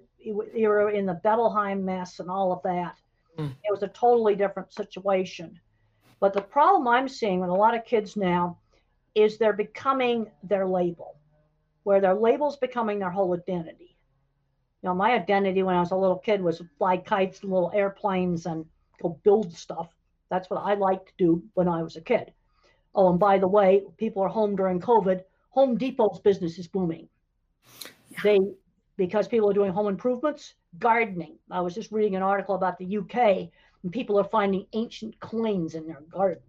era 0.55 0.93
in 0.93 1.07
the 1.07 1.21
Bettelheim 1.25 1.83
mess 1.83 2.21
and 2.21 2.31
all 2.31 2.53
of 2.53 2.63
that. 2.63 2.97
Mm. 3.39 3.53
It 3.65 3.71
was 3.71 3.83
a 3.83 3.89
totally 3.89 4.35
different 4.35 4.73
situation. 4.73 5.59
But 6.21 6.35
the 6.35 6.41
problem 6.41 6.89
I'm 6.89 7.09
seeing 7.09 7.41
with 7.41 7.51
a 7.51 7.55
lot 7.55 7.77
of 7.77 7.85
kids 7.85 8.17
now 8.17 8.59
is 9.15 9.39
they're 9.39 9.53
becoming 9.53 10.31
their 10.43 10.67
label, 10.67 11.17
where 11.85 12.01
their 12.01 12.15
label's 12.15 12.57
becoming 12.57 12.99
their 12.99 13.11
whole 13.11 13.35
identity 13.35 13.88
you 13.88 13.88
know, 14.89 14.95
my 14.95 15.13
identity 15.13 15.63
when 15.63 15.77
I 15.77 15.81
was 15.81 15.91
a 15.91 15.97
little 15.97 16.19
kid 16.19 16.41
was 16.41 16.63
fly 16.79 16.97
kites 16.97 17.41
and 17.43 17.53
little 17.53 17.73
airplanes 17.75 18.47
and 18.47 18.65
go 19.03 19.21
build 19.23 19.53
stuff. 19.55 19.89
That's 20.31 20.51
what 20.51 20.63
I 20.63 20.75
liked 20.75 21.09
to 21.09 21.15
do 21.19 21.43
when 21.55 21.69
I 21.69 21.83
was 21.83 21.97
a 21.97 22.01
kid. 22.01 22.33
Oh, 22.95 23.11
and 23.11 23.19
by 23.19 23.39
the 23.39 23.49
way, 23.49 23.83
people 23.97 24.23
are 24.23 24.29
home 24.29 24.57
during 24.57 24.81
COVID. 24.81 25.23
Home 25.51 25.77
Depot's 25.77 26.21
business 26.21 26.59
is 26.59 26.67
booming. 26.67 27.09
Yeah. 28.11 28.19
They 28.23 28.39
because 28.97 29.29
people 29.29 29.49
are 29.49 29.55
doing 29.55 29.73
home 29.73 29.87
improvements, 29.87 30.55
gardening. 30.79 31.39
I 31.51 31.61
was 31.61 31.75
just 31.75 31.93
reading 31.93 32.17
an 32.17 32.23
article 32.23 32.57
about 32.57 32.77
the 32.79 32.99
UK, 32.99 33.49
and 33.83 33.93
people 33.93 34.19
are 34.19 34.25
finding 34.25 34.67
ancient 34.73 35.19
coins 35.21 35.75
in 35.75 35.87
their 35.87 36.01
garden. 36.11 36.43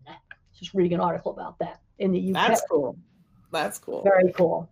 Just 0.57 0.73
reading 0.73 0.95
an 0.95 0.99
article 0.99 1.31
about 1.31 1.59
that 1.59 1.79
in 1.99 2.11
the 2.11 2.19
UK. 2.19 2.33
That's 2.33 2.63
cool. 2.69 2.97
That's 3.51 3.77
cool. 3.77 4.01
Very 4.03 4.33
cool. 4.33 4.69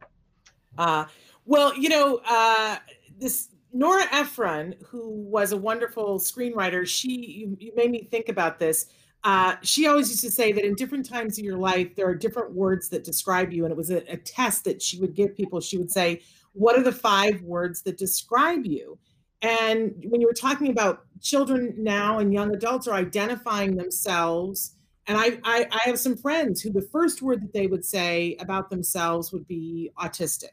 Uh, 0.78 1.06
well, 1.46 1.78
you 1.78 1.90
know, 1.90 2.20
uh, 2.28 2.78
this 3.20 3.50
Nora 3.78 4.06
Ephron, 4.12 4.74
who 4.88 5.08
was 5.10 5.52
a 5.52 5.58
wonderful 5.58 6.18
screenwriter, 6.20 6.88
she 6.88 7.10
you, 7.10 7.58
you 7.60 7.72
made 7.76 7.92
me 7.92 8.08
think 8.10 8.28
about 8.28 8.58
this. 8.58 8.88
Uh, 9.24 9.56
she 9.62 9.86
always 9.86 10.10
used 10.10 10.24
to 10.24 10.32
say 10.32 10.52
that 10.52 10.66
in 10.66 10.74
different 10.74 11.08
times 11.08 11.38
of 11.38 11.46
your 11.46 11.58
life, 11.58 11.96
there 11.96 12.08
are 12.08 12.16
different 12.16 12.54
words 12.54 12.90
that 12.90 13.04
describe 13.04 13.54
you. 13.54 13.66
And 13.66 13.72
it 13.72 13.78
was 13.78 13.92
a, 13.92 13.98
a 14.12 14.18
test 14.18 14.64
that 14.64 14.82
she 14.82 15.00
would 15.00 15.14
give 15.14 15.38
people. 15.38 15.62
She 15.62 15.78
would 15.78 15.92
say, 15.92 16.22
What 16.54 16.76
are 16.76 16.82
the 16.82 16.92
five 16.92 17.44
words 17.44 17.84
that 17.84 18.00
describe 18.00 18.66
you? 18.66 18.98
And 19.44 19.94
when 20.08 20.22
you 20.22 20.28
were 20.28 20.34
talking 20.34 20.72
about 20.72 21.06
children 21.22 21.76
now 21.78 22.18
and 22.18 22.34
young 22.34 22.56
adults 22.56 22.88
are 22.88 22.96
identifying 22.96 23.76
themselves, 23.76 24.76
and 25.06 25.20
I, 25.20 25.40
I, 25.44 25.68
I 25.72 25.80
have 25.84 26.00
some 26.00 26.18
friends 26.18 26.62
who 26.62 26.72
the 26.72 26.82
first 26.82 27.22
word 27.22 27.44
that 27.44 27.54
they 27.54 27.68
would 27.68 27.86
say 27.86 28.38
about 28.40 28.72
themselves 28.72 29.32
would 29.32 29.48
be 29.48 29.92
autistic. 30.00 30.50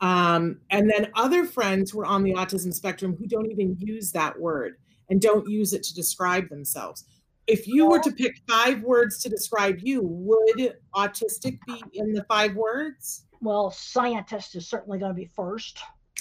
Um, 0.00 0.60
and 0.70 0.88
then 0.88 1.10
other 1.14 1.44
friends 1.44 1.90
who 1.90 2.00
are 2.00 2.06
on 2.06 2.22
the 2.22 2.32
autism 2.34 2.72
spectrum 2.72 3.16
who 3.16 3.26
don't 3.26 3.50
even 3.50 3.76
use 3.78 4.12
that 4.12 4.38
word 4.38 4.76
and 5.10 5.20
don't 5.20 5.48
use 5.48 5.72
it 5.72 5.82
to 5.84 5.94
describe 5.94 6.48
themselves. 6.48 7.04
If 7.46 7.66
you 7.66 7.88
were 7.88 7.98
to 8.00 8.12
pick 8.12 8.40
five 8.46 8.82
words 8.82 9.18
to 9.22 9.28
describe 9.28 9.78
you, 9.80 10.02
would 10.02 10.74
autistic 10.94 11.58
be 11.66 11.82
in 11.94 12.12
the 12.12 12.24
five 12.24 12.54
words? 12.54 13.24
Well, 13.40 13.70
scientist 13.70 14.54
is 14.54 14.68
certainly 14.68 14.98
going 14.98 15.10
to 15.10 15.16
be 15.16 15.30
first. 15.34 15.78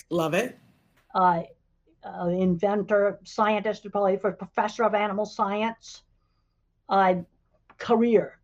Love 0.10 0.34
it. 0.34 0.58
Uh, 1.13 1.44
uh, 2.04 2.28
inventor, 2.28 3.20
scientist, 3.24 3.86
probably 3.92 4.18
for 4.18 4.32
professor 4.32 4.84
of 4.84 4.96
animal 4.96 5.26
science. 5.26 6.04
Uh, 6.88 7.16
career 7.78 8.40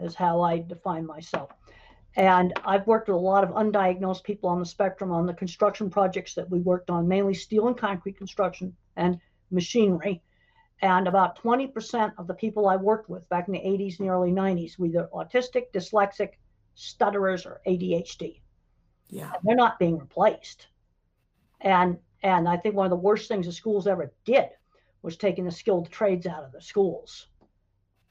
is 0.00 0.14
how 0.14 0.42
I 0.42 0.58
define 0.58 1.06
myself. 1.06 1.50
And 2.16 2.52
I've 2.64 2.86
worked 2.86 3.08
with 3.08 3.16
a 3.16 3.20
lot 3.20 3.42
of 3.42 3.50
undiagnosed 3.50 4.22
people 4.22 4.48
on 4.48 4.60
the 4.60 4.66
spectrum 4.66 5.10
on 5.10 5.26
the 5.26 5.34
construction 5.34 5.90
projects 5.90 6.34
that 6.34 6.48
we 6.48 6.60
worked 6.60 6.90
on, 6.90 7.08
mainly 7.08 7.34
steel 7.34 7.66
and 7.66 7.76
concrete 7.76 8.16
construction 8.16 8.76
and 8.96 9.18
machinery. 9.50 10.22
And 10.80 11.08
about 11.08 11.42
20% 11.42 12.12
of 12.18 12.26
the 12.26 12.34
people 12.34 12.68
I 12.68 12.76
worked 12.76 13.08
with 13.08 13.28
back 13.28 13.48
in 13.48 13.54
the 13.54 13.60
80s 13.60 13.98
and 13.98 14.06
the 14.08 14.12
early 14.12 14.30
90s 14.30 14.78
were 14.78 14.86
either 14.86 15.08
autistic, 15.12 15.72
dyslexic, 15.72 16.30
stutterers, 16.74 17.46
or 17.46 17.60
ADHD. 17.66 18.40
Yeah. 19.08 19.32
And 19.32 19.42
they're 19.42 19.56
not 19.56 19.78
being 19.78 19.98
replaced. 19.98 20.68
And 21.60 21.98
and 22.22 22.48
I 22.48 22.56
think 22.56 22.74
one 22.74 22.86
of 22.86 22.90
the 22.90 22.96
worst 22.96 23.28
things 23.28 23.46
the 23.46 23.52
schools 23.52 23.86
ever 23.86 24.12
did 24.24 24.48
was 25.02 25.16
taking 25.16 25.44
the 25.44 25.50
skilled 25.50 25.90
trades 25.90 26.26
out 26.26 26.42
of 26.42 26.52
the 26.52 26.60
schools. 26.60 27.26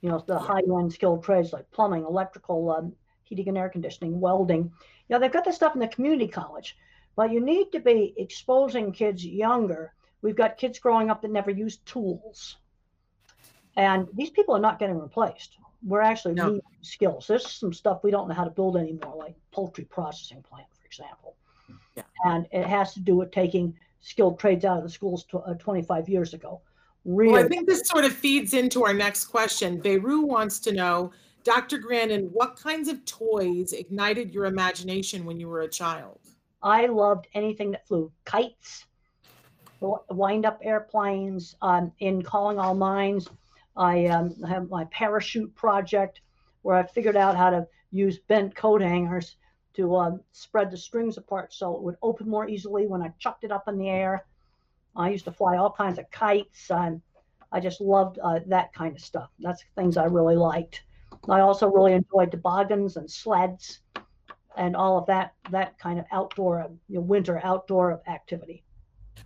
You 0.02 0.10
know, 0.10 0.24
the 0.28 0.38
high 0.38 0.60
end 0.60 0.94
skilled 0.94 1.24
trades 1.24 1.52
like 1.52 1.70
plumbing, 1.72 2.04
electrical, 2.04 2.70
um, 2.72 2.94
heating 3.34 3.50
and 3.50 3.58
air 3.58 3.70
conditioning, 3.70 4.20
welding. 4.20 4.64
You 4.64 4.70
know, 5.10 5.20
they've 5.20 5.32
got 5.32 5.46
the 5.46 5.52
stuff 5.52 5.74
in 5.74 5.80
the 5.80 5.88
community 5.88 6.28
college, 6.28 6.78
but 7.16 7.32
you 7.32 7.42
need 7.42 7.72
to 7.72 7.80
be 7.80 8.14
exposing 8.18 8.92
kids 8.92 9.26
younger. 9.26 9.94
We've 10.22 10.36
got 10.36 10.58
kids 10.58 10.80
growing 10.80 11.10
up 11.10 11.22
that 11.22 11.32
never 11.32 11.52
use 11.52 11.78
tools. 11.78 12.58
And 13.76 14.08
these 14.14 14.30
people 14.30 14.56
are 14.56 14.62
not 14.62 14.78
getting 14.78 15.00
replaced. 15.00 15.58
We're 15.86 16.02
actually 16.02 16.36
no. 16.36 16.62
skills. 16.82 17.28
There's 17.28 17.50
some 17.50 17.74
stuff 17.74 18.04
we 18.04 18.12
don't 18.12 18.28
know 18.28 18.36
how 18.36 18.44
to 18.44 18.52
build 18.52 18.78
anymore, 18.78 19.16
like 19.18 19.36
poultry 19.52 19.86
processing 19.86 20.44
plant, 20.44 20.68
for 20.80 20.86
example. 20.86 21.36
Yeah. 21.96 22.04
And 22.26 22.48
it 22.52 22.66
has 22.66 22.94
to 22.94 23.00
do 23.00 23.16
with 23.16 23.32
taking 23.32 23.76
skilled 24.00 24.40
trades 24.40 24.64
out 24.64 24.78
of 24.78 24.84
the 24.84 24.90
schools 24.90 25.24
to, 25.26 25.40
uh, 25.40 25.56
25 25.56 26.08
years 26.08 26.34
ago. 26.34 26.62
Really. 27.04 27.34
Well, 27.34 27.46
I 27.46 27.48
think 27.48 27.68
this 27.68 27.82
sort 27.86 28.06
of 28.06 28.14
feeds 28.14 28.54
into 28.54 28.86
our 28.86 28.94
next 28.94 29.26
question. 29.26 29.80
Beirut 29.80 30.26
wants 30.26 30.60
to 30.62 30.72
know 30.72 31.12
Dr. 31.44 31.78
Grandin, 31.78 32.26
what 32.32 32.56
kinds 32.56 32.88
of 32.88 33.04
toys 33.04 33.74
ignited 33.74 34.34
your 34.34 34.46
imagination 34.46 35.26
when 35.26 35.40
you 35.40 35.50
were 35.50 35.62
a 35.62 35.68
child? 35.68 36.20
I 36.62 36.86
loved 36.86 37.28
anything 37.34 37.72
that 37.72 37.86
flew 37.86 38.12
kites. 38.24 38.86
wind 39.82 40.46
up 40.46 40.60
airplanes. 40.64 41.56
Um, 41.62 41.92
in 42.00 42.22
Calling 42.22 42.60
All 42.60 42.76
Minds, 42.76 43.30
I 43.76 44.06
um, 44.06 44.42
have 44.44 44.70
my 44.70 44.86
parachute 44.86 45.54
project 45.56 46.22
where 46.62 46.78
I 46.78 46.84
figured 46.84 47.18
out 47.18 47.36
how 47.36 47.50
to 47.50 47.68
use 47.92 48.20
bent 48.20 48.56
coat 48.56 48.82
hangers 48.82 49.36
to 49.74 49.96
uh, 49.96 50.12
spread 50.32 50.72
the 50.72 50.78
strings 50.78 51.18
apart 51.18 51.54
so 51.54 51.76
it 51.76 51.82
would 51.82 51.98
open 52.02 52.30
more 52.30 52.48
easily 52.48 52.88
when 52.88 53.02
I 53.02 53.12
chucked 53.20 53.44
it 53.44 53.52
up 53.52 53.68
in 53.68 53.78
the 53.78 53.90
air. 53.90 54.26
I 54.96 55.10
used 55.10 55.26
to 55.26 55.32
fly 55.32 55.58
all 55.58 55.72
kinds 55.72 56.00
of 56.00 56.10
kites. 56.10 56.72
and 56.72 57.02
I 57.52 57.60
just 57.60 57.82
loved 57.82 58.18
uh, 58.24 58.40
that 58.48 58.74
kind 58.74 58.96
of 58.96 59.02
stuff. 59.02 59.30
That's 59.40 59.64
things 59.76 59.98
I 59.98 60.06
really 60.06 60.38
liked. 60.38 60.84
I 61.30 61.40
also 61.40 61.70
really 61.70 61.94
enjoyed 61.94 62.32
toboggans 62.32 62.98
and 62.98 63.10
sleds 63.10 63.80
and 64.58 64.76
all 64.76 64.98
of 64.98 65.06
that 65.08 65.34
that 65.52 65.78
kind 65.80 66.00
of 66.00 66.06
outdoor 66.12 66.70
you 66.88 66.96
know, 66.96 67.02
winter 67.02 67.40
outdoor 67.44 68.02
activity. 68.08 68.64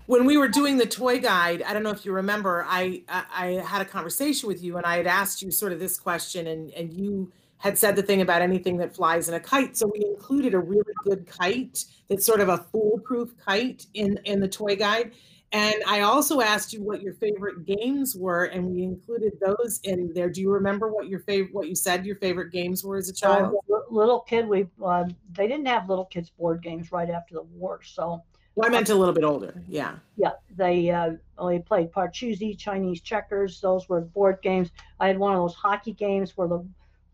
When 0.05 0.25
we 0.25 0.37
were 0.37 0.47
doing 0.47 0.77
the 0.77 0.85
toy 0.85 1.19
guide 1.19 1.61
i 1.63 1.73
don't 1.73 1.83
know 1.83 1.91
if 1.91 2.05
you 2.05 2.13
remember 2.13 2.65
I, 2.67 3.03
I, 3.09 3.25
I 3.31 3.45
had 3.63 3.81
a 3.81 3.85
conversation 3.85 4.47
with 4.47 4.63
you 4.63 4.77
and 4.77 4.85
i 4.85 4.95
had 4.97 5.07
asked 5.07 5.41
you 5.41 5.51
sort 5.51 5.73
of 5.73 5.79
this 5.79 5.99
question 5.99 6.47
and 6.47 6.71
and 6.71 6.93
you 6.93 7.31
had 7.59 7.77
said 7.77 7.95
the 7.95 8.03
thing 8.03 8.21
about 8.21 8.41
anything 8.41 8.77
that 8.77 8.95
flies 8.95 9.27
in 9.27 9.35
a 9.35 9.39
kite. 9.39 9.75
So 9.75 9.87
we 9.87 10.05
included 10.05 10.53
a 10.53 10.59
really 10.59 10.93
good 11.03 11.25
kite 11.25 11.85
that's 12.07 12.25
sort 12.25 12.39
of 12.39 12.49
a 12.49 12.57
foolproof 12.57 13.35
kite 13.43 13.87
in 13.93 14.19
in 14.25 14.39
the 14.39 14.47
toy 14.47 14.75
guide 14.75 15.13
and 15.53 15.75
I 15.87 16.01
also 16.01 16.41
asked 16.41 16.73
you 16.73 16.83
what 16.83 17.01
your 17.01 17.13
favorite 17.13 17.65
games 17.65 18.15
were, 18.15 18.45
and 18.45 18.65
we 18.65 18.83
included 18.83 19.33
those 19.39 19.79
in 19.83 20.11
there. 20.13 20.29
Do 20.29 20.41
you 20.41 20.51
remember 20.51 20.91
what 20.91 21.07
your 21.07 21.21
favorite, 21.21 21.53
what 21.53 21.69
you 21.69 21.75
said 21.75 22.05
your 22.05 22.17
favorite 22.17 22.51
games 22.51 22.83
were 22.83 22.97
as 22.97 23.07
a 23.07 23.13
child? 23.13 23.55
Uh, 23.71 23.79
little 23.89 24.19
kid, 24.21 24.47
we 24.47 24.67
uh, 24.83 25.05
they 25.33 25.47
didn't 25.47 25.67
have 25.67 25.87
little 25.87 26.05
kids 26.05 26.29
board 26.29 26.61
games 26.61 26.91
right 26.91 27.09
after 27.09 27.35
the 27.35 27.43
war, 27.43 27.79
so. 27.83 28.23
Well, 28.55 28.67
I 28.67 28.71
meant 28.71 28.89
a 28.89 28.95
little 28.95 29.13
bit 29.13 29.23
older. 29.23 29.61
Yeah. 29.67 29.97
Yeah, 30.17 30.31
they 30.55 30.89
uh, 30.89 31.11
only 31.37 31.59
played 31.59 31.91
Parcheesi, 31.91 32.57
Chinese 32.57 33.01
checkers. 33.01 33.61
Those 33.61 33.87
were 33.87 34.01
board 34.01 34.39
games. 34.41 34.71
I 34.99 35.07
had 35.07 35.19
one 35.19 35.33
of 35.33 35.39
those 35.39 35.53
hockey 35.53 35.93
games 35.93 36.35
where 36.35 36.47
the 36.47 36.65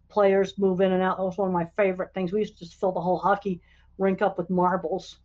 players 0.07 0.57
move 0.57 0.79
in 0.79 0.93
and 0.93 1.03
out. 1.03 1.17
That 1.17 1.23
was 1.23 1.37
one 1.37 1.49
of 1.49 1.53
my 1.53 1.67
favorite 1.75 2.13
things. 2.13 2.31
We 2.31 2.39
used 2.39 2.57
to 2.59 2.65
just 2.65 2.79
fill 2.79 2.93
the 2.93 3.01
whole 3.01 3.17
hockey 3.17 3.59
rink 3.97 4.21
up 4.21 4.37
with 4.37 4.49
marbles 4.49 5.17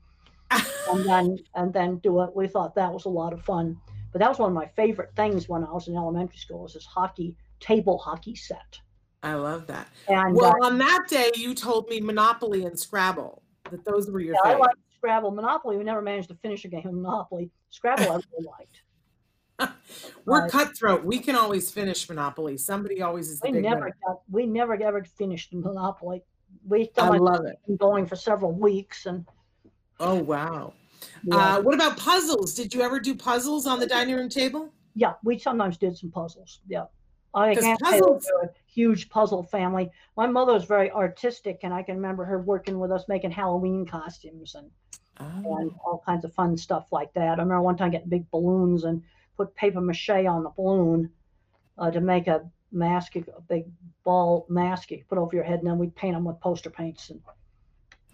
and 0.51 1.05
then 1.05 1.39
and 1.55 1.73
then 1.73 1.99
do 1.99 2.23
it. 2.23 2.35
We 2.35 2.49
thought 2.49 2.75
that 2.75 2.93
was 2.93 3.05
a 3.05 3.11
lot 3.11 3.33
of 3.33 3.43
fun. 3.43 3.77
But 4.13 4.21
that 4.21 4.29
was 4.29 4.39
one 4.39 4.51
of 4.51 4.55
my 4.55 4.67
favorite 4.67 5.15
things 5.17 5.49
when 5.49 5.65
I 5.65 5.71
was 5.71 5.89
in 5.89 5.97
elementary 5.97 6.39
school 6.39 6.63
was 6.63 6.75
this 6.75 6.87
hockey 6.87 7.37
table 7.61 7.99
hockey 7.99 8.35
set. 8.35 8.79
I 9.23 9.35
love 9.35 9.67
that. 9.67 9.89
And 10.09 10.35
well, 10.35 10.57
uh, 10.63 10.67
on 10.67 10.79
that 10.79 11.07
day, 11.09 11.31
you 11.35 11.55
told 11.55 11.89
me 11.89 12.01
Monopoly 12.01 12.65
and 12.65 12.79
Scrabble 12.79 13.43
that 13.71 13.85
those 13.85 14.11
were 14.11 14.21
your 14.21 14.35
yeah, 14.37 14.51
favorite. 14.51 14.63
I 14.63 14.67
liked 14.67 14.79
Scrabble. 14.97 15.31
Monopoly, 15.33 15.77
we 15.77 15.85
never 15.85 16.01
managed 16.01 16.29
to 16.29 16.37
finish 16.37 16.65
a 16.65 16.69
game 16.69 16.87
of 16.87 16.95
Monopoly. 16.95 17.51
Scrabble, 17.71 18.05
I 18.05 18.07
really 18.07 18.47
liked. 18.47 18.83
We're 20.25 20.47
uh, 20.47 20.49
cutthroat. 20.49 21.05
We 21.05 21.19
can 21.19 21.35
always 21.35 21.71
finish 21.71 22.09
Monopoly. 22.09 22.57
Somebody 22.59 23.03
always 23.03 23.29
is. 23.29 23.41
we 23.43 23.51
never 23.51 23.91
got. 24.07 24.21
We 24.31 24.47
never 24.47 24.81
ever 24.81 25.03
finished 25.05 25.53
Monopoly. 25.53 26.23
We 26.67 26.91
I 26.97 27.09
love 27.09 27.45
it. 27.45 27.57
Going 27.79 28.07
for 28.07 28.15
several 28.15 28.53
weeks 28.53 29.07
and 29.07 29.27
Oh 30.01 30.23
wow. 30.23 30.75
Yeah. 31.25 31.37
Uh, 31.37 31.63
what 31.63 31.75
about 31.75 31.97
puzzles? 31.97 32.55
Did 32.55 32.75
you 32.75 32.83
ever 32.83 33.01
do 33.01 33.15
puzzles 33.15 33.67
on 33.67 33.81
the 33.81 33.87
dining 33.87 34.15
room 34.15 34.29
table? 34.29 34.73
Yeah, 34.95 35.15
we 35.25 35.39
sometimes 35.39 35.77
did 35.77 35.97
some 35.97 36.11
puzzles. 36.11 36.61
Yeah. 36.69 36.85
I 37.35 37.55
can't 37.55 37.81
puzzles... 37.81 38.25
say 38.25 38.47
a 38.47 38.51
huge 38.67 39.11
puzzle 39.11 39.43
family. 39.43 39.91
My 40.17 40.27
mother 40.27 40.55
was 40.55 40.65
very 40.65 40.91
artistic, 40.91 41.61
and 41.63 41.75
I 41.75 41.83
can 41.83 41.97
remember 41.97 42.25
her 42.25 42.41
working 42.41 42.79
with 42.79 42.91
us 42.91 43.05
making 43.09 43.31
Halloween 43.31 43.87
costumes 43.87 44.55
and 44.55 44.71
oh. 45.21 45.57
and 45.59 45.71
all 45.85 46.03
kinds 46.05 46.25
of 46.25 46.33
fun 46.33 46.57
stuff 46.57 46.89
like 46.91 47.13
that. 47.15 47.39
I 47.39 47.43
remember 47.43 47.63
one 47.63 47.77
time 47.77 47.91
getting 47.91 48.09
big 48.09 48.31
balloons 48.31 48.85
and 48.85 49.03
put 49.37 49.55
paper 49.55 49.81
mache 49.81 50.11
on 50.11 50.43
the 50.43 50.51
balloon 50.51 51.11
uh, 51.77 51.91
to 51.91 52.01
make 52.01 52.27
a 52.27 52.49
mask, 52.73 53.17
a 53.17 53.25
big 53.49 53.65
ball 54.05 54.47
mask 54.49 54.91
you 54.91 55.03
put 55.09 55.19
over 55.19 55.35
your 55.35 55.45
head, 55.45 55.61
and 55.61 55.69
then 55.69 55.79
we'd 55.79 55.95
paint 55.95 56.15
them 56.15 56.25
with 56.25 56.41
poster 56.41 56.71
paints 56.71 57.11
and 57.11 57.21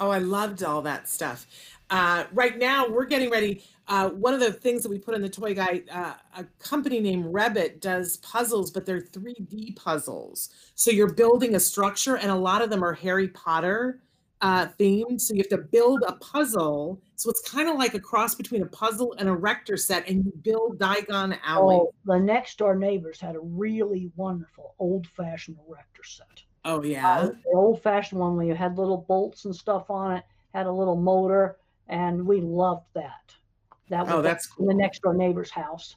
Oh, 0.00 0.10
I 0.10 0.18
loved 0.18 0.62
all 0.62 0.82
that 0.82 1.08
stuff. 1.08 1.46
Uh, 1.90 2.24
right 2.32 2.58
now, 2.58 2.88
we're 2.88 3.04
getting 3.04 3.30
ready. 3.30 3.62
Uh, 3.86 4.08
one 4.08 4.34
of 4.34 4.40
the 4.40 4.52
things 4.52 4.82
that 4.82 4.88
we 4.88 4.98
put 4.98 5.14
in 5.14 5.22
the 5.22 5.28
toy 5.28 5.54
guide, 5.54 5.84
uh, 5.90 6.14
a 6.36 6.44
company 6.58 7.00
named 7.00 7.26
Wrebbit 7.26 7.80
does 7.80 8.16
puzzles, 8.18 8.70
but 8.70 8.86
they're 8.86 9.00
3D 9.00 9.76
puzzles. 9.76 10.50
So 10.74 10.90
you're 10.90 11.12
building 11.12 11.54
a 11.54 11.60
structure, 11.60 12.16
and 12.16 12.30
a 12.30 12.34
lot 12.34 12.62
of 12.62 12.70
them 12.70 12.82
are 12.82 12.94
Harry 12.94 13.28
Potter 13.28 14.00
uh, 14.40 14.66
themed. 14.78 15.20
So 15.20 15.34
you 15.34 15.40
have 15.40 15.48
to 15.48 15.58
build 15.58 16.02
a 16.06 16.12
puzzle. 16.14 17.00
So 17.16 17.30
it's 17.30 17.48
kind 17.48 17.68
of 17.68 17.76
like 17.76 17.94
a 17.94 18.00
cross 18.00 18.34
between 18.34 18.62
a 18.62 18.66
puzzle 18.66 19.14
and 19.18 19.28
a 19.28 19.32
Erector 19.32 19.76
set, 19.76 20.08
and 20.08 20.24
you 20.24 20.32
build 20.42 20.78
Diagon 20.78 21.38
Alley. 21.44 21.76
Oh, 21.76 21.94
the 22.04 22.18
next 22.18 22.58
door 22.58 22.74
neighbors 22.74 23.20
had 23.20 23.36
a 23.36 23.40
really 23.40 24.10
wonderful 24.16 24.74
old 24.78 25.06
fashioned 25.06 25.58
Erector 25.68 26.04
set. 26.04 26.42
Oh 26.64 26.82
yeah. 26.82 27.18
Uh, 27.18 27.26
the 27.26 27.50
old 27.54 27.82
fashioned 27.82 28.20
one 28.20 28.36
where 28.36 28.46
you 28.46 28.54
had 28.54 28.78
little 28.78 29.04
bolts 29.08 29.44
and 29.44 29.54
stuff 29.54 29.90
on 29.90 30.16
it, 30.16 30.24
had 30.54 30.66
a 30.66 30.72
little 30.72 30.96
motor, 30.96 31.56
and 31.88 32.26
we 32.26 32.40
loved 32.40 32.86
that. 32.94 33.34
That 33.90 34.06
was 34.06 34.14
oh, 34.14 34.22
that's 34.22 34.46
cool. 34.46 34.66
the 34.66 34.74
next 34.74 35.02
door 35.02 35.14
neighbor's 35.14 35.50
house. 35.50 35.96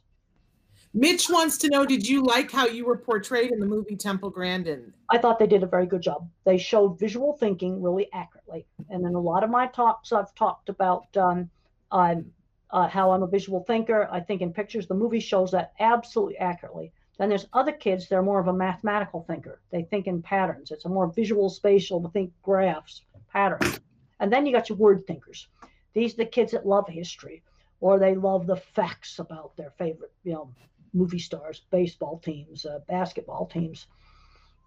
Mitch 0.94 1.30
wants 1.30 1.58
to 1.60 1.70
know 1.70 1.86
Did 1.86 2.08
you 2.08 2.24
like 2.24 2.52
how 2.52 2.66
you 2.66 2.86
were 2.86 2.98
portrayed 2.98 3.52
in 3.52 3.60
the 3.60 3.66
movie 3.66 3.96
Temple 3.96 4.30
Grandin? 4.30 4.94
I 5.12 5.18
thought 5.18 5.38
they 5.38 5.48
did 5.48 5.64
a 5.64 5.68
very 5.68 5.86
good 5.86 6.02
job. 6.02 6.28
They 6.44 6.58
showed 6.58 7.00
visual 7.00 7.34
thinking 7.34 7.82
really 7.82 8.10
accurately. 8.14 8.66
And 8.90 9.06
in 9.06 9.14
a 9.14 9.20
lot 9.20 9.44
of 9.44 9.50
my 9.50 9.68
talks, 9.68 10.12
I've 10.12 10.34
talked 10.36 10.70
about 10.70 11.06
um, 11.16 11.50
um, 11.92 12.26
uh, 12.72 12.88
how 12.88 13.12
I'm 13.12 13.24
a 13.24 13.28
visual 13.28 13.64
thinker. 13.66 14.10
I 14.12 14.20
think 14.20 14.42
in 14.42 14.52
pictures, 14.52 14.88
the 14.88 14.96
movie 14.96 15.20
shows 15.20 15.52
that 15.52 15.74
absolutely 15.80 16.38
accurately. 16.38 16.92
Then 17.18 17.30
there's 17.30 17.48
other 17.54 17.72
kids 17.72 18.08
that 18.08 18.16
are 18.16 18.24
more 18.24 18.40
of 18.40 18.48
a 18.48 18.54
mathematical 18.54 19.24
thinker. 19.24 19.60
They 19.72 19.84
think 19.84 20.08
in 20.08 20.22
patterns. 20.22 20.72
It's 20.72 20.86
a 20.86 20.90
more 20.90 21.12
visual 21.12 21.50
spatial 21.50 22.02
to 22.02 22.10
think 22.10 22.32
graphs, 22.44 23.02
patterns. 23.32 23.80
And 24.20 24.32
then 24.32 24.46
you 24.46 24.52
got 24.52 24.70
your 24.70 24.78
word 24.78 25.06
thinkers. 25.08 25.48
These 25.94 26.14
are 26.14 26.18
the 26.18 26.26
kids 26.26 26.52
that 26.52 26.66
love 26.66 26.88
history 26.88 27.44
or 27.80 28.00
they 28.00 28.16
love 28.16 28.48
the 28.48 28.56
facts 28.56 29.20
about 29.20 29.56
their 29.56 29.72
favorite, 29.72 30.12
you 30.24 30.34
know, 30.34 30.50
movie 30.94 31.20
stars, 31.20 31.62
baseball 31.72 32.20
teams, 32.20 32.66
uh, 32.66 32.80
basketball 32.88 33.46
teams. 33.46 33.88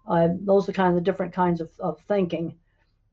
Uh, 0.07 0.29
those 0.41 0.67
are 0.67 0.73
kind 0.73 0.89
of 0.89 0.95
the 0.95 1.01
different 1.01 1.33
kinds 1.33 1.61
of, 1.61 1.69
of 1.79 1.99
thinking. 2.07 2.55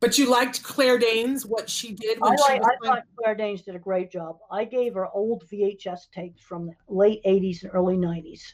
But 0.01 0.17
you 0.17 0.31
liked 0.31 0.63
Claire 0.63 0.99
Danes, 0.99 1.45
what 1.45 1.69
she 1.69 1.93
did 1.93 2.21
when 2.21 2.33
I, 2.33 2.37
like, 2.37 2.63
I 2.65 2.87
thought 2.87 3.03
Claire 3.17 3.35
Danes 3.35 3.63
did 3.63 3.75
a 3.75 3.81
great 3.81 4.13
job. 4.13 4.39
I 4.51 4.65
gave 4.65 4.95
her 4.95 5.09
old 5.09 5.45
VHS 5.51 6.11
tapes 6.13 6.41
from 6.41 6.67
the 6.67 6.75
late 6.89 7.23
80s 7.25 7.65
and 7.65 7.73
early 7.75 7.97
90s 7.97 8.53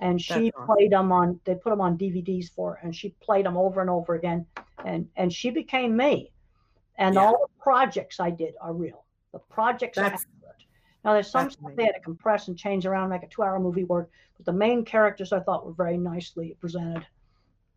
and 0.00 0.20
she 0.20 0.50
That's 0.50 0.66
played 0.66 0.92
them 0.92 1.12
on 1.12 1.40
they 1.44 1.54
put 1.54 1.70
them 1.70 1.80
on 1.80 1.98
dvds 1.98 2.50
for 2.50 2.72
her 2.72 2.80
and 2.82 2.94
she 2.94 3.10
played 3.20 3.46
them 3.46 3.56
over 3.56 3.80
and 3.80 3.90
over 3.90 4.14
again 4.14 4.46
and 4.84 5.08
and 5.16 5.32
she 5.32 5.50
became 5.50 5.96
me 5.96 6.32
and 6.98 7.14
yeah. 7.14 7.22
all 7.22 7.32
the 7.32 7.62
projects 7.62 8.20
i 8.20 8.30
did 8.30 8.54
are 8.60 8.72
real 8.72 9.04
the 9.32 9.38
projects 9.38 9.96
That's, 9.96 10.24
are 10.24 10.26
accurate 10.26 10.64
now 11.04 11.12
there's 11.12 11.30
some 11.30 11.50
stuff 11.50 11.72
they 11.76 11.84
had 11.84 11.92
to 11.92 12.00
compress 12.00 12.48
and 12.48 12.56
change 12.56 12.86
around 12.86 13.10
make 13.10 13.22
a 13.22 13.28
two 13.28 13.42
hour 13.42 13.58
movie 13.58 13.84
work 13.84 14.10
but 14.36 14.46
the 14.46 14.52
main 14.52 14.84
characters 14.84 15.32
i 15.32 15.40
thought 15.40 15.66
were 15.66 15.72
very 15.72 15.98
nicely 15.98 16.56
presented 16.60 17.06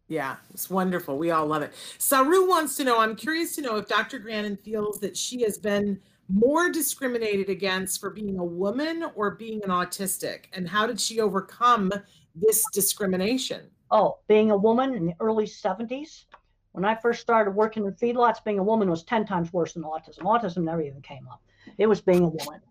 yeah, 0.07 0.35
it's 0.53 0.69
wonderful. 0.69 1.17
We 1.17 1.31
all 1.31 1.47
love 1.47 1.63
it. 1.63 1.73
Saru 1.97 2.47
wants 2.47 2.77
to 2.77 2.83
know 2.83 2.99
I'm 2.99 3.15
curious 3.15 3.55
to 3.55 3.61
know 3.63 3.77
if 3.77 3.87
Dr. 3.87 4.19
Grandin 4.19 4.55
feels 4.55 4.99
that 4.99 5.17
she 5.17 5.41
has 5.41 5.57
been 5.57 5.99
more 6.29 6.69
discriminated 6.69 7.49
against 7.49 7.99
for 7.99 8.09
being 8.09 8.39
a 8.39 8.43
woman 8.43 9.05
or 9.15 9.31
being 9.31 9.63
an 9.63 9.69
autistic? 9.69 10.45
And 10.53 10.67
how 10.67 10.87
did 10.87 10.99
she 10.99 11.19
overcome 11.19 11.91
this 12.35 12.63
discrimination? 12.73 13.69
Oh, 13.91 14.19
being 14.27 14.51
a 14.51 14.57
woman 14.57 14.95
in 14.95 15.05
the 15.05 15.13
early 15.19 15.45
70s, 15.45 16.25
when 16.71 16.83
I 16.83 16.95
first 16.95 17.21
started 17.21 17.51
working 17.51 17.85
in 17.85 17.93
feedlots, 17.93 18.43
being 18.43 18.59
a 18.59 18.63
woman 18.63 18.89
was 18.89 19.03
10 19.03 19.25
times 19.25 19.53
worse 19.53 19.73
than 19.73 19.83
autism. 19.83 20.19
Autism 20.23 20.63
never 20.63 20.81
even 20.81 21.01
came 21.01 21.27
up. 21.31 21.41
It 21.77 21.87
was 21.87 22.01
being 22.01 22.23
a 22.23 22.27
woman. 22.27 22.61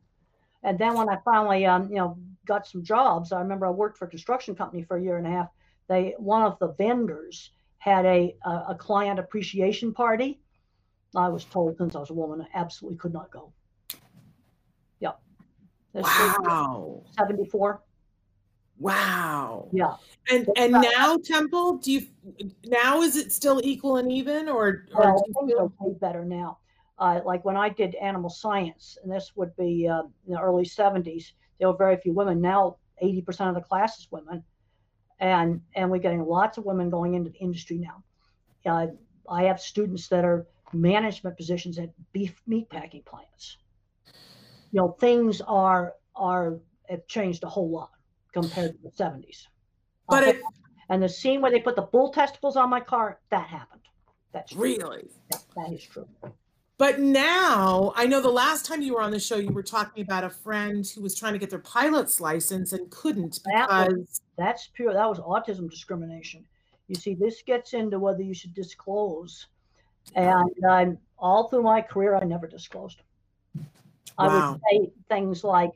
And 0.62 0.78
then 0.78 0.94
when 0.94 1.08
I 1.08 1.18
finally, 1.24 1.64
um, 1.66 1.88
you 1.88 1.96
know, 1.96 2.18
got 2.46 2.66
some 2.66 2.82
jobs, 2.82 3.32
I 3.32 3.40
remember 3.40 3.66
I 3.66 3.70
worked 3.70 3.98
for 3.98 4.06
a 4.06 4.08
construction 4.08 4.54
company 4.54 4.82
for 4.82 4.96
a 4.96 5.02
year 5.02 5.18
and 5.18 5.26
a 5.26 5.30
half. 5.30 5.48
They, 5.88 6.14
one 6.18 6.42
of 6.42 6.58
the 6.58 6.72
vendors 6.72 7.50
had 7.78 8.04
a, 8.06 8.34
a, 8.44 8.50
a 8.70 8.74
client 8.74 9.18
appreciation 9.18 9.92
party 9.92 10.40
I 11.14 11.28
was 11.28 11.44
told 11.44 11.76
since 11.78 11.94
I 11.94 12.00
was 12.00 12.10
a 12.10 12.14
woman, 12.14 12.42
I 12.42 12.58
absolutely 12.58 12.98
could 12.98 13.12
not 13.12 13.30
go. 13.30 13.52
Yeah. 15.00 15.12
Yep. 15.94 16.04
wow. 16.40 17.02
74. 17.16 17.82
Wow. 18.78 19.68
Yeah. 19.72 19.94
And 20.30 20.48
and 20.56 20.72
now 20.72 21.16
Temple, 21.18 21.78
do 21.78 21.92
you 21.92 22.06
now 22.66 23.02
is 23.02 23.16
it 23.16 23.32
still 23.32 23.60
equal 23.62 23.96
and 23.96 24.10
even 24.10 24.48
or, 24.48 24.86
or 24.94 25.04
well, 25.04 25.24
things 25.24 25.50
feel- 25.52 25.72
are 25.80 25.86
way 25.86 25.96
better 26.00 26.24
now. 26.24 26.58
Uh, 26.96 27.20
like 27.24 27.44
when 27.44 27.56
I 27.56 27.68
did 27.68 27.96
animal 27.96 28.30
science, 28.30 28.98
and 29.02 29.10
this 29.10 29.32
would 29.34 29.54
be 29.56 29.88
uh, 29.88 30.02
in 30.28 30.34
the 30.34 30.40
early 30.40 30.64
70s, 30.64 31.32
there 31.58 31.66
were 31.68 31.76
very 31.76 31.96
few 31.96 32.12
women. 32.12 32.40
Now 32.40 32.76
80% 33.02 33.48
of 33.48 33.56
the 33.56 33.60
class 33.60 33.98
is 33.98 34.06
women, 34.12 34.44
and 35.18 35.60
and 35.74 35.90
we're 35.90 35.98
getting 35.98 36.24
lots 36.24 36.56
of 36.56 36.64
women 36.64 36.90
going 36.90 37.14
into 37.14 37.30
the 37.30 37.38
industry 37.38 37.78
now. 37.78 38.04
Uh, 38.64 38.86
I 39.28 39.44
have 39.44 39.60
students 39.60 40.06
that 40.08 40.24
are 40.24 40.46
management 40.74 41.36
positions 41.36 41.78
at 41.78 41.90
beef 42.12 42.40
meat 42.46 42.68
packing 42.68 43.02
plants. 43.02 43.58
You 44.72 44.80
know, 44.80 44.96
things 45.00 45.40
are 45.40 45.94
are 46.16 46.58
have 46.88 47.06
changed 47.06 47.42
a 47.44 47.48
whole 47.48 47.70
lot 47.70 47.90
compared 48.32 48.72
to 48.72 48.78
the 48.82 48.90
70s. 48.90 49.46
But 50.08 50.24
Uh, 50.24 50.26
it 50.28 50.42
and 50.90 51.02
the 51.02 51.08
scene 51.08 51.40
where 51.40 51.50
they 51.50 51.60
put 51.60 51.76
the 51.76 51.82
bull 51.82 52.10
testicles 52.12 52.56
on 52.56 52.68
my 52.68 52.80
car, 52.80 53.20
that 53.30 53.48
happened. 53.48 53.80
That's 54.32 54.52
true. 54.52 54.62
really. 54.62 55.08
Yeah, 55.32 55.38
that 55.56 55.72
is 55.72 55.82
true. 55.82 56.06
But 56.76 56.98
now, 57.00 57.92
I 57.96 58.06
know 58.06 58.20
the 58.20 58.28
last 58.28 58.66
time 58.66 58.82
you 58.82 58.94
were 58.94 59.00
on 59.00 59.12
the 59.12 59.20
show, 59.20 59.36
you 59.36 59.52
were 59.52 59.62
talking 59.62 60.02
about 60.04 60.24
a 60.24 60.28
friend 60.28 60.84
who 60.86 61.00
was 61.00 61.14
trying 61.14 61.32
to 61.32 61.38
get 61.38 61.48
their 61.48 61.60
pilot's 61.60 62.20
license 62.20 62.72
and 62.72 62.90
couldn't 62.90 63.40
That 63.44 63.68
was- 63.70 63.94
because 63.94 64.20
That's 64.36 64.66
pure. 64.74 64.92
That 64.92 65.08
was 65.08 65.20
autism 65.20 65.70
discrimination. 65.70 66.44
You 66.88 66.96
see, 66.96 67.14
this 67.14 67.42
gets 67.42 67.72
into 67.72 67.98
whether 68.00 68.22
you 68.22 68.34
should 68.34 68.52
disclose. 68.54 69.46
And 70.14 70.50
um, 70.68 70.98
all 71.18 71.48
through 71.48 71.62
my 71.62 71.80
career, 71.80 72.14
I 72.16 72.24
never 72.24 72.46
disclosed. 72.46 73.00
I 74.18 74.28
would 74.52 74.60
say 74.70 74.90
things 75.08 75.42
like, 75.42 75.72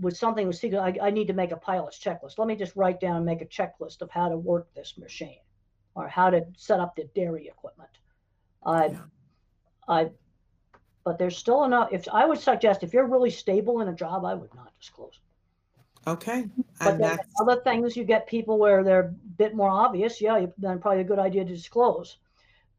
with 0.00 0.16
something 0.16 0.46
was 0.46 0.58
secret, 0.58 0.78
I, 0.80 1.06
I 1.08 1.10
need 1.10 1.26
to 1.26 1.32
make 1.34 1.52
a 1.52 1.56
pilot's 1.56 1.98
checklist. 1.98 2.38
Let 2.38 2.48
me 2.48 2.56
just 2.56 2.74
write 2.74 3.00
down 3.00 3.16
and 3.16 3.26
make 3.26 3.42
a 3.42 3.46
checklist 3.46 4.00
of 4.02 4.10
how 4.10 4.28
to 4.28 4.36
work 4.36 4.72
this 4.74 4.96
machine 4.96 5.38
or 5.94 6.08
how 6.08 6.30
to 6.30 6.44
set 6.56 6.80
up 6.80 6.96
the 6.96 7.04
dairy 7.14 7.46
equipment. 7.48 7.90
I, 8.64 8.86
Yeah. 8.86 8.98
I, 9.88 10.10
but 11.04 11.18
there's 11.18 11.36
still 11.36 11.64
enough. 11.64 11.88
If 11.92 12.08
I 12.12 12.24
would 12.24 12.38
suggest, 12.38 12.82
if 12.82 12.92
you're 12.94 13.06
really 13.06 13.30
stable 13.30 13.80
in 13.80 13.88
a 13.88 13.92
job, 13.94 14.24
I 14.24 14.34
would 14.34 14.54
not 14.54 14.72
disclose. 14.80 15.18
okay. 16.06 16.48
But 16.78 16.98
other 17.40 17.60
things, 17.62 17.96
you 17.96 18.04
get 18.04 18.26
people 18.26 18.58
where 18.58 18.82
they're 18.82 19.00
a 19.00 19.08
bit 19.36 19.54
more 19.54 19.68
obvious. 19.68 20.20
Yeah, 20.20 20.38
you- 20.38 20.52
then 20.58 20.78
probably 20.78 21.02
a 21.02 21.04
good 21.04 21.18
idea 21.18 21.44
to 21.44 21.52
disclose. 21.54 22.18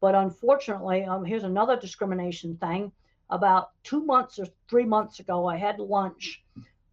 But 0.04 0.14
unfortunately, 0.14 1.04
um, 1.04 1.24
here's 1.24 1.44
another 1.44 1.80
discrimination 1.80 2.58
thing. 2.58 2.92
About 3.30 3.70
two 3.84 4.04
months 4.04 4.38
or 4.38 4.44
three 4.68 4.84
months 4.84 5.18
ago, 5.18 5.46
I 5.46 5.56
had 5.56 5.78
lunch 5.78 6.42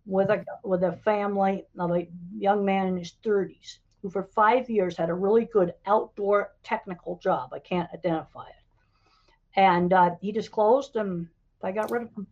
with 0.05 0.29
a 0.29 0.45
with 0.63 0.81
a 0.83 0.93
family 0.93 1.65
of 1.77 1.91
a 1.91 2.07
young 2.37 2.63
man 2.63 2.87
in 2.87 2.95
his 2.95 3.15
30s 3.21 3.79
who, 4.01 4.09
for 4.09 4.23
five 4.23 4.69
years, 4.69 4.95
had 4.95 5.09
a 5.09 5.13
really 5.13 5.43
good 5.43 5.73
outdoor 5.87 6.53
technical 6.63 7.17
job. 7.17 7.49
I 7.51 7.59
can't 7.59 7.89
identify 7.93 8.47
it, 8.47 8.63
and 9.57 9.91
uh, 9.91 10.11
he 10.21 10.31
disclosed, 10.31 10.95
and 10.95 11.27
I 11.61 11.73
got 11.73 11.91
rid 11.91 12.03
of 12.03 12.13
him. 12.15 12.27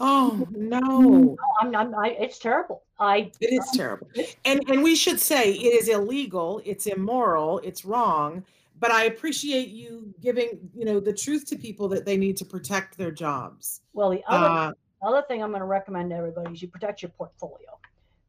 oh 0.00 0.46
no. 0.50 1.34
I'm, 1.62 1.74
I'm, 1.74 1.94
I, 1.94 2.08
it's 2.08 2.38
terrible. 2.38 2.82
I 3.00 3.32
It 3.40 3.54
is 3.54 3.70
terrible. 3.72 4.08
And 4.44 4.60
and 4.68 4.82
we 4.82 4.96
should 4.96 5.18
say 5.18 5.52
it 5.54 5.72
is 5.80 5.88
illegal, 5.88 6.60
it's 6.62 6.84
immoral, 6.84 7.60
it's 7.60 7.86
wrong. 7.86 8.44
But 8.84 8.92
I 8.92 9.04
appreciate 9.04 9.68
you 9.68 10.14
giving, 10.20 10.68
you 10.74 10.84
know, 10.84 11.00
the 11.00 11.14
truth 11.14 11.46
to 11.46 11.56
people 11.56 11.88
that 11.88 12.04
they 12.04 12.18
need 12.18 12.36
to 12.36 12.44
protect 12.44 12.98
their 12.98 13.10
jobs. 13.10 13.80
well, 13.94 14.10
the 14.10 14.22
other 14.28 14.46
Uh, 14.46 14.72
other 15.08 15.22
thing 15.22 15.42
I'm 15.42 15.48
going 15.52 15.60
to 15.60 15.64
recommend 15.66 16.10
to 16.10 16.16
everybody 16.16 16.52
is 16.52 16.60
you 16.60 16.68
protect 16.68 17.00
your 17.00 17.10
portfolio 17.12 17.80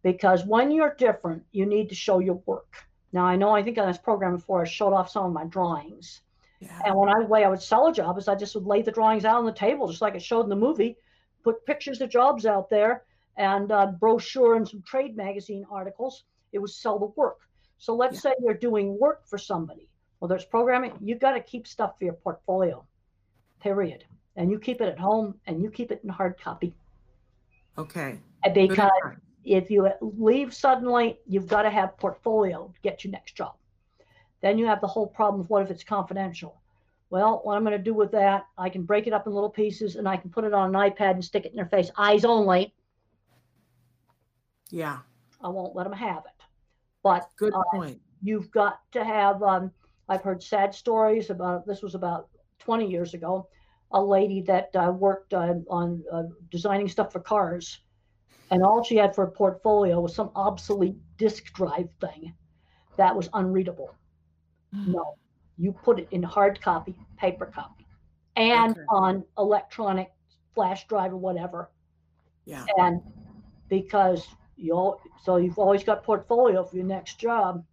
because 0.01 0.45
when 0.45 0.71
you're 0.71 0.95
different, 0.95 1.43
you 1.51 1.65
need 1.65 1.89
to 1.89 1.95
show 1.95 2.19
your 2.19 2.41
work. 2.45 2.73
Now, 3.11 3.25
I 3.25 3.35
know 3.35 3.49
I 3.49 3.63
think 3.63 3.77
on 3.77 3.85
this 3.85 3.97
program 3.97 4.37
before 4.37 4.61
I 4.61 4.63
showed 4.63 4.93
off 4.93 5.09
some 5.09 5.25
of 5.25 5.33
my 5.33 5.43
drawings. 5.43 6.21
yeah. 6.61 6.79
And 6.85 6.95
when 6.95 7.09
I 7.09 7.19
way 7.19 7.43
I 7.43 7.49
would 7.49 7.61
sell 7.61 7.87
a 7.87 7.93
job 7.93 8.17
is 8.17 8.29
I 8.29 8.35
just 8.35 8.55
would 8.55 8.65
lay 8.65 8.81
the 8.81 8.93
drawings 8.93 9.25
out 9.25 9.35
on 9.35 9.45
the 9.45 9.51
table, 9.51 9.89
just 9.89 10.01
like 10.01 10.15
it 10.15 10.23
showed 10.23 10.43
in 10.43 10.49
the 10.49 10.55
movie, 10.55 10.95
put 11.43 11.65
pictures 11.65 11.99
of 11.99 12.09
jobs 12.09 12.45
out 12.45 12.69
there 12.69 13.03
and 13.35 13.73
uh, 13.73 13.87
brochure 13.87 14.55
and 14.55 14.65
some 14.65 14.81
trade 14.83 15.17
magazine 15.17 15.65
articles. 15.69 16.23
It 16.53 16.59
would 16.59 16.71
sell 16.71 16.97
the 16.97 17.11
work. 17.17 17.39
So 17.77 17.93
let's 17.93 18.21
say 18.21 18.33
you're 18.41 18.53
doing 18.53 18.97
work 18.97 19.27
for 19.27 19.37
somebody. 19.37 19.89
Well, 20.19 20.27
there's 20.29 20.45
programming. 20.45 20.93
You've 21.01 21.19
got 21.19 21.33
to 21.33 21.41
keep 21.41 21.67
stuff 21.67 21.97
for 21.97 22.05
your 22.05 22.13
portfolio, 22.13 22.85
period. 23.61 24.05
And 24.35 24.51
you 24.51 24.59
keep 24.59 24.81
it 24.81 24.89
at 24.89 24.99
home 24.99 25.35
and 25.45 25.61
you 25.61 25.69
keep 25.69 25.91
it 25.91 26.01
in 26.03 26.09
hard 26.09 26.39
copy. 26.39 26.75
Okay. 27.77 28.19
Because 28.53 28.91
if 29.43 29.69
you 29.69 29.89
leave 30.01 30.53
suddenly, 30.53 31.19
you've 31.27 31.47
got 31.47 31.63
to 31.63 31.69
have 31.69 31.97
portfolio 31.97 32.71
to 32.73 32.81
get 32.81 33.03
your 33.03 33.11
next 33.11 33.35
job. 33.35 33.55
Then 34.41 34.57
you 34.57 34.65
have 34.65 34.81
the 34.81 34.87
whole 34.87 35.07
problem 35.07 35.41
of 35.41 35.49
what 35.49 35.63
if 35.63 35.71
it's 35.71 35.83
confidential? 35.83 36.61
Well, 37.09 37.41
what 37.43 37.55
I'm 37.55 37.63
going 37.63 37.77
to 37.77 37.83
do 37.83 37.93
with 37.93 38.11
that, 38.11 38.45
I 38.57 38.69
can 38.69 38.83
break 38.83 39.07
it 39.07 39.13
up 39.13 39.27
in 39.27 39.33
little 39.33 39.49
pieces 39.49 39.95
and 39.95 40.07
I 40.07 40.17
can 40.17 40.29
put 40.29 40.43
it 40.43 40.53
on 40.53 40.75
an 40.75 40.91
iPad 40.91 41.11
and 41.11 41.23
stick 41.23 41.45
it 41.45 41.51
in 41.51 41.55
their 41.55 41.67
face, 41.67 41.91
eyes 41.97 42.25
only. 42.25 42.73
Yeah. 44.69 44.99
I 45.41 45.49
won't 45.49 45.75
let 45.75 45.83
them 45.83 45.93
have 45.93 46.23
it. 46.25 46.43
But 47.03 47.29
Good 47.37 47.53
uh, 47.53 47.61
point. 47.71 48.01
you've 48.21 48.51
got 48.51 48.79
to 48.93 49.03
have 49.03 49.41
um, 49.43 49.71
i've 50.09 50.21
heard 50.23 50.41
sad 50.43 50.73
stories 50.73 51.29
about 51.29 51.65
this 51.65 51.81
was 51.81 51.95
about 51.95 52.29
20 52.59 52.85
years 52.89 53.13
ago 53.13 53.47
a 53.91 54.01
lady 54.01 54.41
that 54.41 54.69
uh, 54.75 54.91
worked 54.91 55.33
uh, 55.33 55.53
on 55.69 56.03
uh, 56.11 56.23
designing 56.51 56.87
stuff 56.87 57.11
for 57.11 57.19
cars 57.19 57.81
and 58.51 58.63
all 58.63 58.83
she 58.83 58.95
had 58.95 59.15
for 59.15 59.23
a 59.25 59.31
portfolio 59.31 59.99
was 59.99 60.15
some 60.15 60.31
obsolete 60.35 60.97
disk 61.17 61.53
drive 61.53 61.89
thing 62.01 62.33
that 62.97 63.15
was 63.15 63.29
unreadable 63.33 63.95
no 64.85 65.15
you 65.57 65.71
put 65.71 65.99
it 65.99 66.07
in 66.11 66.23
hard 66.23 66.59
copy 66.61 66.95
paper 67.17 67.45
copy 67.45 67.85
and 68.35 68.75
Okay. 68.75 68.85
on 68.89 69.23
electronic 69.37 70.11
flash 70.53 70.87
drive 70.87 71.13
or 71.13 71.17
whatever 71.17 71.69
Yeah. 72.45 72.67
and 72.77 73.01
because 73.69 74.27
you 74.55 74.73
all, 74.73 74.99
so 75.23 75.37
you've 75.37 75.57
always 75.59 75.83
got 75.83 76.03
portfolio 76.03 76.63
for 76.63 76.75
your 76.77 76.85
next 76.85 77.19
job 77.19 77.63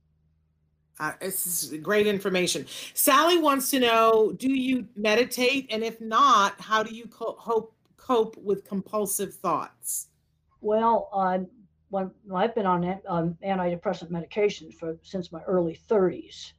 Uh, 1.00 1.12
is 1.20 1.74
great 1.82 2.06
information. 2.06 2.66
Sally 2.94 3.38
wants 3.38 3.70
to 3.70 3.80
know 3.80 4.32
Do 4.36 4.52
you 4.52 4.86
meditate? 4.94 5.66
And 5.70 5.82
if 5.82 6.00
not, 6.00 6.60
how 6.60 6.82
do 6.82 6.94
you 6.94 7.06
co- 7.06 7.36
hope, 7.38 7.74
cope 7.96 8.36
with 8.36 8.64
compulsive 8.64 9.34
thoughts? 9.34 10.08
Well, 10.60 11.08
um, 11.12 11.48
when 11.88 12.10
I've 12.34 12.54
been 12.54 12.66
on 12.66 13.00
um, 13.08 13.36
antidepressant 13.44 14.10
medication 14.10 14.70
for 14.72 14.96
since 15.02 15.32
my 15.32 15.42
early 15.42 15.78
30s, 15.88 16.52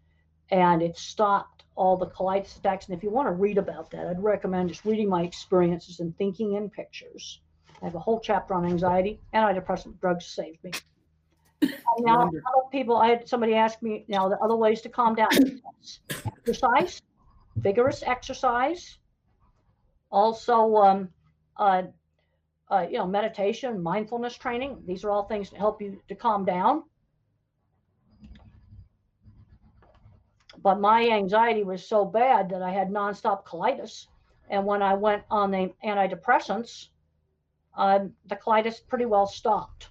and 0.49 0.81
it 0.81 0.97
stopped 0.97 1.63
all 1.75 1.97
the 1.97 2.07
colitis 2.07 2.57
attacks. 2.57 2.87
And 2.87 2.95
if 2.95 3.03
you 3.03 3.09
want 3.09 3.27
to 3.27 3.33
read 3.33 3.57
about 3.57 3.89
that, 3.91 4.07
I'd 4.07 4.21
recommend 4.21 4.69
just 4.69 4.85
reading 4.85 5.09
my 5.09 5.23
experiences 5.23 5.99
and 5.99 6.15
thinking 6.17 6.53
in 6.53 6.69
pictures. 6.69 7.39
I 7.81 7.85
have 7.85 7.95
a 7.95 7.99
whole 7.99 8.19
chapter 8.19 8.53
on 8.53 8.65
anxiety. 8.65 9.19
Antidepressant 9.33 9.99
drugs 9.99 10.25
saved 10.25 10.63
me. 10.63 10.71
And 11.63 12.05
now, 12.05 12.19
Wonderful. 12.19 12.49
other 12.49 12.69
people, 12.71 12.97
I 12.97 13.09
had 13.09 13.27
somebody 13.27 13.55
ask 13.55 13.81
me 13.81 14.05
now 14.07 14.29
the 14.29 14.37
other 14.39 14.55
ways 14.55 14.81
to 14.81 14.89
calm 14.89 15.15
down. 15.15 15.29
exercise, 16.25 17.01
vigorous 17.55 18.03
exercise. 18.03 18.97
Also, 20.11 20.75
um, 20.75 21.09
uh, 21.57 21.83
uh, 22.69 22.85
you 22.89 22.97
know, 22.97 23.05
meditation, 23.05 23.81
mindfulness 23.81 24.37
training. 24.37 24.81
These 24.87 25.03
are 25.03 25.11
all 25.11 25.23
things 25.23 25.49
to 25.51 25.57
help 25.57 25.81
you 25.81 26.01
to 26.07 26.15
calm 26.15 26.45
down. 26.45 26.83
But 30.61 30.79
my 30.79 31.09
anxiety 31.09 31.63
was 31.63 31.85
so 31.85 32.05
bad 32.05 32.49
that 32.49 32.61
I 32.61 32.71
had 32.71 32.89
nonstop 32.89 33.43
colitis. 33.45 34.07
And 34.49 34.65
when 34.65 34.81
I 34.81 34.93
went 34.93 35.23
on 35.29 35.51
the 35.51 35.73
antidepressants, 35.83 36.87
um, 37.75 38.13
the 38.27 38.35
colitis 38.35 38.85
pretty 38.87 39.05
well 39.05 39.25
stopped. 39.25 39.89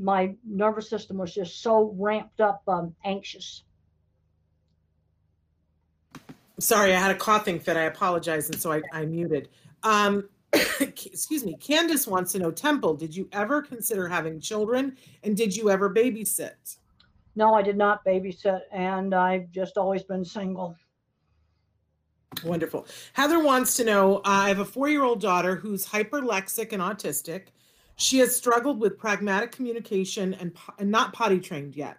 My 0.00 0.34
nervous 0.44 0.88
system 0.88 1.18
was 1.18 1.34
just 1.34 1.62
so 1.62 1.94
ramped 1.98 2.40
up, 2.40 2.62
um, 2.66 2.94
anxious. 3.04 3.64
Sorry, 6.58 6.94
I 6.94 6.98
had 6.98 7.10
a 7.10 7.14
coughing 7.14 7.60
fit. 7.60 7.76
I 7.76 7.84
apologize. 7.84 8.48
And 8.48 8.60
so 8.60 8.72
I, 8.72 8.82
I 8.92 9.04
muted. 9.04 9.48
Um, 9.82 10.28
excuse 10.80 11.44
me. 11.44 11.56
Candace 11.60 12.06
wants 12.06 12.32
to 12.32 12.38
know 12.38 12.50
Temple, 12.50 12.94
did 12.94 13.14
you 13.14 13.28
ever 13.32 13.62
consider 13.62 14.08
having 14.08 14.40
children? 14.40 14.96
And 15.22 15.36
did 15.36 15.56
you 15.56 15.70
ever 15.70 15.92
babysit? 15.92 16.76
No, 17.36 17.54
I 17.54 17.62
did 17.62 17.76
not 17.76 18.04
babysit, 18.04 18.60
and 18.72 19.14
I've 19.14 19.50
just 19.50 19.76
always 19.76 20.02
been 20.02 20.24
single. 20.24 20.76
Wonderful. 22.44 22.86
Heather 23.12 23.42
wants 23.42 23.76
to 23.76 23.84
know 23.84 24.18
uh, 24.18 24.22
I 24.24 24.48
have 24.48 24.60
a 24.60 24.64
four 24.64 24.88
year 24.88 25.02
old 25.02 25.20
daughter 25.20 25.56
who's 25.56 25.86
hyperlexic 25.86 26.72
and 26.72 26.82
autistic. 26.82 27.48
She 28.00 28.18
has 28.18 28.34
struggled 28.34 28.80
with 28.80 28.98
pragmatic 28.98 29.52
communication 29.52 30.32
and, 30.34 30.54
po- 30.54 30.72
and 30.78 30.90
not 30.90 31.12
potty 31.12 31.38
trained 31.38 31.76
yet. 31.76 31.98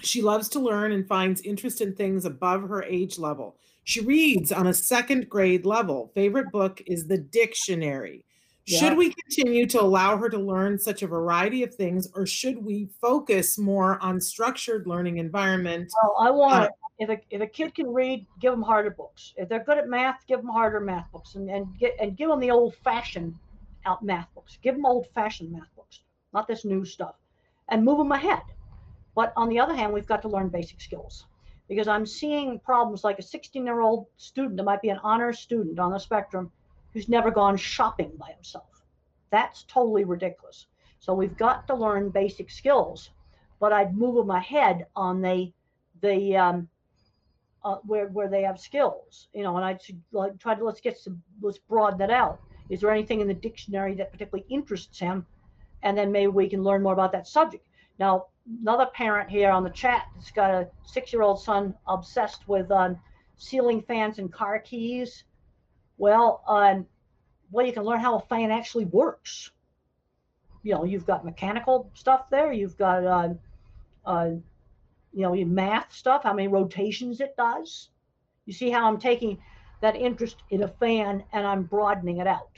She 0.00 0.22
loves 0.22 0.48
to 0.50 0.60
learn 0.60 0.92
and 0.92 1.06
finds 1.08 1.40
interest 1.40 1.80
in 1.80 1.94
things 1.94 2.24
above 2.24 2.68
her 2.68 2.84
age 2.84 3.18
level. 3.18 3.56
She 3.82 4.00
reads 4.00 4.52
on 4.52 4.68
a 4.68 4.74
second 4.74 5.28
grade 5.28 5.66
level. 5.66 6.12
Favorite 6.14 6.52
book 6.52 6.80
is 6.86 7.08
The 7.08 7.18
Dictionary. 7.18 8.24
Should 8.64 8.98
we 8.98 9.14
continue 9.14 9.66
to 9.66 9.80
allow 9.80 10.18
her 10.18 10.28
to 10.28 10.38
learn 10.38 10.78
such 10.78 11.02
a 11.02 11.06
variety 11.06 11.62
of 11.62 11.74
things, 11.74 12.06
or 12.14 12.26
should 12.26 12.62
we 12.62 12.90
focus 13.00 13.58
more 13.58 13.98
on 14.02 14.20
structured 14.20 14.86
learning 14.86 15.16
environment? 15.16 15.90
Well, 16.02 16.14
I 16.20 16.30
want 16.30 16.64
Uh, 16.64 16.68
if 16.98 17.08
a 17.08 17.18
if 17.30 17.40
a 17.40 17.46
kid 17.46 17.74
can 17.74 17.92
read, 17.92 18.26
give 18.40 18.52
them 18.52 18.60
harder 18.60 18.90
books. 18.90 19.32
If 19.38 19.48
they're 19.48 19.64
good 19.64 19.78
at 19.78 19.88
math, 19.88 20.20
give 20.26 20.40
them 20.40 20.50
harder 20.50 20.80
math 20.80 21.10
books, 21.10 21.34
and 21.34 21.48
and 21.48 21.66
get 21.78 21.96
and 21.98 22.14
give 22.14 22.28
them 22.28 22.40
the 22.40 22.50
old 22.50 22.74
fashioned 22.84 23.34
out 23.88 24.04
math 24.04 24.32
books. 24.34 24.58
Give 24.62 24.74
them 24.74 24.86
old 24.86 25.06
fashioned 25.14 25.50
math 25.50 25.74
books, 25.74 26.02
not 26.32 26.46
this 26.46 26.64
new 26.64 26.84
stuff, 26.84 27.16
and 27.68 27.84
move 27.84 27.98
them 27.98 28.12
ahead. 28.12 28.42
But 29.14 29.32
on 29.36 29.48
the 29.48 29.58
other 29.58 29.74
hand, 29.74 29.92
we've 29.92 30.06
got 30.06 30.22
to 30.22 30.28
learn 30.28 30.48
basic 30.48 30.80
skills 30.80 31.26
because 31.68 31.88
I'm 31.88 32.06
seeing 32.06 32.60
problems 32.60 33.04
like 33.04 33.18
a 33.18 33.22
16 33.22 33.64
year 33.64 33.80
old 33.80 34.06
student 34.16 34.56
that 34.58 34.64
might 34.64 34.82
be 34.82 34.90
an 34.90 35.00
honor 35.02 35.32
student 35.32 35.78
on 35.78 35.90
the 35.90 35.98
spectrum 35.98 36.52
who's 36.92 37.08
never 37.08 37.30
gone 37.30 37.56
shopping 37.56 38.12
by 38.18 38.30
himself. 38.32 38.84
That's 39.30 39.64
totally 39.64 40.04
ridiculous. 40.04 40.66
So 40.98 41.14
we've 41.14 41.36
got 41.36 41.66
to 41.68 41.74
learn 41.74 42.10
basic 42.10 42.50
skills. 42.50 43.10
But 43.60 43.72
I'd 43.72 43.96
move 43.96 44.14
them 44.14 44.30
ahead 44.30 44.86
on 44.94 45.20
the 45.20 45.52
the 46.00 46.36
um, 46.36 46.68
uh, 47.64 47.76
where 47.84 48.06
where 48.08 48.28
they 48.28 48.42
have 48.42 48.60
skills, 48.60 49.28
you 49.34 49.42
know, 49.42 49.56
and 49.56 49.64
I 49.64 49.76
should 49.82 50.00
like 50.12 50.38
try 50.38 50.54
to 50.54 50.64
let's 50.64 50.80
get 50.80 50.96
some 50.96 51.20
let's 51.42 51.58
broaden 51.58 51.98
that 51.98 52.10
out. 52.10 52.40
Is 52.68 52.80
there 52.80 52.90
anything 52.90 53.20
in 53.20 53.28
the 53.28 53.34
dictionary 53.34 53.94
that 53.94 54.12
particularly 54.12 54.46
interests 54.48 54.98
him? 54.98 55.26
And 55.82 55.96
then 55.96 56.12
maybe 56.12 56.28
we 56.28 56.48
can 56.48 56.62
learn 56.62 56.82
more 56.82 56.92
about 56.92 57.12
that 57.12 57.26
subject. 57.26 57.64
Now, 57.98 58.26
another 58.62 58.86
parent 58.86 59.30
here 59.30 59.50
on 59.50 59.64
the 59.64 59.70
chat 59.70 60.06
that's 60.14 60.30
got 60.30 60.50
a 60.50 60.68
six-year-old 60.84 61.40
son 61.40 61.74
obsessed 61.86 62.46
with 62.48 62.70
um, 62.70 62.98
ceiling 63.36 63.82
fans 63.82 64.18
and 64.18 64.32
car 64.32 64.58
keys. 64.58 65.24
Well, 65.96 66.42
um, 66.46 66.86
well, 67.50 67.66
you 67.66 67.72
can 67.72 67.84
learn 67.84 68.00
how 68.00 68.16
a 68.16 68.20
fan 68.20 68.50
actually 68.50 68.84
works. 68.86 69.50
You 70.62 70.74
know, 70.74 70.84
you've 70.84 71.06
got 71.06 71.24
mechanical 71.24 71.90
stuff 71.94 72.28
there. 72.30 72.52
You've 72.52 72.76
got, 72.76 73.04
uh, 73.04 73.34
uh, 74.04 74.30
you 75.12 75.22
know, 75.22 75.34
math 75.44 75.92
stuff, 75.92 76.24
how 76.24 76.34
many 76.34 76.48
rotations 76.48 77.20
it 77.20 77.36
does. 77.36 77.88
You 78.44 78.52
see 78.52 78.70
how 78.70 78.86
I'm 78.86 78.98
taking 78.98 79.38
that 79.80 79.96
interest 79.96 80.36
in 80.50 80.62
a 80.62 80.68
fan 80.68 81.24
and 81.32 81.46
I'm 81.46 81.62
broadening 81.64 82.18
it 82.18 82.26
out. 82.26 82.50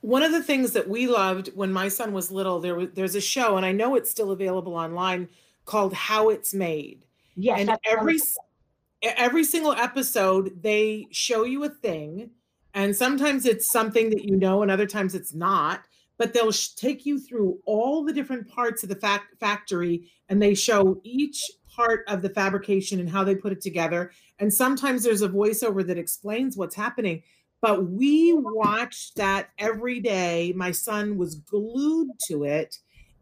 One 0.00 0.22
of 0.22 0.32
the 0.32 0.42
things 0.42 0.72
that 0.72 0.88
we 0.88 1.06
loved 1.06 1.48
when 1.54 1.72
my 1.72 1.88
son 1.88 2.12
was 2.12 2.30
little, 2.30 2.58
there 2.60 2.74
was 2.74 2.88
there's 2.94 3.14
a 3.14 3.20
show, 3.20 3.56
and 3.56 3.64
I 3.64 3.70
know 3.70 3.94
it's 3.94 4.10
still 4.10 4.32
available 4.32 4.74
online 4.74 5.28
called 5.64 5.94
How 5.94 6.28
It's 6.28 6.52
Made. 6.52 7.04
Yes, 7.36 7.60
and 7.60 7.70
every 7.84 8.14
wonderful. 8.14 8.44
every 9.02 9.44
single 9.44 9.72
episode 9.72 10.60
they 10.62 11.06
show 11.12 11.44
you 11.44 11.62
a 11.64 11.68
thing 11.68 12.30
and 12.74 12.94
sometimes 12.94 13.46
it's 13.46 13.70
something 13.70 14.10
that 14.10 14.24
you 14.24 14.36
know 14.36 14.62
and 14.62 14.70
other 14.70 14.86
times 14.86 15.14
it's 15.14 15.34
not 15.34 15.82
but 16.18 16.32
they'll 16.32 16.52
sh- 16.52 16.68
take 16.68 17.04
you 17.04 17.18
through 17.18 17.58
all 17.64 18.04
the 18.04 18.12
different 18.12 18.46
parts 18.48 18.82
of 18.82 18.88
the 18.88 18.96
fac- 18.96 19.36
factory 19.40 20.08
and 20.28 20.40
they 20.40 20.54
show 20.54 21.00
each 21.02 21.42
part 21.74 22.04
of 22.08 22.22
the 22.22 22.30
fabrication 22.30 23.00
and 23.00 23.08
how 23.08 23.24
they 23.24 23.34
put 23.34 23.52
it 23.52 23.60
together. 23.60 24.12
And 24.38 24.52
sometimes 24.52 25.02
there's 25.02 25.22
a 25.22 25.28
voiceover 25.28 25.86
that 25.86 25.98
explains 25.98 26.56
what's 26.56 26.74
happening 26.74 27.22
but 27.62 27.88
we 27.88 28.34
watched 28.34 29.14
that 29.16 29.50
every 29.56 30.00
day. 30.00 30.52
My 30.54 30.72
son 30.72 31.16
was 31.16 31.36
glued 31.36 32.10
to 32.26 32.44
it. 32.44 32.76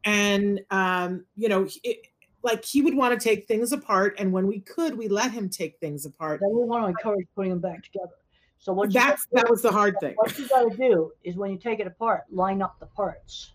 And 0.04 0.62
um, 0.70 1.26
you 1.36 1.48
know 1.50 1.68
it, 1.84 2.06
like 2.42 2.64
he 2.64 2.80
would 2.80 2.96
want 2.96 3.18
to 3.18 3.22
take 3.22 3.46
things 3.46 3.70
apart 3.72 4.14
and 4.18 4.32
when 4.32 4.46
we 4.46 4.60
could 4.60 4.96
we 4.96 5.08
let 5.08 5.30
him 5.30 5.50
take 5.50 5.78
things 5.78 6.06
apart. 6.06 6.40
Then 6.40 6.56
we 6.56 6.64
want 6.64 6.84
to 6.84 6.88
encourage 6.88 7.26
putting 7.36 7.50
them 7.50 7.60
back 7.60 7.84
together. 7.84 8.14
So 8.58 8.72
what 8.72 8.88
you 8.88 9.00
that's 9.00 9.26
that 9.32 9.50
was 9.50 9.60
the 9.60 9.70
hard 9.70 9.96
thing. 10.00 10.14
what 10.16 10.38
you 10.38 10.48
got 10.48 10.70
to 10.70 10.76
do 10.76 11.12
is 11.22 11.36
when 11.36 11.50
you 11.50 11.58
take 11.58 11.80
it 11.80 11.86
apart, 11.86 12.24
line 12.30 12.62
up 12.62 12.80
the 12.80 12.86
parts. 12.86 13.52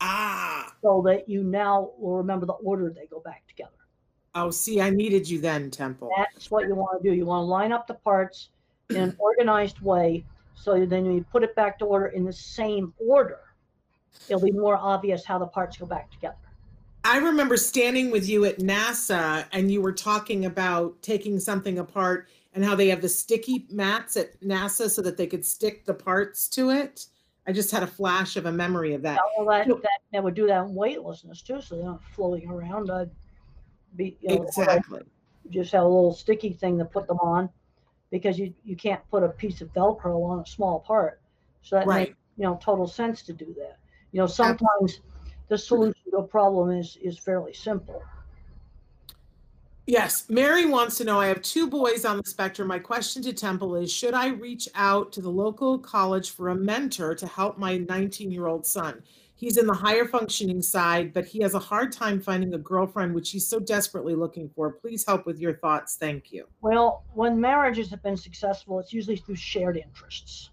Ah. 0.00 0.72
So 0.82 1.02
that 1.06 1.28
you 1.28 1.42
now 1.42 1.90
will 1.98 2.16
remember 2.18 2.46
the 2.46 2.52
order 2.52 2.94
they 2.94 3.06
go 3.06 3.18
back 3.18 3.42
together. 3.48 3.72
Oh 4.38 4.50
see 4.50 4.80
i 4.80 4.90
needed 4.90 5.28
you 5.28 5.40
then 5.40 5.70
temple 5.70 6.10
That's 6.16 6.50
what 6.50 6.66
you 6.68 6.74
want 6.74 7.02
to 7.02 7.08
do. 7.08 7.14
You 7.14 7.26
want 7.26 7.42
to 7.42 7.46
line 7.46 7.72
up 7.72 7.86
the 7.86 7.94
parts 7.94 8.48
in 8.90 8.96
an 8.96 9.16
organized 9.18 9.80
way 9.80 10.24
so 10.54 10.84
then 10.86 11.04
you 11.06 11.24
put 11.30 11.42
it 11.44 11.54
back 11.54 11.78
to 11.78 11.84
order 11.84 12.06
in 12.06 12.24
the 12.24 12.32
same 12.32 12.92
order, 12.98 13.38
it'll 14.28 14.42
be 14.42 14.50
more 14.50 14.76
obvious 14.76 15.24
how 15.24 15.38
the 15.38 15.46
parts 15.46 15.76
go 15.76 15.86
back 15.86 16.10
together. 16.10 16.34
i 17.04 17.18
remember 17.18 17.56
standing 17.56 18.10
with 18.10 18.28
you 18.28 18.44
at 18.44 18.58
nasa 18.58 19.44
and 19.52 19.70
you 19.70 19.80
were 19.80 19.92
talking 19.92 20.46
about 20.46 21.00
taking 21.02 21.38
something 21.38 21.78
apart 21.78 22.28
and 22.54 22.64
how 22.64 22.74
they 22.74 22.88
have 22.88 23.00
the 23.02 23.08
sticky 23.08 23.66
mats 23.70 24.16
at 24.16 24.40
nasa 24.40 24.90
so 24.90 25.00
that 25.02 25.16
they 25.16 25.26
could 25.26 25.44
stick 25.44 25.84
the 25.84 25.94
parts 25.94 26.48
to 26.48 26.70
it 26.70 27.06
i 27.46 27.52
just 27.52 27.70
had 27.70 27.82
a 27.84 27.86
flash 27.86 28.36
of 28.36 28.46
a 28.46 28.52
memory 28.52 28.94
of 28.94 29.02
that 29.02 29.18
Well, 29.38 29.46
that, 29.48 29.66
So- 29.68 29.80
that, 29.82 30.00
that 30.12 30.24
would 30.24 30.34
do 30.34 30.46
that 30.48 30.64
in 30.64 30.74
weightlessness 30.74 31.40
too, 31.42 31.60
so 31.60 31.76
they're 31.76 31.84
not 31.84 32.02
floating 32.14 32.48
around. 32.50 32.90
Uh, 32.90 33.06
be, 33.96 34.16
you 34.20 34.36
know, 34.36 34.42
exactly 34.44 35.02
just 35.50 35.72
have 35.72 35.84
a 35.84 35.88
little 35.88 36.12
sticky 36.12 36.52
thing 36.52 36.78
to 36.78 36.84
put 36.84 37.06
them 37.06 37.18
on 37.18 37.48
because 38.10 38.38
you, 38.38 38.54
you 38.64 38.76
can't 38.76 39.00
put 39.10 39.22
a 39.22 39.28
piece 39.28 39.60
of 39.60 39.72
Velcro 39.72 40.22
on 40.24 40.40
a 40.40 40.46
small 40.46 40.80
part. 40.80 41.20
So 41.62 41.76
that 41.76 41.86
right 41.86 42.08
makes 42.08 42.18
you 42.36 42.44
know 42.44 42.58
total 42.62 42.86
sense 42.86 43.22
to 43.22 43.32
do 43.32 43.54
that. 43.58 43.78
You 44.12 44.20
know, 44.20 44.26
sometimes 44.26 45.00
the 45.48 45.58
solution 45.58 46.00
to 46.10 46.18
a 46.18 46.22
problem 46.22 46.70
is 46.70 46.96
is 47.02 47.18
fairly 47.18 47.52
simple. 47.52 48.02
Yes, 49.86 50.28
Mary 50.28 50.66
wants 50.66 50.98
to 50.98 51.04
know. 51.04 51.18
I 51.18 51.28
have 51.28 51.40
two 51.40 51.66
boys 51.66 52.04
on 52.04 52.18
the 52.18 52.24
spectrum. 52.26 52.68
My 52.68 52.78
question 52.78 53.22
to 53.22 53.32
Temple 53.32 53.74
is 53.76 53.90
Should 53.90 54.14
I 54.14 54.28
reach 54.28 54.68
out 54.74 55.12
to 55.12 55.22
the 55.22 55.30
local 55.30 55.78
college 55.78 56.30
for 56.30 56.50
a 56.50 56.54
mentor 56.54 57.14
to 57.14 57.26
help 57.26 57.58
my 57.58 57.78
19 57.78 58.30
year 58.30 58.46
old 58.46 58.66
son? 58.66 59.02
He's 59.38 59.56
in 59.56 59.68
the 59.68 59.74
higher 59.74 60.04
functioning 60.04 60.60
side, 60.60 61.12
but 61.12 61.24
he 61.24 61.38
has 61.42 61.54
a 61.54 61.60
hard 61.60 61.92
time 61.92 62.20
finding 62.20 62.54
a 62.54 62.58
girlfriend, 62.58 63.14
which 63.14 63.30
he's 63.30 63.46
so 63.46 63.60
desperately 63.60 64.16
looking 64.16 64.48
for. 64.48 64.72
Please 64.72 65.06
help 65.06 65.26
with 65.26 65.38
your 65.38 65.54
thoughts. 65.54 65.94
Thank 65.94 66.32
you. 66.32 66.48
Well, 66.60 67.04
when 67.14 67.40
marriages 67.40 67.88
have 67.90 68.02
been 68.02 68.16
successful, 68.16 68.80
it's 68.80 68.92
usually 68.92 69.14
through 69.14 69.36
shared 69.36 69.76
interests. 69.76 70.50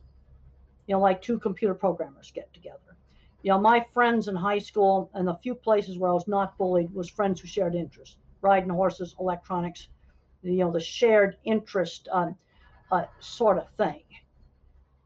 You 0.85 0.93
know, 0.93 1.01
like 1.01 1.19
two 1.19 1.39
computer 1.39 1.73
programmers 1.73 2.31
get 2.31 2.53
together. 2.53 2.95
You 3.41 3.53
know, 3.53 3.59
my 3.59 3.83
friends 3.91 4.27
in 4.27 4.35
high 4.35 4.59
school 4.59 5.09
and 5.15 5.27
the 5.27 5.33
few 5.41 5.55
places 5.55 5.97
where 5.97 6.11
I 6.11 6.13
was 6.13 6.27
not 6.27 6.55
bullied 6.55 6.93
was 6.93 7.09
friends 7.09 7.41
who 7.41 7.47
shared 7.47 7.73
interests, 7.73 8.17
riding 8.41 8.69
horses, 8.69 9.15
electronics, 9.19 9.87
you 10.43 10.57
know, 10.57 10.71
the 10.71 10.79
shared 10.79 11.37
interest 11.43 12.07
um, 12.11 12.35
uh, 12.91 13.05
sort 13.19 13.57
of 13.57 13.67
thing. 13.77 14.03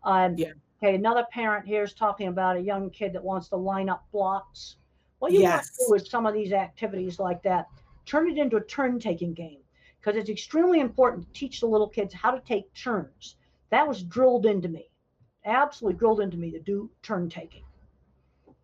Um, 0.04 0.36
Yeah. 0.38 0.52
Okay, 0.82 0.96
another 0.96 1.26
parent 1.32 1.66
here 1.66 1.84
is 1.84 1.94
talking 1.94 2.30
about 2.30 2.56
a 2.56 2.62
young 2.62 2.90
kid 2.90 3.12
that 3.12 3.24
wants 3.24 3.50
to 3.50 3.58
line 3.58 3.90
up 3.90 4.06
blocks. 4.14 4.78
What 5.20 5.34
you 5.34 5.42
Yes. 5.42 5.72
to 5.72 5.86
do 5.86 5.92
with 5.92 6.08
some 6.08 6.26
of 6.26 6.34
these 6.34 6.54
activities 6.54 7.20
like 7.20 7.44
that, 7.44 7.68
turn 8.06 8.30
it 8.30 8.38
into 8.38 8.56
a 8.56 8.62
turn-taking 8.64 9.34
game 9.34 9.62
because 10.00 10.16
it's 10.16 10.30
extremely 10.30 10.80
important 10.80 11.28
to 11.28 11.34
teach 11.34 11.60
the 11.60 11.68
little 11.68 11.90
kids 11.90 12.14
how 12.14 12.32
to 12.32 12.40
take 12.42 12.74
turns. 12.74 13.36
That 13.72 13.86
was 13.86 14.04
drilled 14.04 14.46
into 14.46 14.70
me, 14.70 14.90
absolutely 15.44 16.00
drilled 16.00 16.22
into 16.22 16.38
me 16.38 16.50
to 16.52 16.60
do 16.60 16.90
turn 17.04 17.30
taking. 17.30 17.66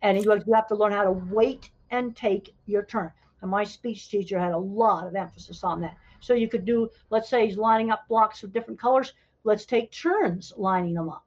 And 0.00 0.22
you 0.22 0.30
have 0.30 0.46
you 0.46 0.54
have 0.54 0.68
to 0.68 0.74
learn 0.74 0.92
how 0.92 1.04
to 1.04 1.12
wait 1.12 1.70
and 1.90 2.16
take 2.16 2.54
your 2.64 2.84
turn. 2.84 3.12
And 3.42 3.50
my 3.50 3.64
speech 3.64 4.08
teacher 4.08 4.38
had 4.38 4.52
a 4.52 4.58
lot 4.58 5.06
of 5.06 5.14
emphasis 5.14 5.62
on 5.62 5.82
that. 5.82 5.96
So 6.20 6.32
you 6.32 6.48
could 6.48 6.64
do, 6.64 6.90
let's 7.10 7.28
say 7.28 7.46
he's 7.46 7.58
lining 7.58 7.90
up 7.90 8.08
blocks 8.08 8.42
of 8.42 8.54
different 8.54 8.80
colors. 8.80 9.12
Let's 9.44 9.66
take 9.66 9.92
turns 9.92 10.54
lining 10.56 10.94
them 10.94 11.10
up. 11.10 11.25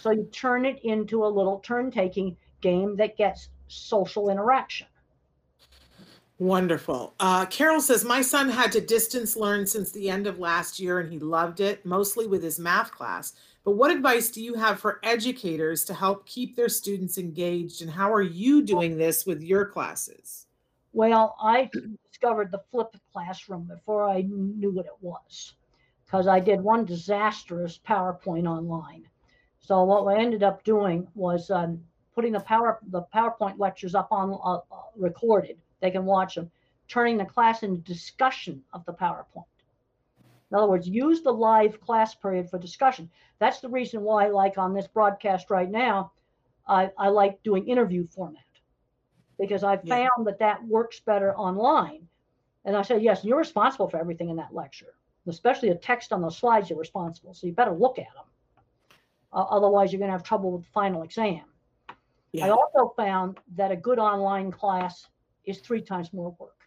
So 0.00 0.10
you 0.10 0.24
turn 0.32 0.64
it 0.64 0.80
into 0.84 1.24
a 1.24 1.26
little 1.26 1.58
turn 1.58 1.90
taking 1.90 2.36
game 2.60 2.96
that 2.96 3.16
gets 3.16 3.48
social 3.68 4.30
interaction. 4.30 4.86
Wonderful. 6.38 7.14
Uh, 7.18 7.46
Carol 7.46 7.80
says, 7.80 8.04
My 8.04 8.22
son 8.22 8.48
had 8.48 8.70
to 8.72 8.80
distance 8.80 9.34
learn 9.34 9.66
since 9.66 9.90
the 9.90 10.08
end 10.08 10.28
of 10.28 10.38
last 10.38 10.78
year 10.78 11.00
and 11.00 11.12
he 11.12 11.18
loved 11.18 11.58
it, 11.58 11.84
mostly 11.84 12.28
with 12.28 12.44
his 12.44 12.60
math 12.60 12.92
class. 12.92 13.32
But 13.64 13.72
what 13.72 13.90
advice 13.90 14.30
do 14.30 14.42
you 14.42 14.54
have 14.54 14.78
for 14.78 15.00
educators 15.02 15.84
to 15.86 15.94
help 15.94 16.26
keep 16.26 16.54
their 16.54 16.68
students 16.68 17.18
engaged? 17.18 17.82
And 17.82 17.90
how 17.90 18.12
are 18.12 18.22
you 18.22 18.62
doing 18.62 18.96
this 18.96 19.26
with 19.26 19.42
your 19.42 19.66
classes? 19.66 20.46
Well, 20.92 21.36
I 21.40 21.70
discovered 22.10 22.52
the 22.52 22.62
flipped 22.70 22.98
classroom 23.12 23.64
before 23.64 24.08
I 24.08 24.22
knew 24.22 24.70
what 24.70 24.86
it 24.86 24.96
was 25.00 25.54
because 26.04 26.28
I 26.28 26.38
did 26.38 26.60
one 26.60 26.84
disastrous 26.84 27.80
PowerPoint 27.86 28.48
online. 28.48 29.08
So 29.68 29.84
what 29.84 30.16
I 30.16 30.18
ended 30.18 30.42
up 30.42 30.64
doing 30.64 31.06
was 31.14 31.50
um, 31.50 31.84
putting 32.14 32.32
the 32.32 32.40
power 32.40 32.78
the 32.86 33.02
PowerPoint 33.14 33.58
lectures 33.58 33.94
up 33.94 34.08
on 34.10 34.32
uh, 34.32 34.60
uh, 34.74 34.82
recorded. 34.96 35.58
They 35.80 35.90
can 35.90 36.06
watch 36.06 36.36
them, 36.36 36.50
turning 36.88 37.18
the 37.18 37.26
class 37.26 37.62
into 37.62 37.82
discussion 37.82 38.64
of 38.72 38.86
the 38.86 38.94
PowerPoint. 38.94 39.44
In 40.50 40.56
other 40.56 40.68
words, 40.68 40.88
use 40.88 41.20
the 41.20 41.34
live 41.34 41.82
class 41.82 42.14
period 42.14 42.48
for 42.48 42.58
discussion. 42.58 43.10
That's 43.40 43.60
the 43.60 43.68
reason 43.68 44.00
why, 44.00 44.28
like 44.28 44.56
on 44.56 44.72
this 44.72 44.88
broadcast 44.88 45.50
right 45.50 45.70
now, 45.70 46.12
I, 46.66 46.90
I 46.96 47.08
like 47.08 47.42
doing 47.42 47.68
interview 47.68 48.06
format 48.06 48.40
because 49.38 49.64
I 49.64 49.76
Yeah. 49.82 49.98
found 49.98 50.26
that 50.26 50.38
that 50.38 50.64
works 50.66 51.00
better 51.00 51.36
online. 51.36 52.08
And 52.64 52.74
I 52.74 52.80
said, 52.80 53.02
yes, 53.02 53.22
you're 53.22 53.36
responsible 53.36 53.90
for 53.90 53.98
everything 53.98 54.30
in 54.30 54.36
that 54.36 54.54
lecture, 54.54 54.94
especially 55.26 55.68
the 55.68 55.74
text 55.74 56.10
on 56.10 56.22
those 56.22 56.38
slides. 56.38 56.70
You're 56.70 56.78
responsible, 56.78 57.34
so 57.34 57.46
you 57.46 57.52
better 57.52 57.74
look 57.74 57.98
at 57.98 58.14
them. 58.14 58.24
Uh, 59.32 59.44
otherwise, 59.50 59.92
you're 59.92 59.98
going 59.98 60.10
to 60.10 60.16
have 60.16 60.22
trouble 60.22 60.52
with 60.52 60.62
the 60.62 60.70
final 60.70 61.02
exam. 61.02 61.42
I 62.42 62.50
also 62.50 62.92
found 62.96 63.38
that 63.56 63.72
a 63.72 63.76
good 63.76 63.98
online 63.98 64.50
class 64.50 65.06
is 65.44 65.60
three 65.60 65.80
times 65.80 66.12
more 66.12 66.36
work 66.38 66.58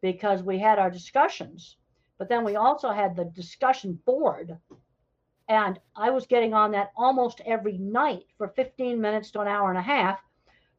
because 0.00 0.42
we 0.42 0.58
had 0.58 0.78
our 0.78 0.90
discussions, 0.90 1.76
but 2.18 2.28
then 2.28 2.44
we 2.44 2.56
also 2.56 2.90
had 2.90 3.16
the 3.16 3.24
discussion 3.24 3.98
board. 4.04 4.56
And 5.48 5.78
I 5.96 6.10
was 6.10 6.26
getting 6.26 6.54
on 6.54 6.72
that 6.72 6.92
almost 6.96 7.40
every 7.44 7.78
night 7.78 8.24
for 8.38 8.48
15 8.48 9.00
minutes 9.00 9.30
to 9.32 9.40
an 9.40 9.48
hour 9.48 9.70
and 9.70 9.78
a 9.78 9.82
half 9.82 10.20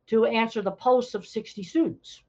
to 0.08 0.26
answer 0.26 0.62
the 0.62 0.72
posts 0.72 1.16
of 1.16 1.28
60 1.28 1.64
students. 1.64 2.24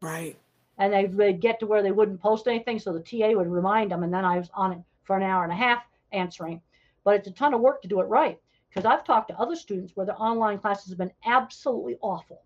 Right. 0.00 0.36
And 0.78 0.92
they 0.92 1.04
would 1.04 1.40
get 1.40 1.60
to 1.60 1.66
where 1.66 1.82
they 1.82 1.92
wouldn't 1.92 2.20
post 2.20 2.46
anything. 2.46 2.78
So 2.78 2.92
the 2.92 3.00
TA 3.00 3.36
would 3.36 3.48
remind 3.48 3.90
them. 3.90 4.02
And 4.02 4.14
then 4.14 4.24
I 4.24 4.38
was 4.38 4.50
on 4.54 4.72
it 4.72 4.78
for 5.02 5.16
an 5.16 5.22
hour 5.22 5.42
and 5.42 5.52
a 5.52 5.56
half 5.56 5.82
answering. 6.12 6.62
But 7.04 7.16
it's 7.16 7.28
a 7.28 7.32
ton 7.32 7.54
of 7.54 7.60
work 7.60 7.82
to 7.82 7.88
do 7.88 8.00
it 8.00 8.04
right 8.04 8.38
because 8.68 8.84
I've 8.84 9.04
talked 9.04 9.28
to 9.28 9.38
other 9.38 9.56
students 9.56 9.96
where 9.96 10.06
their 10.06 10.20
online 10.20 10.58
classes 10.58 10.90
have 10.90 10.98
been 10.98 11.12
absolutely 11.24 11.96
awful. 12.00 12.42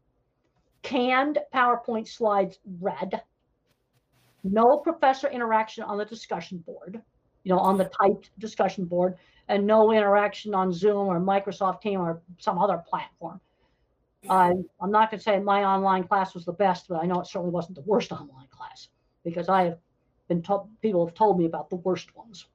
Canned 0.83 1.39
PowerPoint 1.55 2.09
slides 2.09 2.59
read, 2.81 3.23
no 4.43 4.79
professor 4.79 5.29
interaction 5.29 5.85
on 5.85 5.99
the 5.99 6.05
discussion 6.05 6.59
board, 6.59 7.01
you 7.43 7.53
know, 7.53 7.59
on 7.59 7.79
the 7.79 7.91
typed 8.01 8.31
discussion 8.39 8.85
board, 8.85 9.17
and 9.49 9.67
no 9.67 9.93
interaction 9.93 10.55
on 10.55 10.73
Zoom 10.73 11.09
or 11.09 11.21
Microsoft 11.21 11.81
Team 11.81 12.01
or 12.01 12.23
some 12.39 12.59
other 12.59 12.83
platform. 12.89 13.41
I'm 14.31 14.65
not 14.81 15.11
going 15.11 15.19
to 15.19 15.23
say 15.23 15.39
my 15.39 15.65
online 15.65 16.05
class 16.05 16.35
was 16.35 16.47
the 16.47 16.53
best, 16.53 16.89
but 16.89 17.03
I 17.03 17.07
know 17.07 17.21
it 17.21 17.27
certainly 17.27 17.51
wasn't 17.51 17.77
the 17.77 17.83
worst 17.83 18.13
online 18.13 18.49
class 18.51 18.89
because 19.23 19.51
I 19.51 19.65
have 19.65 19.79
been 20.29 20.43
told, 20.43 20.69
people 20.81 21.05
have 21.05 21.15
told 21.15 21.39
me 21.39 21.45
about 21.45 21.69
the 21.69 21.77
worst 21.77 22.15
ones. 22.17 22.47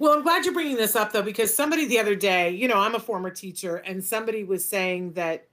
Well, 0.00 0.12
I'm 0.12 0.22
glad 0.22 0.44
you're 0.44 0.54
bringing 0.54 0.76
this 0.76 0.94
up 0.94 1.12
though, 1.12 1.22
because 1.22 1.52
somebody 1.52 1.84
the 1.86 1.98
other 1.98 2.14
day, 2.14 2.50
you 2.50 2.68
know, 2.68 2.78
I'm 2.78 2.94
a 2.94 3.00
former 3.00 3.30
teacher, 3.30 3.76
and 3.78 4.02
somebody 4.04 4.44
was 4.44 4.64
saying 4.64 5.14
that 5.14 5.48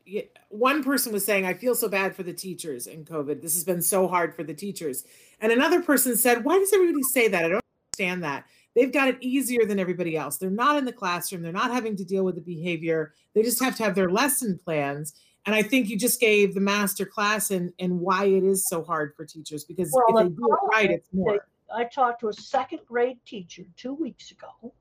one 0.50 0.84
person 0.84 1.12
was 1.12 1.26
saying, 1.26 1.46
I 1.48 1.56
feel 1.56 1.74
so 1.74 1.90
bad 1.90 2.16
for 2.16 2.22
the 2.22 2.34
teachers 2.34 2.86
in 2.86 3.06
COVID. 3.06 3.42
This 3.42 3.56
has 3.56 3.64
been 3.64 3.82
so 3.82 4.08
hard 4.08 4.36
for 4.36 4.44
the 4.44 4.54
teachers. 4.54 5.04
And 5.42 5.52
another 5.52 5.82
person 5.82 6.16
said, 6.16 6.46
Why 6.46 6.60
does 6.60 6.72
everybody 6.74 7.02
say 7.04 7.28
that? 7.28 7.46
I 7.46 7.48
don't 7.50 7.64
understand 7.92 8.24
that. 8.24 8.46
They've 8.76 8.92
got 8.92 9.08
it 9.08 9.18
easier 9.22 9.66
than 9.66 9.80
everybody 9.80 10.16
else. 10.16 10.38
They're 10.38 10.50
not 10.52 10.78
in 10.78 10.86
the 10.86 10.94
classroom, 10.94 11.42
they're 11.42 11.52
not 11.52 11.72
having 11.72 11.96
to 11.96 12.06
deal 12.06 12.24
with 12.24 12.36
the 12.36 12.42
behavior. 12.42 13.14
They 13.34 13.42
just 13.42 13.64
have 13.64 13.76
to 13.78 13.84
have 13.84 13.96
their 13.96 14.12
lesson 14.12 14.60
plans. 14.64 15.14
And 15.48 15.56
I 15.56 15.62
think 15.62 15.90
you 15.90 15.98
just 15.98 16.20
gave 16.20 16.54
the 16.54 16.62
master 16.62 17.06
class 17.06 17.50
and 17.50 17.74
and 17.80 18.00
why 18.00 18.26
it 18.26 18.44
is 18.44 18.68
so 18.68 18.84
hard 18.84 19.16
for 19.16 19.26
teachers 19.26 19.64
because 19.64 19.92
well, 19.92 20.20
if 20.20 20.28
they 20.28 20.36
do 20.36 20.48
it 20.52 20.60
right, 20.72 20.92
it's 20.92 21.10
more. 21.12 21.48
I 21.74 21.84
talked 21.86 22.22
to 22.22 22.30
a 22.30 22.34
second 22.34 22.82
grade 22.88 23.18
teacher 23.26 23.64
two 23.76 23.94
weeks 23.94 24.32
ago. 24.32 24.74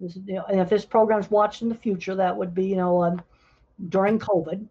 This, 0.00 0.16
you 0.26 0.34
know, 0.34 0.44
and 0.44 0.60
if 0.60 0.68
this 0.68 0.84
program's 0.84 1.30
watched 1.30 1.62
in 1.62 1.68
the 1.68 1.74
future, 1.74 2.14
that 2.14 2.36
would 2.36 2.54
be, 2.54 2.66
you 2.66 2.76
know, 2.76 3.02
um, 3.02 3.22
during 3.88 4.18
COVID. 4.18 4.66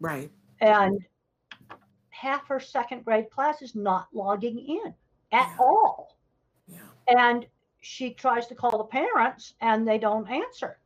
Right. 0.00 0.30
And 0.60 1.00
half 2.10 2.46
her 2.48 2.60
second 2.60 3.04
grade 3.04 3.30
class 3.30 3.62
is 3.62 3.74
not 3.74 4.08
logging 4.12 4.58
in 4.58 4.94
at 5.32 5.48
yeah. 5.48 5.56
all. 5.58 6.16
Yeah. 6.66 6.78
And 7.08 7.46
she 7.80 8.12
tries 8.12 8.46
to 8.48 8.54
call 8.54 8.78
the 8.78 8.84
parents 8.84 9.54
and 9.60 9.86
they 9.86 9.98
don't 9.98 10.28
answer. 10.28 10.78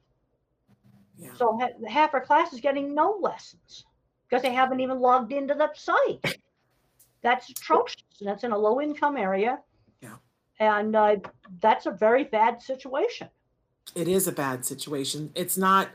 Yeah. 1.19 1.35
So 1.37 1.59
half 1.89 2.13
her 2.13 2.21
class 2.21 2.53
is 2.53 2.61
getting 2.61 2.95
no 2.95 3.19
lessons 3.21 3.85
because 4.29 4.43
they 4.43 4.53
haven't 4.53 4.81
even 4.81 5.01
logged 5.01 5.33
into 5.33 5.55
the 5.55 5.71
site. 5.75 6.39
That's 7.23 7.51
atrocious. 7.51 8.03
And 8.21 8.29
that's 8.29 8.45
in 8.45 8.53
a 8.53 8.59
low 8.59 8.81
income 8.81 9.17
area. 9.17 9.59
And 10.61 10.95
uh, 10.95 11.17
that's 11.61 11.87
a 11.87 11.91
very 11.91 12.25
bad 12.25 12.63
situation. 12.63 13.29
It 13.95 14.07
is 14.07 14.29
a 14.29 14.33
bad 14.33 14.65
situation. 14.65 15.31
It's 15.35 15.57
not 15.57 15.89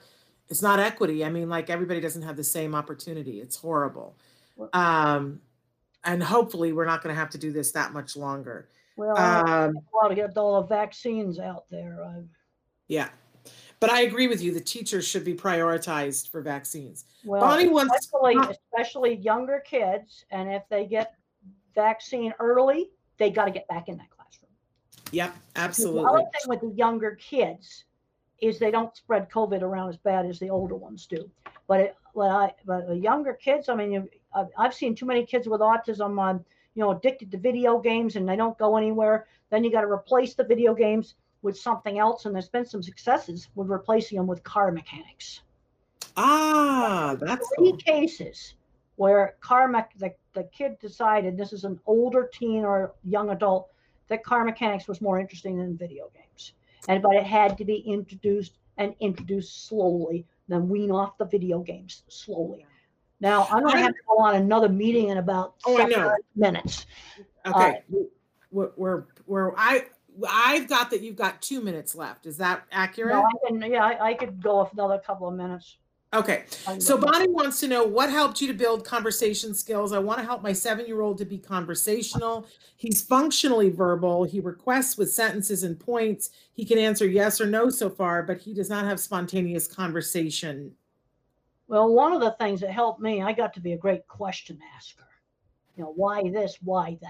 it's 0.49 0.61
not 0.61 0.79
equity. 0.79 1.23
I 1.23 1.29
mean, 1.29 1.49
like 1.49 1.69
everybody 1.69 1.99
doesn't 1.99 2.21
have 2.21 2.35
the 2.35 2.43
same 2.43 2.75
opportunity. 2.75 3.39
It's 3.39 3.55
horrible. 3.55 4.15
Um, 4.73 5.41
and 6.03 6.21
hopefully 6.21 6.71
we're 6.71 6.85
not 6.85 7.01
going 7.01 7.13
to 7.13 7.19
have 7.19 7.29
to 7.31 7.37
do 7.37 7.51
this 7.51 7.71
that 7.71 7.93
much 7.93 8.15
longer. 8.15 8.69
Well, 8.95 9.17
um, 9.17 9.79
well, 9.93 10.09
to 10.09 10.15
get 10.15 10.37
all 10.37 10.61
the 10.61 10.67
vaccines 10.67 11.39
out 11.39 11.67
there. 11.69 11.99
Uh, 12.03 12.21
yeah, 12.87 13.09
but 13.79 13.89
I 13.89 14.01
agree 14.01 14.27
with 14.27 14.41
you. 14.41 14.53
The 14.53 14.61
teachers 14.61 15.05
should 15.05 15.25
be 15.25 15.33
prioritized 15.33 16.29
for 16.29 16.41
vaccines. 16.41 17.05
Well, 17.25 17.41
Bonnie 17.41 17.67
wants, 17.67 17.93
especially, 17.99 18.37
especially 18.37 19.15
younger 19.15 19.61
kids, 19.65 20.25
and 20.31 20.51
if 20.51 20.63
they 20.69 20.85
get 20.85 21.15
vaccine 21.73 22.33
early, 22.39 22.91
they 23.17 23.31
got 23.31 23.45
to 23.45 23.51
get 23.51 23.67
back 23.67 23.89
in 23.89 23.97
that 23.97 24.09
classroom. 24.09 24.14
Yep, 25.11 25.35
absolutely. 25.55 26.01
The 26.01 26.09
other 26.09 26.19
thing 26.19 26.49
with 26.49 26.61
the 26.61 26.71
younger 26.75 27.15
kids 27.15 27.85
is 28.41 28.59
they 28.59 28.71
don't 28.71 28.95
spread 28.95 29.29
COVID 29.29 29.61
around 29.61 29.89
as 29.89 29.97
bad 29.97 30.25
as 30.25 30.39
the 30.39 30.49
older 30.49 30.75
ones 30.75 31.05
do. 31.05 31.29
But 31.67 31.79
it, 31.79 31.95
but, 32.13 32.29
I, 32.29 32.53
but 32.65 32.87
the 32.87 32.97
younger 32.97 33.33
kids, 33.33 33.69
I 33.69 33.75
mean, 33.75 33.91
you, 33.91 34.09
I've, 34.57 34.73
seen 34.73 34.95
too 34.95 35.05
many 35.05 35.25
kids 35.25 35.47
with 35.47 35.61
autism 35.61 36.19
on, 36.19 36.43
you 36.75 36.83
know, 36.83 36.91
addicted 36.91 37.31
to 37.31 37.37
video 37.37 37.79
games 37.79 38.15
and 38.15 38.27
they 38.27 38.35
don't 38.35 38.57
go 38.57 38.77
anywhere. 38.77 39.27
Then 39.49 39.63
you 39.63 39.71
got 39.71 39.81
to 39.81 39.87
replace 39.87 40.33
the 40.33 40.43
video 40.43 40.73
games 40.73 41.15
with 41.41 41.57
something 41.57 41.97
else. 41.99 42.25
And 42.25 42.35
there's 42.35 42.49
been 42.49 42.65
some 42.65 42.83
successes 42.83 43.47
with 43.55 43.69
replacing 43.69 44.17
them 44.17 44.27
with 44.27 44.43
car 44.43 44.71
mechanics. 44.71 45.41
Ah, 46.17 47.15
that's 47.19 47.47
three 47.57 47.71
cool. 47.71 47.77
cases 47.77 48.55
where 48.95 49.35
car 49.41 49.67
me- 49.67 49.79
the, 49.97 50.13
the 50.33 50.43
kid 50.43 50.77
decided 50.79 51.37
this 51.37 51.51
is 51.51 51.63
an 51.63 51.79
older 51.85 52.29
teen 52.33 52.63
or 52.63 52.93
young 53.03 53.29
adult 53.31 53.69
that 54.09 54.23
car 54.23 54.45
mechanics 54.45 54.87
was 54.87 55.01
more 55.01 55.19
interesting 55.19 55.57
than 55.57 55.77
video 55.77 56.09
games. 56.13 56.53
And 56.87 57.01
but 57.01 57.15
it 57.15 57.23
had 57.23 57.57
to 57.57 57.65
be 57.65 57.77
introduced 57.77 58.57
and 58.77 58.93
introduced 58.99 59.67
slowly 59.67 60.25
then 60.47 60.69
wean 60.69 60.91
off 60.91 61.17
the 61.17 61.25
video 61.25 61.59
games 61.59 62.03
slowly. 62.07 62.65
Now 63.19 63.47
i'm 63.51 63.63
going 63.63 63.75
to 63.75 63.81
have 63.81 63.93
to 63.93 64.01
go 64.07 64.19
on 64.19 64.35
another 64.35 64.69
meeting 64.69 65.09
in 65.09 65.17
about 65.17 65.55
oh, 65.65 65.79
I 65.79 65.85
know. 65.85 66.15
minutes. 66.35 66.85
Okay. 67.45 67.69
Uh, 67.69 67.97
we're, 68.51 68.71
we're, 68.77 69.03
we're 69.25 69.55
i 69.57 69.85
i've 70.29 70.69
got 70.69 70.89
that 70.89 71.01
you've 71.01 71.15
got 71.15 71.41
two 71.41 71.61
minutes 71.61 71.95
left. 71.95 72.25
Is 72.25 72.37
that 72.37 72.63
accurate 72.71 73.15
no, 73.15 73.23
I 73.23 73.47
can, 73.47 73.71
yeah 73.71 73.83
I, 73.83 74.09
I 74.09 74.13
could 74.13 74.41
go 74.41 74.69
another 74.71 74.99
couple 74.99 75.27
of 75.27 75.35
minutes 75.35 75.77
Okay. 76.15 76.45
So 76.79 76.97
Bonnie 76.97 77.27
wants 77.27 77.59
to 77.59 77.67
know 77.67 77.83
what 77.83 78.09
helped 78.09 78.39
you 78.39 78.47
to 78.47 78.53
build 78.53 78.85
conversation 78.85 79.53
skills. 79.53 79.91
I 79.91 79.99
want 79.99 80.19
to 80.19 80.25
help 80.25 80.41
my 80.41 80.53
seven 80.53 80.85
year 80.85 81.01
old 81.01 81.17
to 81.17 81.25
be 81.25 81.37
conversational. 81.37 82.47
He's 82.77 83.01
functionally 83.01 83.69
verbal. 83.69 84.23
He 84.23 84.39
requests 84.39 84.97
with 84.97 85.11
sentences 85.11 85.63
and 85.63 85.77
points. 85.77 86.29
He 86.53 86.63
can 86.63 86.77
answer 86.77 87.05
yes 87.05 87.41
or 87.41 87.45
no 87.45 87.69
so 87.69 87.89
far, 87.89 88.23
but 88.23 88.39
he 88.39 88.53
does 88.53 88.69
not 88.69 88.85
have 88.85 88.99
spontaneous 88.99 89.67
conversation. 89.67 90.71
Well, 91.67 91.93
one 91.93 92.13
of 92.13 92.21
the 92.21 92.35
things 92.39 92.61
that 92.61 92.71
helped 92.71 93.01
me, 93.01 93.21
I 93.21 93.33
got 93.33 93.53
to 93.55 93.59
be 93.59 93.73
a 93.73 93.77
great 93.77 94.07
question 94.07 94.59
asker. 94.75 95.07
You 95.75 95.83
know, 95.83 95.93
why 95.95 96.29
this, 96.29 96.57
why 96.61 96.97
that? 97.01 97.09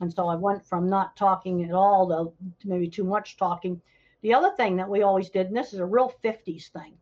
And 0.00 0.12
so 0.12 0.26
I 0.26 0.34
went 0.34 0.66
from 0.66 0.90
not 0.90 1.16
talking 1.16 1.64
at 1.64 1.72
all 1.72 2.08
to 2.08 2.68
maybe 2.68 2.88
too 2.88 3.04
much 3.04 3.36
talking. 3.38 3.80
The 4.20 4.34
other 4.34 4.52
thing 4.56 4.76
that 4.76 4.88
we 4.88 5.02
always 5.02 5.30
did, 5.30 5.46
and 5.46 5.56
this 5.56 5.72
is 5.72 5.78
a 5.78 5.86
real 5.86 6.12
50s 6.22 6.68
thing, 6.68 6.94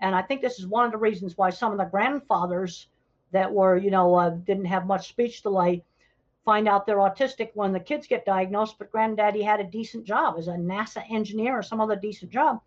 and 0.00 0.14
I 0.14 0.22
think 0.22 0.40
this 0.40 0.58
is 0.58 0.66
one 0.66 0.86
of 0.86 0.92
the 0.92 0.98
reasons 0.98 1.36
why 1.36 1.50
some 1.50 1.72
of 1.72 1.78
the 1.78 1.84
grandfathers 1.84 2.88
that 3.32 3.52
were, 3.52 3.76
you 3.76 3.90
know, 3.90 4.14
uh, 4.14 4.30
didn't 4.30 4.64
have 4.64 4.86
much 4.86 5.08
speech 5.08 5.42
delay 5.42 5.84
find 6.44 6.66
out 6.66 6.86
they're 6.86 6.96
autistic 6.96 7.50
when 7.54 7.72
the 7.72 7.80
kids 7.80 8.06
get 8.06 8.24
diagnosed, 8.24 8.76
but 8.78 8.90
granddaddy 8.90 9.42
had 9.42 9.60
a 9.60 9.64
decent 9.64 10.04
job 10.04 10.36
as 10.38 10.48
a 10.48 10.52
NASA 10.52 11.04
engineer 11.10 11.58
or 11.58 11.62
some 11.62 11.80
other 11.80 11.96
decent 11.96 12.30
job. 12.30 12.60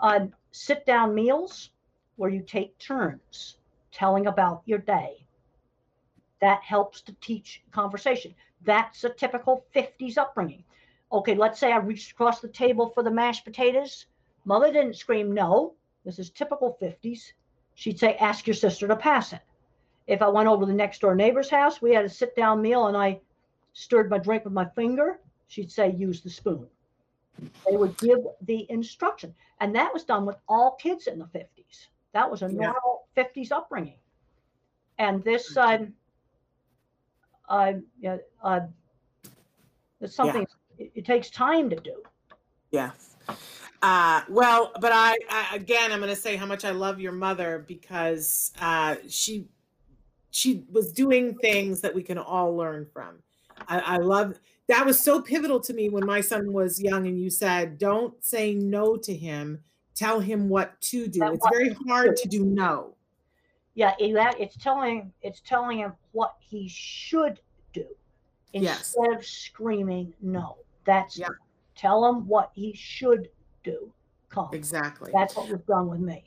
Uh, 0.00 0.26
sit 0.52 0.84
down 0.86 1.14
meals 1.14 1.70
where 2.16 2.30
you 2.30 2.40
take 2.40 2.76
turns 2.78 3.58
telling 3.92 4.26
about 4.26 4.62
your 4.64 4.78
day. 4.78 5.24
That 6.40 6.62
helps 6.62 7.02
to 7.02 7.12
teach 7.20 7.62
conversation. 7.70 8.34
That's 8.64 9.04
a 9.04 9.10
typical 9.10 9.64
50s 9.74 10.18
upbringing. 10.18 10.64
Okay, 11.12 11.34
let's 11.34 11.60
say 11.60 11.72
I 11.72 11.76
reached 11.76 12.10
across 12.12 12.40
the 12.40 12.48
table 12.48 12.88
for 12.88 13.02
the 13.02 13.10
mashed 13.10 13.44
potatoes. 13.44 14.06
Mother 14.44 14.72
didn't 14.72 14.96
scream 14.96 15.32
no. 15.32 15.74
This 16.04 16.18
is 16.18 16.30
typical 16.30 16.76
50s. 16.80 17.32
She'd 17.74 17.98
say, 17.98 18.14
ask 18.16 18.46
your 18.46 18.54
sister 18.54 18.86
to 18.88 18.96
pass 18.96 19.32
it. 19.32 19.40
If 20.06 20.22
I 20.22 20.28
went 20.28 20.48
over 20.48 20.62
to 20.62 20.66
the 20.66 20.76
next 20.76 21.00
door 21.00 21.14
neighbor's 21.14 21.48
house, 21.48 21.80
we 21.80 21.94
had 21.94 22.04
a 22.04 22.08
sit 22.08 22.36
down 22.36 22.60
meal 22.60 22.86
and 22.88 22.96
I 22.96 23.20
stirred 23.72 24.10
my 24.10 24.18
drink 24.18 24.44
with 24.44 24.52
my 24.52 24.66
finger. 24.76 25.18
She'd 25.48 25.72
say, 25.72 25.92
use 25.92 26.20
the 26.20 26.30
spoon. 26.30 26.66
They 27.68 27.76
would 27.76 27.96
give 27.98 28.18
the 28.42 28.66
instruction. 28.70 29.34
And 29.60 29.74
that 29.74 29.92
was 29.92 30.04
done 30.04 30.26
with 30.26 30.36
all 30.48 30.72
kids 30.72 31.06
in 31.06 31.18
the 31.18 31.24
50s. 31.26 31.88
That 32.12 32.30
was 32.30 32.42
a 32.42 32.48
normal 32.48 33.08
yeah. 33.16 33.24
50s 33.24 33.50
upbringing. 33.50 33.98
And 34.98 35.24
this, 35.24 35.56
um, 35.56 35.94
uh, 37.48 37.72
yeah, 37.98 38.18
uh, 38.42 38.60
it's 40.00 40.14
something 40.14 40.46
yeah. 40.78 40.84
it, 40.84 40.92
it 40.96 41.04
takes 41.04 41.30
time 41.30 41.70
to 41.70 41.76
do. 41.76 42.02
Yeah. 42.70 42.92
Uh, 43.84 44.22
well, 44.30 44.72
but 44.80 44.92
I, 44.94 45.18
I 45.28 45.56
again, 45.56 45.92
I'm 45.92 45.98
going 45.98 46.08
to 46.08 46.16
say 46.16 46.36
how 46.36 46.46
much 46.46 46.64
I 46.64 46.70
love 46.70 47.00
your 47.00 47.12
mother 47.12 47.66
because 47.68 48.50
uh, 48.58 48.96
she 49.10 49.46
she 50.30 50.64
was 50.72 50.90
doing 50.90 51.34
things 51.34 51.82
that 51.82 51.94
we 51.94 52.02
can 52.02 52.16
all 52.16 52.56
learn 52.56 52.86
from. 52.94 53.18
I, 53.68 53.80
I 53.80 53.96
love 53.98 54.40
that 54.68 54.86
was 54.86 54.98
so 54.98 55.20
pivotal 55.20 55.60
to 55.60 55.74
me 55.74 55.90
when 55.90 56.06
my 56.06 56.22
son 56.22 56.54
was 56.54 56.80
young, 56.80 57.06
and 57.06 57.20
you 57.20 57.28
said, 57.28 57.76
"Don't 57.76 58.14
say 58.24 58.54
no 58.54 58.96
to 58.96 59.14
him. 59.14 59.62
Tell 59.94 60.18
him 60.18 60.48
what 60.48 60.80
to 60.80 61.06
do." 61.06 61.20
It's 61.22 61.46
very 61.52 61.76
hard 61.86 62.16
to 62.16 62.26
do 62.26 62.42
no. 62.42 62.94
Yeah, 63.74 63.92
it's 64.00 64.56
telling 64.56 65.12
it's 65.20 65.42
telling 65.42 65.80
him 65.80 65.92
what 66.12 66.36
he 66.40 66.68
should 66.68 67.38
do 67.74 67.84
instead 68.54 68.62
yes. 68.62 68.96
of 69.12 69.26
screaming 69.26 70.14
no. 70.22 70.56
That's 70.86 71.18
yeah. 71.18 71.28
tell 71.76 72.06
him 72.06 72.26
what 72.26 72.50
he 72.54 72.72
should 72.74 73.28
do. 73.64 73.90
Come. 74.28 74.50
Exactly. 74.52 75.10
That's 75.12 75.36
what 75.36 75.48
was 75.48 75.60
done 75.62 75.88
with 75.88 76.00
me. 76.00 76.24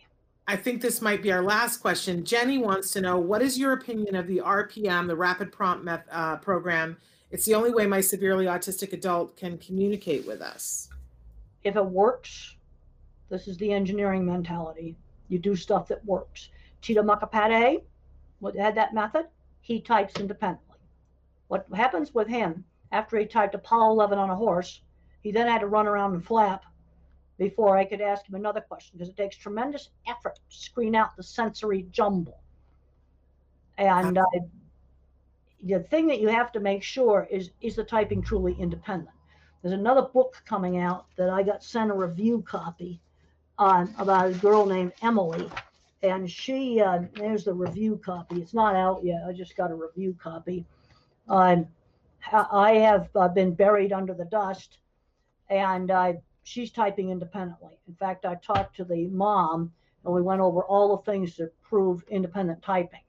I 0.48 0.56
think 0.56 0.82
this 0.82 1.02
might 1.02 1.22
be 1.22 1.32
our 1.32 1.42
last 1.42 1.78
question. 1.78 2.24
Jenny 2.24 2.58
wants 2.58 2.92
to 2.92 3.02
know 3.02 3.18
what 3.20 3.42
is 3.42 3.58
your 3.60 3.74
opinion 3.74 4.16
of 4.16 4.28
the 4.28 4.40
RPM, 4.40 5.08
the 5.08 5.16
Rapid 5.16 5.52
Prompt 5.52 5.84
Meth, 5.84 6.06
uh, 6.10 6.38
program? 6.38 6.98
It's 7.32 7.44
the 7.44 7.54
only 7.54 7.72
way 7.72 7.86
my 7.86 8.00
severely 8.00 8.46
autistic 8.46 8.94
adult 8.94 9.36
can 9.36 9.58
communicate 9.58 10.26
with 10.26 10.42
us. 10.42 10.90
If 11.64 11.76
it 11.76 11.86
works, 11.86 12.56
This 13.30 13.50
is 13.50 13.58
the 13.58 13.74
engineering 13.74 14.26
mentality. 14.26 14.96
You 15.28 15.38
do 15.38 15.54
stuff 15.54 15.90
that 15.90 16.06
works. 16.06 16.48
Tito 16.82 17.04
Mukhopadhyay, 17.04 17.82
what 18.40 18.56
had 18.56 18.74
that 18.76 18.94
method, 18.94 19.26
he 19.60 19.82
types 19.82 20.18
independently. 20.18 20.78
What 21.50 21.66
happens 21.74 22.14
with 22.14 22.30
him 22.30 22.64
after 22.94 23.18
he 23.18 23.26
typed 23.26 23.54
Apollo 23.54 23.92
11 23.92 24.18
on 24.18 24.30
a 24.30 24.36
horse, 24.36 24.80
he 25.24 25.32
then 25.32 25.48
had 25.48 25.60
to 25.60 25.68
run 25.68 25.88
around 25.88 26.14
and 26.14 26.26
flap 26.26 26.64
before 27.38 27.78
I 27.78 27.86
could 27.86 28.02
ask 28.02 28.28
him 28.28 28.36
another 28.36 28.62
question 28.62 28.98
because 28.98 29.10
it 29.10 29.18
takes 29.18 29.36
tremendous 29.36 29.90
effort 30.08 30.40
to 30.50 30.58
screen 30.58 30.96
out 30.96 31.16
the 31.16 31.24
sensory 31.24 31.88
jumble. 31.92 32.42
And 33.78 34.18
uh, 34.18 34.26
the 35.64 35.80
thing 35.80 36.08
that 36.08 36.20
you 36.20 36.30
have 36.30 36.52
to 36.54 36.60
make 36.60 36.84
sure 36.84 37.28
is 37.30 37.52
is 37.62 37.76
the 37.76 37.84
typing 37.84 38.22
truly 38.22 38.56
independent. 38.60 39.16
There's 39.62 39.74
another 39.74 40.04
book 40.04 40.42
coming 40.46 40.78
out 40.78 41.06
that 41.18 41.30
I 41.30 41.44
got 41.44 41.64
sent 41.64 41.92
a 41.92 41.94
review 41.94 42.44
copy 42.48 43.00
on 43.58 43.94
about 43.98 44.32
a 44.32 44.34
girl 44.34 44.66
named 44.66 44.94
Emily, 45.02 45.50
and 46.02 46.30
she 46.30 46.82
uh, 46.82 47.02
there's 47.16 47.44
the 47.44 47.54
review 47.54 48.00
copy. 48.04 48.42
It's 48.42 48.54
not 48.54 48.76
out 48.76 49.04
yet. 49.04 49.24
I 49.28 49.34
just 49.34 49.56
got 49.56 49.72
a 49.72 49.76
review 49.76 50.16
copy. 50.22 50.66
Um, 51.30 51.68
I 52.32 52.74
have 52.74 53.10
uh, 53.16 53.28
been 53.28 53.54
buried 53.54 53.94
under 53.94 54.14
the 54.14 54.26
dust, 54.26 54.80
and 55.50 55.92
uh, 55.92 56.14
she's 56.48 56.72
typing 56.72 57.10
independently. 57.10 57.78
In 57.88 57.96
fact, 57.96 58.26
I 58.26 58.36
talked 58.36 58.76
to 58.78 58.86
the 58.86 59.08
mom, 59.08 59.72
and 60.06 60.14
we 60.14 60.22
went 60.22 60.40
over 60.40 60.62
all 60.64 60.96
the 60.96 61.04
things 61.04 61.36
that 61.38 61.52
prove 61.62 62.04
independent 62.10 62.62
typing. 62.64 63.02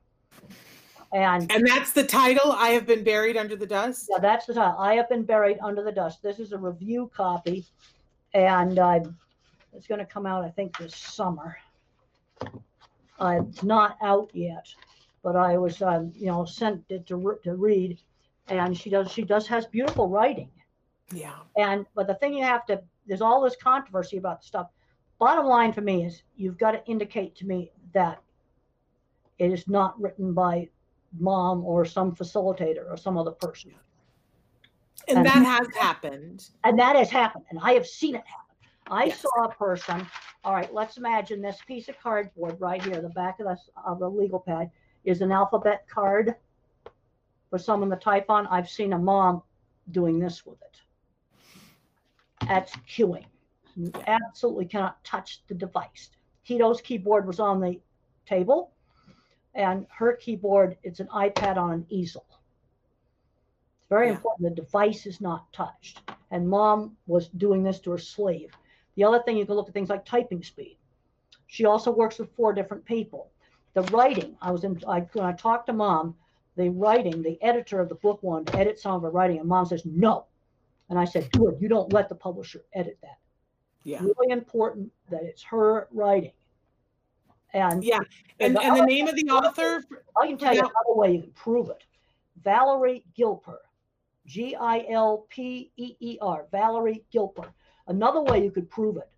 And 1.12 1.50
And 1.50 1.66
that's 1.66 1.92
the 1.92 2.04
title. 2.04 2.52
I 2.52 2.70
have 2.70 2.86
been 2.86 3.04
buried 3.04 3.36
under 3.36 3.56
the 3.56 3.66
dust. 3.66 4.08
yeah, 4.10 4.18
that's 4.18 4.44
the 4.44 4.54
title. 4.54 4.78
I 4.78 4.94
have 4.94 5.08
been 5.08 5.22
buried 5.22 5.58
under 5.62 5.82
the 5.82 5.92
dust. 5.92 6.22
This 6.22 6.38
is 6.40 6.52
a 6.52 6.58
review 6.58 7.10
copy, 7.14 7.64
and 8.34 8.78
uh, 8.78 9.00
it's 9.72 9.86
going 9.86 10.00
to 10.00 10.06
come 10.06 10.26
out, 10.26 10.44
I 10.44 10.50
think, 10.50 10.76
this 10.76 10.94
summer. 10.96 11.56
Uh, 13.20 13.40
it's 13.48 13.62
not 13.62 13.96
out 14.02 14.30
yet, 14.34 14.66
but 15.22 15.36
I 15.36 15.56
was, 15.58 15.80
um, 15.80 16.12
you 16.14 16.26
know, 16.26 16.44
sent 16.44 16.84
it 16.88 17.06
to 17.06 17.16
re- 17.16 17.36
to 17.44 17.54
read, 17.54 17.98
and 18.48 18.76
she 18.76 18.90
does 18.90 19.10
she 19.10 19.22
does 19.22 19.46
has 19.46 19.66
beautiful 19.66 20.08
writing. 20.08 20.50
Yeah. 21.12 21.38
And 21.56 21.86
but 21.94 22.06
the 22.06 22.14
thing 22.14 22.34
you 22.34 22.44
have 22.44 22.66
to 22.66 22.82
there's 23.08 23.22
all 23.22 23.40
this 23.40 23.56
controversy 23.56 24.18
about 24.18 24.42
the 24.42 24.46
stuff. 24.46 24.68
Bottom 25.18 25.46
line 25.46 25.72
for 25.72 25.80
me 25.80 26.04
is 26.04 26.22
you've 26.36 26.58
got 26.58 26.72
to 26.72 26.84
indicate 26.86 27.34
to 27.36 27.46
me 27.46 27.72
that 27.92 28.22
it 29.38 29.50
is 29.50 29.66
not 29.66 30.00
written 30.00 30.32
by 30.34 30.68
mom 31.18 31.64
or 31.64 31.84
some 31.84 32.14
facilitator 32.14 32.88
or 32.88 32.96
some 32.96 33.16
other 33.16 33.30
person. 33.32 33.72
And 35.08 35.18
And- 35.18 35.26
that 35.26 35.44
has 35.44 35.68
happened. 35.76 36.50
And 36.64 36.78
that 36.78 36.94
has 36.96 37.10
happened, 37.10 37.46
and 37.50 37.58
I 37.62 37.72
have 37.72 37.86
seen 37.86 38.14
it 38.14 38.24
happen. 38.26 38.44
I 38.90 39.04
Yes. 39.06 39.20
saw 39.20 39.44
a 39.44 39.54
person. 39.54 40.06
All 40.44 40.54
right, 40.54 40.72
let's 40.72 40.96
imagine 40.96 41.42
this 41.42 41.60
piece 41.66 41.88
of 41.88 41.98
cardboard 41.98 42.60
right 42.60 42.82
here, 42.82 43.00
the 43.00 43.10
back 43.10 43.40
of 43.40 43.46
the 43.46 43.58
of 43.84 43.98
the 43.98 44.08
legal 44.08 44.40
pad 44.40 44.70
is 45.04 45.20
an 45.20 45.32
alphabet 45.32 45.86
card 45.88 46.36
for 47.50 47.58
someone 47.58 47.90
to 47.90 47.96
type 47.96 48.30
on. 48.30 48.46
I've 48.48 48.68
seen 48.68 48.92
a 48.92 48.98
mom 48.98 49.42
doing 49.90 50.18
this 50.18 50.44
with 50.46 50.60
it. 50.62 50.80
That's 52.48 52.74
queuing. 52.88 53.26
You 53.76 53.92
absolutely 54.06 54.66
cannot 54.66 55.04
touch 55.04 55.42
the 55.48 55.54
device. 55.54 56.10
Tito's 56.44 56.80
keyboard 56.80 57.26
was 57.26 57.38
on 57.40 57.60
the 57.60 57.80
table, 58.26 58.72
and 59.54 59.86
her 59.90 60.16
keyboard, 60.16 60.78
it's 60.82 61.00
an 61.00 61.08
iPad 61.08 61.56
on 61.56 61.72
an 61.72 61.86
easel. 61.88 62.24
It's 63.78 63.88
very 63.88 64.08
Yeah. 64.08 64.14
important. 64.14 64.48
The 64.48 64.62
device 64.62 65.06
is 65.06 65.20
not 65.20 65.52
touched. 65.52 66.00
And 66.30 66.48
mom 66.48 66.96
was 67.06 67.28
doing 67.28 67.62
this 67.62 67.80
to 67.80 67.90
her 67.92 67.98
sleeve. 67.98 68.52
The 68.96 69.04
other 69.04 69.22
thing 69.22 69.36
you 69.36 69.46
can 69.46 69.54
look 69.54 69.68
at 69.68 69.74
things 69.74 69.90
like 69.90 70.04
typing 70.04 70.42
speed. 70.42 70.78
She 71.46 71.64
also 71.64 71.90
works 71.90 72.18
with 72.18 72.34
four 72.34 72.52
different 72.52 72.84
people. 72.84 73.30
The 73.74 73.82
writing, 73.82 74.36
I 74.40 74.50
was 74.50 74.64
in, 74.64 74.80
I, 74.86 75.00
when 75.00 75.24
I 75.24 75.32
talked 75.32 75.66
to 75.66 75.72
mom, 75.72 76.16
the 76.56 76.70
writing, 76.70 77.22
the 77.22 77.40
editor 77.42 77.80
of 77.80 77.88
the 77.88 77.94
book 77.94 78.22
wanted 78.22 78.48
to 78.52 78.58
edit 78.58 78.78
some 78.78 78.94
of 78.94 79.02
her 79.02 79.10
writing, 79.10 79.38
and 79.38 79.48
mom 79.48 79.66
says, 79.66 79.84
no. 79.84 80.27
And 80.90 80.98
I 80.98 81.04
said, 81.04 81.30
good, 81.32 81.56
you 81.60 81.68
don't 81.68 81.92
let 81.92 82.08
the 82.08 82.14
publisher 82.14 82.64
edit 82.74 82.98
that. 83.02 83.18
Yeah. 83.84 84.00
Really 84.00 84.32
important 84.32 84.90
that 85.10 85.22
it's 85.22 85.42
her 85.44 85.88
writing. 85.92 86.32
And 87.52 87.82
Yeah. 87.82 88.00
And, 88.40 88.54
the 88.54 88.60
and 88.60 88.76
the 88.76 88.86
name 88.86 89.08
of 89.08 89.16
the 89.16 89.30
author, 89.30 89.84
I 90.20 90.26
can 90.26 90.38
tell 90.38 90.54
you 90.54 90.60
another 90.60 90.94
way 90.94 91.12
you 91.12 91.22
can 91.22 91.32
prove 91.32 91.70
it. 91.70 91.84
Valerie 92.42 93.04
Gilpeer, 93.18 93.58
G 94.26 94.54
I 94.54 94.84
L 94.90 95.26
P 95.28 95.70
E 95.76 95.96
E 96.00 96.18
R, 96.20 96.46
Valerie 96.50 97.04
Gilpeer. 97.12 97.50
Another 97.86 98.22
way 98.22 98.44
you 98.44 98.50
could 98.50 98.68
prove 98.70 98.96
it 98.96 99.10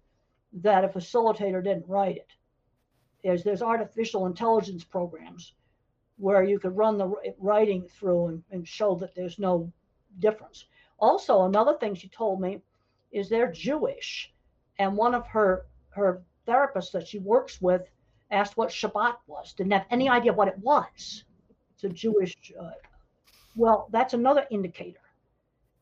that 0.53 0.85
a 0.85 0.89
facilitator 0.89 1.63
didn't 1.63 1.89
write 1.89 2.17
it 2.17 2.33
is 3.23 3.43
there's 3.43 3.63
artificial 3.63 4.27
intelligence 4.27 4.85
programs 4.85 5.55
where 6.17 6.43
you 6.43 6.59
could 6.59 6.77
run 6.77 6.99
the 6.99 7.13
writing 7.39 7.87
through 7.99 8.29
and, 8.29 8.43
and 8.51 8.67
show 8.67 8.95
that 8.95 9.15
there's 9.15 9.39
no 9.39 9.73
difference. 10.19 10.67
Also, 11.05 11.43
another 11.45 11.75
thing 11.79 11.95
she 11.95 12.09
told 12.09 12.41
me 12.41 12.61
is 13.11 13.29
they're 13.29 13.51
Jewish, 13.51 14.33
and 14.79 14.97
one 14.97 15.15
of 15.15 15.27
her 15.27 15.67
her 15.91 16.23
therapists 16.47 16.93
that 16.93 17.07
she 17.09 17.19
works 17.19 17.61
with 17.61 17.83
asked 18.31 18.57
what 18.57 18.69
Shabbat 18.69 19.17
was, 19.27 19.53
didn't 19.55 19.73
have 19.73 19.87
any 19.91 20.09
idea 20.09 20.33
what 20.33 20.47
it 20.47 20.59
was. 20.59 21.25
It's 21.75 21.85
a 21.85 21.89
Jewish. 21.89 22.37
Uh, 22.59 22.71
well, 23.57 23.89
that's 23.91 24.15
another 24.15 24.47
indicator. 24.51 25.01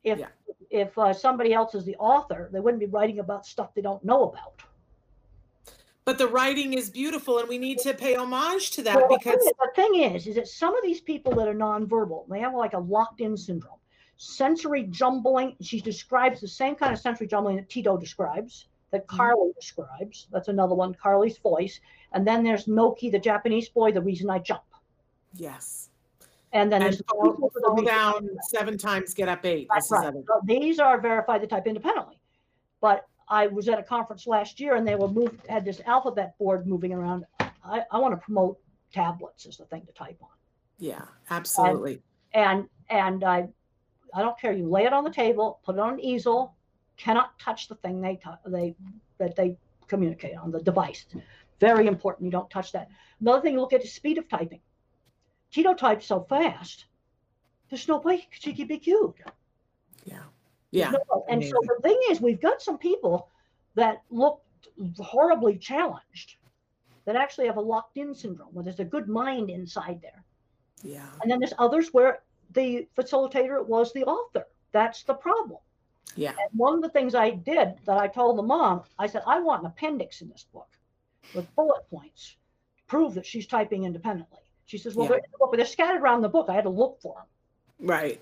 If 0.04 0.18
Yeah. 0.20 0.28
if 0.70 0.96
uh, 0.96 1.12
somebody 1.12 1.52
else 1.52 1.74
is 1.74 1.84
the 1.84 1.96
author, 1.96 2.48
they 2.52 2.60
wouldn't 2.60 2.80
be 2.80 2.86
writing 2.86 3.18
about 3.18 3.44
stuff 3.44 3.74
they 3.74 3.82
don't 3.82 4.02
know 4.04 4.22
about. 4.30 4.62
but 6.04 6.16
the 6.16 6.26
writing 6.28 6.72
is 6.72 6.88
beautiful 6.88 7.38
and 7.38 7.46
we 7.50 7.58
need 7.58 7.78
to 7.78 7.92
pay 7.92 8.14
homage 8.14 8.70
to 8.70 8.82
that 8.82 8.96
Well, 8.96 9.08
the, 9.08 9.18
thing, 9.18 9.32
because 9.34 9.46
is- 9.46 9.52
the 9.60 9.70
thing 9.76 9.94
is, 9.96 10.26
is 10.26 10.36
that 10.36 10.48
some 10.48 10.74
of 10.74 10.82
these 10.82 11.02
people 11.02 11.34
that 11.34 11.46
are 11.46 11.54
nonverbal, 11.54 12.26
they 12.30 12.40
have 12.40 12.54
like 12.54 12.72
a 12.72 12.78
locked-in 12.78 13.36
syndrome, 13.36 13.77
sensory 14.18 14.82
jumbling. 14.84 15.56
She 15.62 15.80
describes 15.80 16.40
the 16.40 16.48
same 16.48 16.74
kind 16.74 16.92
of 16.92 16.98
sensory 16.98 17.26
jumbling 17.26 17.56
that 17.56 17.70
Tito 17.70 17.96
describes, 17.96 18.66
that 18.90 19.04
Mhm. 19.06 19.16
Carly 19.16 19.52
describes. 19.54 20.26
That's 20.30 20.48
another 20.48 20.74
one, 20.74 20.92
Carly's 20.94 21.38
voice. 21.38 21.80
And 22.12 22.26
then 22.26 22.42
there's 22.44 22.66
Naoki, 22.66 23.10
the 23.10 23.18
Japanese 23.18 23.68
boy, 23.68 23.92
the 23.92 24.02
reason 24.02 24.28
I 24.28 24.40
jump. 24.40 24.62
yes. 25.34 25.90
And 26.50 26.72
then 26.72 26.80
And 26.80 26.94
there's 26.94 27.02
fall, 27.02 27.30
people 27.32 27.50
for 27.50 27.60
the 27.60 27.66
fall 27.66 27.82
down 27.82 28.26
seven 28.48 28.78
times, 28.78 29.12
get 29.12 29.28
up 29.28 29.44
eight. 29.44 29.68
That's 29.70 29.90
right. 29.90 30.14
So 30.14 30.40
these 30.44 30.78
are 30.80 30.98
verified 30.98 31.42
to 31.42 31.46
type 31.46 31.66
independently. 31.66 32.18
But 32.80 33.06
I 33.28 33.48
was 33.48 33.68
at 33.68 33.78
a 33.78 33.82
conference 33.82 34.26
last 34.26 34.58
year 34.58 34.74
and 34.74 34.88
they 34.88 34.94
were 34.94 35.08
moved, 35.08 35.46
had 35.46 35.66
this 35.66 35.82
alphabet 35.84 36.38
board 36.38 36.66
moving 36.66 36.94
around. 36.94 37.26
I, 37.38 37.84
I 37.90 37.98
want 37.98 38.12
to 38.14 38.16
promote 38.16 38.58
tablets 38.94 39.44
as 39.44 39.58
the 39.58 39.66
thing 39.66 39.84
to 39.84 39.92
type 39.92 40.16
on. 40.22 40.30
Yeah, 40.78 41.04
absolutely. 41.28 42.02
And 42.32 42.66
and 42.88 43.22
I 43.24 43.48
I 44.14 44.22
don't 44.22 44.38
care. 44.38 44.52
You 44.52 44.68
lay 44.68 44.84
it 44.84 44.92
on 44.92 45.04
the 45.04 45.10
table, 45.10 45.60
put 45.64 45.76
it 45.76 45.80
on 45.80 45.94
an 45.94 46.00
easel, 46.00 46.54
cannot 46.96 47.38
touch 47.38 47.68
the 47.68 47.74
thing 47.76 48.00
they 48.00 48.16
tou- 48.16 48.50
they 48.50 48.74
that 49.18 49.36
they 49.36 49.56
communicate 49.86 50.36
on 50.36 50.50
the 50.50 50.60
device. 50.60 51.06
Very 51.60 51.86
important. 51.86 52.24
You 52.24 52.30
don't 52.30 52.50
touch 52.50 52.72
that. 52.72 52.88
Another 53.20 53.42
thing 53.42 53.54
you 53.54 53.60
look 53.60 53.72
at 53.72 53.82
is 53.82 53.92
speed 53.92 54.18
of 54.18 54.28
typing. 54.28 54.60
Tito 55.50 55.74
types 55.74 56.06
so 56.06 56.20
fast. 56.28 56.86
There's 57.70 57.88
no 57.88 57.98
way 57.98 58.26
she 58.30 58.54
could 58.54 58.68
be 58.68 58.78
cued. 58.78 59.14
Yeah. 60.04 60.22
Yeah. 60.70 60.90
No, 60.90 61.24
and 61.28 61.42
so 61.42 61.54
the 61.66 61.80
thing 61.82 61.98
is, 62.10 62.20
we've 62.20 62.40
got 62.40 62.62
some 62.62 62.78
people 62.78 63.28
that 63.74 64.02
look 64.10 64.42
horribly 64.98 65.56
challenged 65.56 66.36
that 67.04 67.16
actually 67.16 67.46
have 67.46 67.56
a 67.56 67.60
locked 67.60 67.96
in 67.96 68.14
syndrome 68.14 68.48
where 68.52 68.64
there's 68.64 68.80
a 68.80 68.84
good 68.84 69.08
mind 69.08 69.50
inside 69.50 70.00
there. 70.02 70.24
Yeah. 70.82 71.08
And 71.22 71.30
then 71.30 71.38
there's 71.38 71.54
others 71.58 71.88
where 71.92 72.22
the 72.52 72.86
facilitator 72.96 73.64
was 73.64 73.92
the 73.92 74.04
author. 74.04 74.46
That's 74.72 75.02
the 75.02 75.14
problem. 75.14 75.58
Yeah. 76.16 76.30
And 76.30 76.58
one 76.58 76.74
of 76.74 76.82
the 76.82 76.88
things 76.88 77.14
I 77.14 77.30
did 77.30 77.74
that 77.86 77.98
I 77.98 78.08
told 78.08 78.38
the 78.38 78.42
mom, 78.42 78.82
I 78.98 79.06
said, 79.06 79.22
I 79.26 79.40
want 79.40 79.62
an 79.62 79.66
appendix 79.66 80.20
in 80.22 80.28
this 80.28 80.46
book 80.52 80.68
with 81.34 81.54
bullet 81.54 81.82
points 81.90 82.36
to 82.78 82.82
prove 82.86 83.14
that 83.14 83.26
she's 83.26 83.46
typing 83.46 83.84
independently. 83.84 84.38
She 84.66 84.78
says, 84.78 84.94
Well, 84.94 85.04
Yeah. 85.06 85.10
they're, 85.10 85.18
in 85.18 85.30
the 85.32 85.38
book, 85.38 85.50
but 85.52 85.56
they're 85.58 85.66
scattered 85.66 86.00
around 86.00 86.22
the 86.22 86.28
book. 86.28 86.46
I 86.48 86.54
had 86.54 86.64
to 86.64 86.70
look 86.70 87.00
for 87.00 87.14
them. 87.14 87.86
Right. 87.86 88.20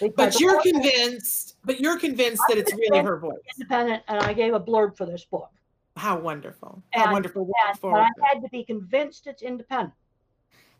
They 0.00 0.08
But 0.08 0.40
you're 0.40 0.60
convinced, 0.62 1.56
but 1.64 1.78
you're 1.80 1.98
convinced 1.98 2.42
that 2.48 2.58
it's 2.58 2.72
really 2.74 2.98
her 3.00 3.18
voice. 3.18 3.36
independent, 3.56 4.02
and 4.08 4.18
I 4.20 4.32
gave 4.32 4.52
a 4.54 4.60
blurb 4.60 4.96
for 4.96 5.06
this 5.06 5.24
book. 5.24 5.50
How 5.96 6.18
wonderful. 6.18 6.82
How 6.92 7.04
And- 7.04 7.12
wonderful. 7.12 7.42
And, 7.68 7.80
but 7.80 7.88
I 7.94 8.08
had 8.22 8.42
to 8.42 8.48
be 8.50 8.64
convinced 8.64 9.26
it's 9.26 9.42
independent. 9.42 9.92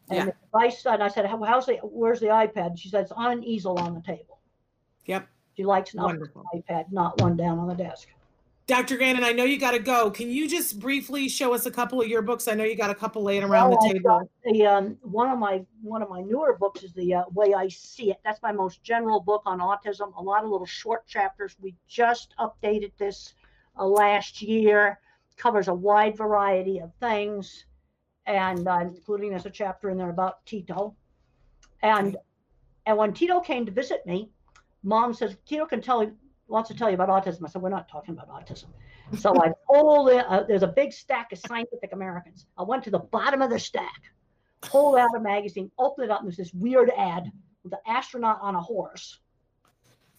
And 0.09 0.19
Yeah. 0.19 0.25
the 0.27 0.35
device 0.45 0.87
I 0.87 1.09
said, 1.09 1.27
how's 1.27 1.67
the, 1.67 1.77
where's 1.83 2.21
the 2.21 2.27
iPad? 2.27 2.67
And 2.69 2.79
she 2.79 2.89
said, 2.89 3.03
it's 3.03 3.13
on 3.13 3.33
an 3.33 3.45
easel 3.45 3.79
on 3.79 3.95
the 3.95 4.01
table. 4.03 4.39
Yep. 5.07 5.29
She 5.57 5.65
likes 5.65 5.95
an 5.95 6.03
Wonderful. 6.03 6.45
iPad, 6.55 6.93
not 6.93 7.21
one 7.21 7.37
down 7.37 7.59
on 7.59 7.69
the 7.69 7.75
desk. 7.75 8.09
Dr. 8.67 8.97
Grandin, 8.97 9.23
I 9.23 9.31
know 9.31 9.45
you 9.45 9.61
got 9.61 9.73
to 9.73 9.79
go. 9.79 10.11
Can 10.11 10.29
you 10.29 10.49
just 10.49 10.81
briefly 10.81 11.29
show 11.29 11.55
us 11.55 11.67
a 11.67 11.71
couple 11.71 12.01
of 12.01 12.09
your 12.09 12.21
books? 12.21 12.49
I 12.49 12.55
know 12.55 12.65
you 12.65 12.75
got 12.77 12.91
a 12.91 12.97
couple 12.97 13.23
laying 13.23 13.45
around 13.45 13.71
Well, 13.71 13.79
the 13.81 13.93
table. 13.95 14.31
The, 14.45 14.67
um, 14.67 14.99
one 15.03 15.31
of 15.31 15.39
my 15.39 15.65
one 15.83 16.03
of 16.03 16.11
my 16.11 16.21
newer 16.21 16.57
books 16.59 16.83
is 16.83 16.93
the 16.93 17.15
uh, 17.15 17.25
way 17.33 17.55
I 17.55 17.69
see 17.69 18.11
it. 18.11 18.17
That's 18.25 18.43
my 18.43 18.51
most 18.51 18.83
general 18.83 19.21
book 19.21 19.43
on 19.47 19.61
autism. 19.61 20.13
A 20.17 20.23
lot 20.23 20.43
of 20.43 20.51
little 20.51 20.67
short 20.67 21.07
chapters. 21.07 21.55
We 21.61 21.77
just 21.87 22.35
updated 22.41 22.91
this 22.99 23.35
uh, 23.79 23.87
last 23.87 24.43
year, 24.43 24.99
covers 25.37 25.69
a 25.69 25.75
wide 25.75 26.17
variety 26.17 26.81
of 26.81 26.93
things, 26.99 27.67
and 28.27 28.67
uh, 28.67 28.81
including 28.83 29.31
there's 29.31 29.47
a 29.47 29.51
chapter 29.51 29.91
in 29.91 29.97
there 29.99 30.11
about 30.11 30.45
Tito. 30.47 30.95
And 31.83 32.17
and 32.87 32.97
when 32.97 33.13
Tito 33.13 33.41
came 33.41 33.67
to 33.67 33.73
visit 33.73 34.07
me, 34.07 34.31
Mom 34.83 35.15
says 35.15 35.37
Tito 35.47 35.67
can 35.67 35.81
tell 35.81 36.03
you 36.03 36.17
wants 36.49 36.69
to 36.69 36.77
tell 36.77 36.89
you 36.89 36.95
about 36.95 37.09
autism. 37.09 37.45
I 37.45 37.49
said 37.49 37.63
we're 37.63 37.71
not 37.71 37.89
talking 37.89 38.15
about 38.15 38.29
autism. 38.29 38.67
So 39.19 39.35
I 39.43 39.53
pulled 39.67 40.11
it. 40.11 40.25
Uh, 40.29 40.45
there's 40.45 40.63
a 40.63 40.69
big 40.69 40.93
stack 40.93 41.33
of 41.33 41.39
Scientific 41.39 41.93
Americans. 41.93 42.47
I 42.57 42.63
went 42.63 42.85
to 42.85 42.91
the 42.91 43.01
bottom 43.01 43.43
of 43.43 43.51
the 43.51 43.59
stack, 43.59 44.03
pulled 44.61 44.97
out 44.97 45.15
a 45.17 45.21
magazine, 45.21 45.71
opened 45.79 46.07
it 46.07 46.11
up, 46.11 46.21
and 46.21 46.29
there's 46.29 46.37
this 46.37 46.55
weird 46.55 46.91
ad 46.97 47.31
with 47.65 47.73
an 47.73 47.81
astronaut 47.87 48.39
on 48.41 48.55
a 48.55 48.61
horse. 48.61 49.19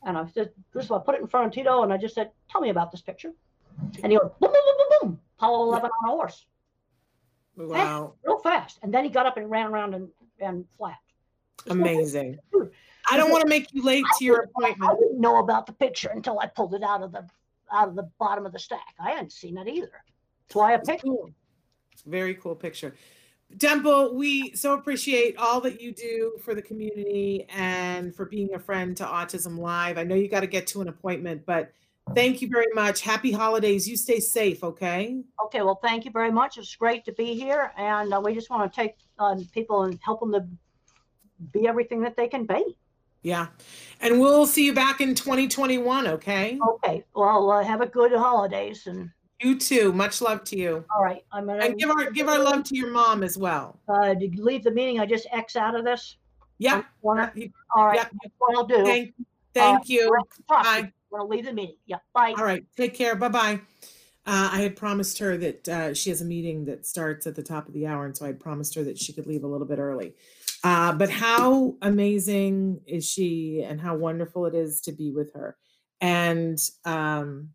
And 0.04 0.18
I 0.18 0.26
said, 0.28 0.52
"This 0.74 0.86
is 0.86 0.92
I 0.92 1.00
put 1.00 1.16
it 1.16 1.22
in 1.22 1.28
front 1.28 1.48
of 1.48 1.54
Tito, 1.54 1.84
and 1.84 1.92
I 1.92 1.98
just 1.98 2.16
said, 2.16 2.32
"Tell 2.50 2.62
me 2.62 2.70
about 2.70 2.92
this 2.92 3.02
picture." 3.02 3.34
And 4.04 4.12
he 4.12 4.18
went 4.18 4.40
boom, 4.40 4.52
boom, 4.52 4.62
boom, 4.66 4.76
boom, 4.78 5.10
boom. 5.10 5.20
Apollo 5.38 5.64
11 5.66 5.90
on 6.04 6.10
a 6.10 6.12
horse. 6.12 6.46
Wow. 7.58 8.14
Fast, 8.14 8.18
real 8.24 8.40
fast. 8.40 8.80
And 8.84 8.94
then 8.94 9.04
he 9.04 9.10
got 9.10 9.26
up 9.26 9.38
and 9.38 9.50
ran 9.50 9.68
around 9.68 9.96
and, 9.96 10.10
and 10.40 10.66
flapped. 10.78 11.02
Amazing. 11.68 12.38
I 13.10 13.18
don't 13.18 13.32
want 13.32 13.42
to 13.42 13.50
make 13.50 13.74
you 13.74 13.84
late 13.84 14.06
to 14.20 14.26
your 14.26 14.42
appointment. 14.44 14.92
I 14.92 14.96
didn't 14.96 15.20
know 15.20 15.40
about 15.40 15.66
the 15.66 15.74
picture 15.74 16.10
until 16.10 16.40
I 16.40 16.48
pulled 16.48 16.74
it 16.74 16.84
out 16.84 17.02
of 17.02 17.12
the 17.12 17.28
out 17.72 17.90
of 17.90 17.96
the 17.96 18.10
bottom 18.18 18.46
of 18.46 18.54
the 18.54 18.60
stack. 18.60 18.96
I 19.00 19.12
hadn't 19.12 19.32
seen 19.32 19.58
it 19.58 19.68
either. 19.68 19.92
That's 20.48 20.56
why 20.56 20.74
I 20.74 20.78
picked 20.78 21.04
cool. 21.04 21.32
Very 22.06 22.36
cool 22.36 22.56
picture. 22.56 22.96
Temple, 23.60 24.16
we 24.16 24.54
so 24.56 24.74
appreciate 24.74 25.38
all 25.38 25.62
that 25.62 25.82
you 25.82 25.94
do 25.94 26.38
for 26.44 26.54
the 26.54 26.62
community 26.62 27.46
and 27.50 28.14
for 28.14 28.26
being 28.26 28.54
a 28.54 28.60
friend 28.60 28.96
to 28.98 29.04
Autism 29.06 29.58
Live. 29.58 29.98
I 29.98 30.04
know 30.04 30.16
you 30.16 30.28
got 30.28 30.42
to 30.42 30.48
get 30.48 30.68
to 30.68 30.82
an 30.82 30.90
appointment, 30.90 31.46
but 31.46 31.72
thank 32.16 32.42
you 32.42 32.50
very 32.50 32.72
much. 32.74 33.02
Happy 33.02 33.32
holidays. 33.32 33.88
You 33.88 33.98
stay 33.98 34.20
safe, 34.20 34.64
okay? 34.64 35.22
Okay, 35.46 35.62
well, 35.62 35.80
thank 35.82 36.06
you 36.06 36.12
very 36.12 36.32
much. 36.32 36.58
It's 36.58 36.76
great 36.76 37.06
to 37.06 37.14
be 37.14 37.36
here. 37.36 37.72
And 37.78 38.14
uh, 38.14 38.22
we 38.24 38.34
just 38.34 38.50
want 38.50 38.72
to 38.72 38.76
take 38.76 38.96
um, 39.20 39.48
people 39.54 39.84
and 39.84 40.00
help 40.04 40.20
them 40.20 40.32
to 40.34 40.46
be 41.54 41.68
everything 41.68 42.02
that 42.02 42.16
they 42.18 42.28
can 42.28 42.46
be. 42.46 42.78
Yeah. 43.24 43.48
And 44.00 44.20
we'll 44.20 44.46
see 44.46 44.66
you 44.66 44.74
back 44.74 45.02
in 45.02 45.16
2021, 45.16 46.08
okay? 46.08 46.60
Okay. 46.70 47.04
Well, 47.16 47.52
uh, 47.52 47.64
have 47.64 47.82
a 47.82 47.88
good 47.88 48.14
holidays 48.14 48.88
and 48.88 49.10
you 49.42 49.58
too. 49.60 49.94
Much 49.94 50.22
love 50.22 50.44
to 50.46 50.58
you. 50.58 50.86
All 50.96 51.04
right. 51.04 51.24
I'm 51.32 51.46
gonna 51.46 51.64
and 51.64 51.78
give 51.78 51.90
our 51.92 52.10
give 52.10 52.28
our 52.28 52.40
love 52.40 52.64
to 52.66 52.76
your 52.76 52.90
mom 52.90 53.22
as 53.24 53.38
well. 53.38 53.80
Uh, 53.88 54.16
did 54.16 54.34
you 54.34 54.44
leave 54.44 54.64
the 54.64 54.72
meeting? 54.72 55.00
I 55.00 55.06
just 55.06 55.28
X 55.32 55.56
out 55.56 55.76
of 55.76 55.86
this. 55.86 56.18
Yeah. 56.58 56.84
All 57.04 57.14
right. 57.14 57.50
Yeah. 57.76 58.06
What 58.40 58.58
I'll 58.58 58.66
do. 58.66 58.84
Thank, 58.84 59.14
thank 59.54 59.82
uh, 59.82 59.84
you. 59.86 60.18
Bye. 60.48 60.92
I'm 61.12 61.20
gonna 61.20 61.30
leave 61.30 61.46
the 61.46 61.54
meeting. 61.54 61.78
Yeah. 61.86 61.98
Bye. 62.14 62.34
All 62.38 62.44
right. 62.44 62.64
Take 62.76 62.94
care. 62.94 63.16
Bye 63.16 63.30
bye. 63.30 63.62
Uh, 64.26 64.50
I 64.52 64.62
had 64.62 64.76
promised 64.76 65.20
her 65.20 65.38
that 65.38 65.70
uh, 65.70 65.94
she 65.94 66.10
has 66.10 66.22
a 66.22 66.26
meeting 66.26 66.66
that 66.66 66.86
starts 66.86 67.26
at 67.28 67.36
the 67.36 67.44
top 67.44 67.68
of 67.68 67.74
the 67.74 67.88
hour, 67.88 68.06
and 68.06 68.16
so 68.16 68.26
I 68.26 68.28
had 68.28 68.40
promised 68.42 68.76
her 68.76 68.84
that 68.84 68.98
she 69.00 69.14
could 69.14 69.26
leave 69.26 69.46
a 69.46 69.48
little 69.48 69.68
bit 69.68 69.80
early. 69.80 70.16
Uh, 70.66 70.92
but 70.92 71.10
how 71.10 71.76
amazing 71.82 72.82
is 72.86 73.10
she, 73.10 73.64
and 73.66 73.80
how 73.80 73.96
wonderful 73.96 74.46
it 74.46 74.54
is 74.54 74.82
to 74.82 74.92
be 74.92 75.12
with 75.12 75.34
her. 75.34 75.56
And 76.02 76.60
um, 76.84 77.52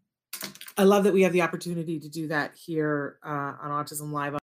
I 0.78 0.84
love 0.84 1.04
that 1.04 1.12
we 1.12 1.22
have 1.22 1.32
the 1.32 1.42
opportunity 1.42 2.00
to 2.00 2.08
do 2.08 2.28
that 2.28 2.54
here 2.54 3.18
uh, 3.24 3.28
on 3.60 3.70
Autism 3.70 4.10
Live 4.10 4.32
on 4.34 4.38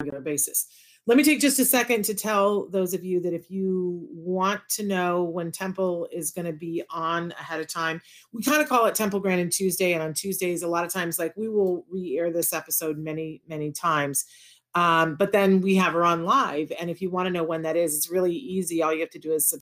a 0.00 0.04
regular 0.04 0.20
basis. 0.20 0.66
Let 1.08 1.16
me 1.16 1.24
take 1.24 1.40
just 1.40 1.58
a 1.58 1.64
second 1.64 2.04
to 2.04 2.14
tell 2.14 2.68
those 2.68 2.92
of 2.92 3.02
you 3.02 3.18
that 3.20 3.32
if 3.32 3.50
you 3.50 4.06
want 4.12 4.60
to 4.68 4.82
know 4.82 5.24
when 5.24 5.50
Temple 5.50 6.06
is 6.12 6.32
going 6.32 6.44
to 6.44 6.52
be 6.52 6.82
on 6.90 7.32
ahead 7.40 7.60
of 7.60 7.66
time, 7.66 8.02
we 8.30 8.42
kind 8.42 8.60
of 8.60 8.68
call 8.68 8.84
it 8.84 8.94
Temple 8.94 9.18
Grand 9.18 9.38
Grandin 9.38 9.48
Tuesday. 9.50 9.94
And 9.94 10.02
on 10.02 10.12
Tuesdays, 10.12 10.62
a 10.62 10.68
lot 10.68 10.84
of 10.84 10.92
times, 10.92 11.18
like 11.18 11.34
we 11.34 11.48
will 11.48 11.86
re 11.88 12.18
air 12.18 12.30
this 12.30 12.52
episode 12.52 12.98
many, 12.98 13.40
many 13.48 13.72
times. 13.72 14.26
Um, 14.74 15.14
but 15.14 15.32
then 15.32 15.62
we 15.62 15.76
have 15.76 15.94
her 15.94 16.04
on 16.04 16.26
live. 16.26 16.70
And 16.78 16.90
if 16.90 17.00
you 17.00 17.08
want 17.08 17.24
to 17.24 17.32
know 17.32 17.42
when 17.42 17.62
that 17.62 17.74
is, 17.74 17.96
it's 17.96 18.10
really 18.10 18.34
easy. 18.34 18.82
All 18.82 18.92
you 18.92 19.00
have 19.00 19.08
to 19.08 19.18
do 19.18 19.32
is 19.32 19.58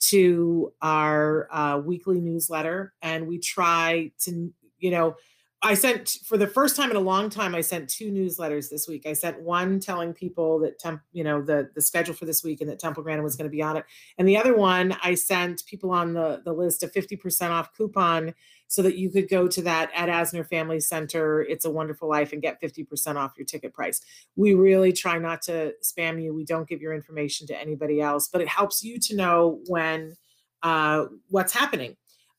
to 0.00 0.70
our 0.82 1.48
uh, 1.50 1.78
weekly 1.78 2.20
newsletter, 2.20 2.92
and 3.00 3.26
we 3.26 3.38
try 3.38 4.12
to 4.24 4.52
you 4.78 4.90
know, 4.90 5.16
I 5.62 5.74
sent 5.74 6.18
for 6.24 6.36
the 6.36 6.46
first 6.46 6.76
time 6.76 6.90
in 6.90 6.96
a 6.96 7.00
long 7.00 7.30
time. 7.30 7.54
I 7.54 7.62
sent 7.62 7.88
two 7.88 8.12
newsletters 8.12 8.68
this 8.68 8.86
week. 8.86 9.06
I 9.06 9.14
sent 9.14 9.40
one 9.40 9.80
telling 9.80 10.12
people 10.12 10.58
that 10.60 10.78
temp, 10.78 11.00
you 11.12 11.24
know, 11.24 11.40
the 11.40 11.70
the 11.74 11.80
schedule 11.80 12.14
for 12.14 12.26
this 12.26 12.44
week 12.44 12.60
and 12.60 12.70
that 12.70 12.78
Temple 12.78 13.02
Grandin 13.02 13.24
was 13.24 13.36
going 13.36 13.50
to 13.50 13.56
be 13.56 13.62
on 13.62 13.76
it, 13.76 13.84
and 14.18 14.28
the 14.28 14.36
other 14.36 14.54
one 14.54 14.96
I 15.02 15.14
sent 15.14 15.64
people 15.66 15.90
on 15.90 16.12
the 16.12 16.42
the 16.44 16.52
list 16.52 16.82
a 16.82 16.88
fifty 16.88 17.16
percent 17.16 17.52
off 17.52 17.74
coupon 17.74 18.34
so 18.68 18.82
that 18.82 18.96
you 18.96 19.10
could 19.10 19.28
go 19.28 19.48
to 19.48 19.62
that 19.62 19.90
at 19.94 20.08
Asner 20.08 20.46
Family 20.46 20.78
Center. 20.78 21.42
It's 21.42 21.64
a 21.64 21.70
Wonderful 21.70 22.08
Life 22.08 22.32
and 22.32 22.42
get 22.42 22.60
fifty 22.60 22.84
percent 22.84 23.16
off 23.16 23.32
your 23.36 23.46
ticket 23.46 23.72
price. 23.72 24.02
We 24.36 24.54
really 24.54 24.92
try 24.92 25.18
not 25.18 25.40
to 25.42 25.72
spam 25.82 26.22
you. 26.22 26.34
We 26.34 26.44
don't 26.44 26.68
give 26.68 26.82
your 26.82 26.94
information 26.94 27.46
to 27.46 27.58
anybody 27.58 28.00
else, 28.00 28.28
but 28.28 28.42
it 28.42 28.48
helps 28.48 28.84
you 28.84 28.98
to 29.00 29.16
know 29.16 29.60
when 29.68 30.16
uh, 30.62 31.06
what's 31.28 31.52
happening 31.52 31.96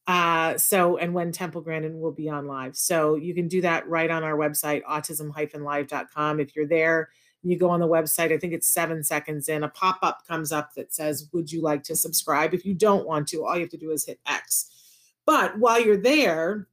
uh, 0.08 0.58
so, 0.58 0.97
and 0.97 1.14
when 1.14 1.32
Temple 1.34 1.62
Grandin 1.62 1.99
will 1.99 2.14
be 2.14 2.30
on 2.30 2.47
live. 2.47 2.78
So 2.78 3.16
you 3.16 3.36
can 3.36 3.49
do 3.49 3.62
that 3.62 3.88
right 3.89 4.10
on 4.10 4.24
our 4.24 4.38
website, 4.38 4.84
autism-live.com. 4.84 6.39
If 6.39 6.55
you're 6.55 6.66
there, 6.66 7.10
you 7.43 7.58
go 7.58 7.70
on 7.70 7.80
the 7.80 7.88
website, 7.88 8.32
I 8.32 8.38
think 8.38 8.53
it's 8.53 8.68
seven 8.68 9.03
seconds 9.03 9.47
in, 9.49 9.64
a 9.64 9.70
pop 9.70 9.99
up 10.01 10.26
comes 10.28 10.51
up 10.51 10.74
that 10.76 10.93
says, 10.93 11.30
Would 11.34 11.51
you 11.51 11.62
like 11.62 11.84
to 11.84 11.95
subscribe? 11.95 12.53
If 12.53 12.66
you 12.66 12.74
don't 12.74 13.05
want 13.05 13.28
to, 13.30 13.45
all 13.45 13.55
you 13.55 13.62
have 13.62 13.70
to 13.72 13.78
do 13.78 13.91
is 13.91 14.05
hit 14.05 14.20
X. 14.26 14.72
But 15.26 15.58
while 15.60 15.80
you're 15.80 16.01
there, 16.01 16.68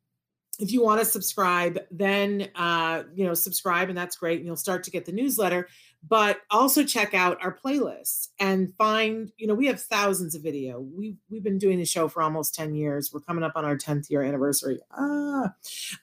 if 0.60 0.72
you 0.72 0.82
want 0.82 1.00
to 1.00 1.04
subscribe, 1.04 1.80
then 1.90 2.48
uh, 2.54 3.02
you 3.12 3.26
know 3.26 3.34
subscribe, 3.34 3.88
and 3.88 3.98
that's 3.98 4.16
great, 4.16 4.38
and 4.38 4.46
you'll 4.46 4.56
start 4.56 4.84
to 4.84 4.90
get 4.90 5.04
the 5.04 5.12
newsletter 5.12 5.68
but 6.08 6.40
also 6.50 6.84
check 6.84 7.14
out 7.14 7.42
our 7.42 7.56
playlists 7.56 8.28
and 8.38 8.74
find 8.74 9.32
you 9.36 9.46
know 9.46 9.54
we 9.54 9.66
have 9.66 9.80
thousands 9.80 10.34
of 10.34 10.42
video. 10.42 10.80
We've 10.80 11.16
we've 11.30 11.42
been 11.42 11.58
doing 11.58 11.78
the 11.78 11.84
show 11.84 12.08
for 12.08 12.22
almost 12.22 12.54
10 12.54 12.74
years. 12.74 13.10
We're 13.12 13.20
coming 13.20 13.44
up 13.44 13.52
on 13.56 13.64
our 13.64 13.76
10th 13.76 14.10
year 14.10 14.22
anniversary. 14.22 14.80
Ah 14.92 15.54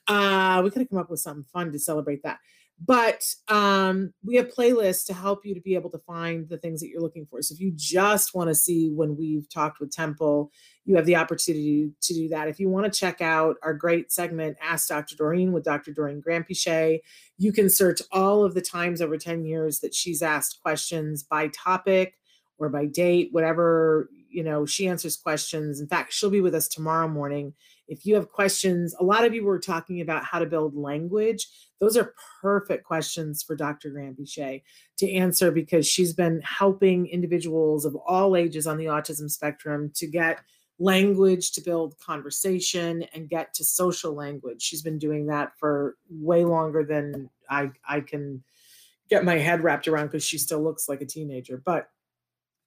uh 0.08 0.62
we 0.62 0.70
gotta 0.70 0.86
come 0.86 0.98
up 0.98 1.10
with 1.10 1.20
something 1.20 1.44
fun 1.52 1.72
to 1.72 1.78
celebrate 1.78 2.22
that 2.22 2.38
but 2.80 3.22
um, 3.48 4.12
we 4.24 4.34
have 4.36 4.48
playlists 4.48 5.06
to 5.06 5.14
help 5.14 5.44
you 5.44 5.54
to 5.54 5.60
be 5.60 5.74
able 5.74 5.90
to 5.90 5.98
find 5.98 6.48
the 6.48 6.58
things 6.58 6.80
that 6.80 6.88
you're 6.88 7.02
looking 7.02 7.26
for. 7.26 7.40
So 7.42 7.54
if 7.54 7.60
you 7.60 7.72
just 7.76 8.34
want 8.34 8.48
to 8.48 8.54
see 8.54 8.90
when 8.90 9.16
we've 9.16 9.48
talked 9.48 9.78
with 9.78 9.92
Temple, 9.92 10.50
you 10.84 10.96
have 10.96 11.06
the 11.06 11.16
opportunity 11.16 11.90
to 12.00 12.14
do 12.14 12.28
that. 12.30 12.48
If 12.48 12.58
you 12.58 12.68
want 12.68 12.92
to 12.92 12.98
check 12.98 13.20
out 13.20 13.56
our 13.62 13.74
great 13.74 14.10
segment, 14.10 14.56
Ask 14.60 14.88
Dr. 14.88 15.14
Doreen 15.14 15.52
with 15.52 15.62
Dr. 15.62 15.92
Doreen 15.92 16.20
Granpeesheh, 16.20 16.98
you 17.38 17.52
can 17.52 17.70
search 17.70 18.02
all 18.10 18.44
of 18.44 18.54
the 18.54 18.60
times 18.62 19.00
over 19.00 19.16
10 19.16 19.44
years 19.44 19.78
that 19.80 19.94
she's 19.94 20.22
asked 20.22 20.60
questions 20.60 21.22
by 21.22 21.48
topic 21.48 22.14
or 22.58 22.68
by 22.68 22.86
date, 22.86 23.28
whatever, 23.32 24.08
you 24.28 24.42
know, 24.42 24.66
she 24.66 24.88
answers 24.88 25.16
questions. 25.16 25.80
In 25.80 25.86
fact, 25.86 26.12
she'll 26.12 26.30
be 26.30 26.40
with 26.40 26.54
us 26.54 26.68
tomorrow 26.68 27.08
morning. 27.08 27.54
If 27.88 28.06
you 28.06 28.14
have 28.14 28.28
questions, 28.28 28.94
a 28.98 29.04
lot 29.04 29.24
of 29.24 29.34
you 29.34 29.44
were 29.44 29.58
talking 29.58 30.00
about 30.00 30.24
how 30.24 30.38
to 30.38 30.46
build 30.46 30.74
language. 30.76 31.48
Those 31.80 31.96
are 31.96 32.14
perfect 32.40 32.84
questions 32.84 33.42
for 33.42 33.56
Dr. 33.56 33.90
Granpeesheh 33.90 34.62
to 34.98 35.12
answer 35.12 35.50
because 35.50 35.86
she's 35.86 36.12
been 36.12 36.40
helping 36.42 37.06
individuals 37.06 37.84
of 37.84 37.96
all 37.96 38.36
ages 38.36 38.66
on 38.66 38.78
the 38.78 38.86
autism 38.86 39.30
spectrum 39.30 39.90
to 39.96 40.06
get 40.06 40.40
language 40.78 41.52
to 41.52 41.60
build 41.60 41.98
conversation 41.98 43.04
and 43.14 43.28
get 43.28 43.54
to 43.54 43.64
social 43.64 44.14
language. 44.14 44.62
She's 44.62 44.82
been 44.82 44.98
doing 44.98 45.26
that 45.26 45.52
for 45.58 45.96
way 46.08 46.44
longer 46.44 46.84
than 46.84 47.30
I 47.50 47.70
I 47.86 48.00
can 48.00 48.42
get 49.08 49.24
my 49.24 49.38
head 49.38 49.62
wrapped 49.62 49.86
around 49.86 50.06
because 50.06 50.24
she 50.24 50.38
still 50.38 50.62
looks 50.62 50.88
like 50.88 51.02
a 51.02 51.06
teenager, 51.06 51.62
but 51.64 51.88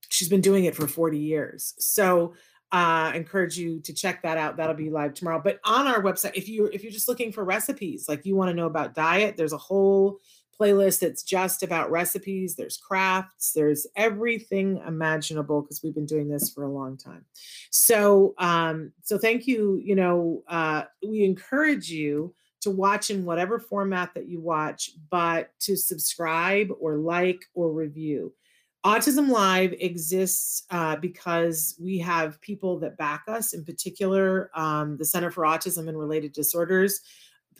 she's 0.10 0.30
been 0.30 0.42
doing 0.42 0.66
it 0.66 0.76
for 0.76 0.88
40 0.88 1.18
years. 1.18 1.74
So 1.80 2.36
uh, 2.76 3.10
encourage 3.16 3.58
you 3.58 3.80
to 3.80 3.94
check 3.94 4.22
that 4.22 4.38
out. 4.38 4.58
That'll 4.58 4.76
be 4.76 4.90
live 4.90 5.14
tomorrow. 5.14 5.42
But 5.42 5.62
on 5.64 5.88
our 5.88 6.04
website, 6.04 6.34
if 6.36 6.50
you 6.50 6.66
if 6.74 6.84
you're 6.84 6.92
just 6.92 7.08
looking 7.08 7.32
for 7.32 7.46
recipes, 7.46 8.10
like 8.10 8.26
you 8.26 8.36
want 8.36 8.50
to 8.50 8.54
know 8.54 8.66
about 8.66 8.94
diet, 8.94 9.38
there's 9.38 9.54
a 9.54 9.58
whole 9.58 10.20
playlist 10.60 11.00
that's 11.00 11.24
just 11.24 11.64
about 11.64 11.90
recipes. 11.90 12.56
There's 12.56 12.76
crafts. 12.76 13.54
There's 13.54 13.88
everything 13.96 14.82
imaginable 14.86 15.62
because 15.62 15.84
we've 15.84 15.96
been 15.96 16.06
doing 16.06 16.28
this 16.28 16.50
for 16.50 16.66
a 16.66 16.70
long 16.70 16.98
time. 16.98 17.24
So 17.70 18.34
um, 18.40 18.92
so 19.04 19.18
thank 19.18 19.48
you. 19.48 19.80
You 19.82 19.96
know, 19.96 20.44
uh, 20.50 20.84
we 21.02 21.24
encourage 21.24 21.90
you 21.90 22.36
to 22.60 22.72
watch 22.72 23.10
in 23.10 23.24
whatever 23.24 23.58
format 23.58 24.14
that 24.16 24.28
you 24.28 24.42
watch, 24.42 24.92
but 25.10 25.52
to 25.62 25.78
subscribe 25.78 26.72
or 26.78 26.98
like 26.98 27.40
or 27.54 27.72
review. 27.72 28.34
Autism 28.86 29.30
Live 29.30 29.74
exists 29.80 30.62
uh, 30.70 30.96
because 30.96 31.76
we 31.82 31.98
have 31.98 32.40
people 32.42 32.78
that 32.80 32.98
back 33.00 33.24
us, 33.28 33.54
in 33.54 33.66
particular, 33.66 34.52
um, 34.54 34.96
the 34.98 35.06
Center 35.06 35.32
for 35.32 35.44
Autism 35.44 35.90
and 35.90 35.98
Related 35.98 36.34
Disorders 36.34 37.02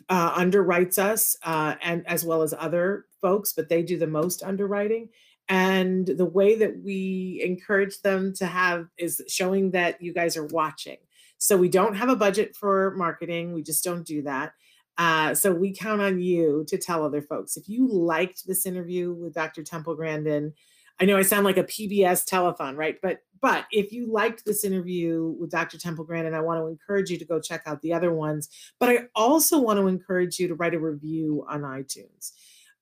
uh, 0.08 0.38
underwrites 0.38 0.98
us, 0.98 1.36
uh, 1.42 1.74
and 1.82 2.06
as 2.06 2.24
well 2.24 2.42
as 2.42 2.54
other 2.56 3.06
folks, 3.20 3.52
but 3.52 3.68
they 3.68 3.82
do 3.82 3.98
the 3.98 4.06
most 4.06 4.44
underwriting. 4.44 5.08
And 5.48 6.06
the 6.06 6.24
way 6.24 6.54
that 6.54 6.80
we 6.84 7.42
encourage 7.44 8.00
them 8.02 8.32
to 8.34 8.46
have 8.46 8.86
is 8.96 9.20
showing 9.26 9.72
that 9.72 10.00
you 10.00 10.14
guys 10.14 10.36
are 10.36 10.46
watching. 10.46 10.98
So 11.38 11.56
we 11.56 11.68
don't 11.68 11.96
have 11.96 12.08
a 12.08 12.14
budget 12.14 12.54
for 12.54 12.94
marketing, 12.96 13.52
we 13.52 13.64
just 13.64 13.82
don't 13.82 14.06
do 14.06 14.22
that. 14.22 14.52
Uh, 14.96 15.34
so 15.34 15.52
we 15.52 15.74
count 15.74 16.00
on 16.00 16.20
you 16.20 16.64
to 16.68 16.78
tell 16.78 17.04
other 17.04 17.20
folks. 17.20 17.56
If 17.56 17.68
you 17.68 17.88
liked 17.88 18.46
this 18.46 18.64
interview 18.64 19.12
with 19.12 19.34
Dr. 19.34 19.64
Temple 19.64 19.96
Grandin, 19.96 20.54
I 20.98 21.04
know 21.04 21.16
I 21.16 21.22
sound 21.22 21.44
like 21.44 21.58
a 21.58 21.64
PBS 21.64 22.28
telethon, 22.28 22.76
right? 22.76 22.96
But 23.02 23.20
but 23.40 23.66
if 23.70 23.92
you 23.92 24.10
liked 24.10 24.44
this 24.44 24.64
interview 24.64 25.34
with 25.38 25.50
Dr. 25.50 25.78
Temple 25.78 26.04
Grandin, 26.04 26.34
I 26.34 26.40
want 26.40 26.60
to 26.60 26.66
encourage 26.66 27.10
you 27.10 27.18
to 27.18 27.24
go 27.24 27.38
check 27.38 27.62
out 27.66 27.82
the 27.82 27.92
other 27.92 28.12
ones. 28.12 28.48
But 28.80 28.88
I 28.88 28.98
also 29.14 29.60
want 29.60 29.78
to 29.78 29.88
encourage 29.88 30.38
you 30.38 30.48
to 30.48 30.54
write 30.54 30.74
a 30.74 30.80
review 30.80 31.44
on 31.48 31.60
iTunes. 31.60 32.32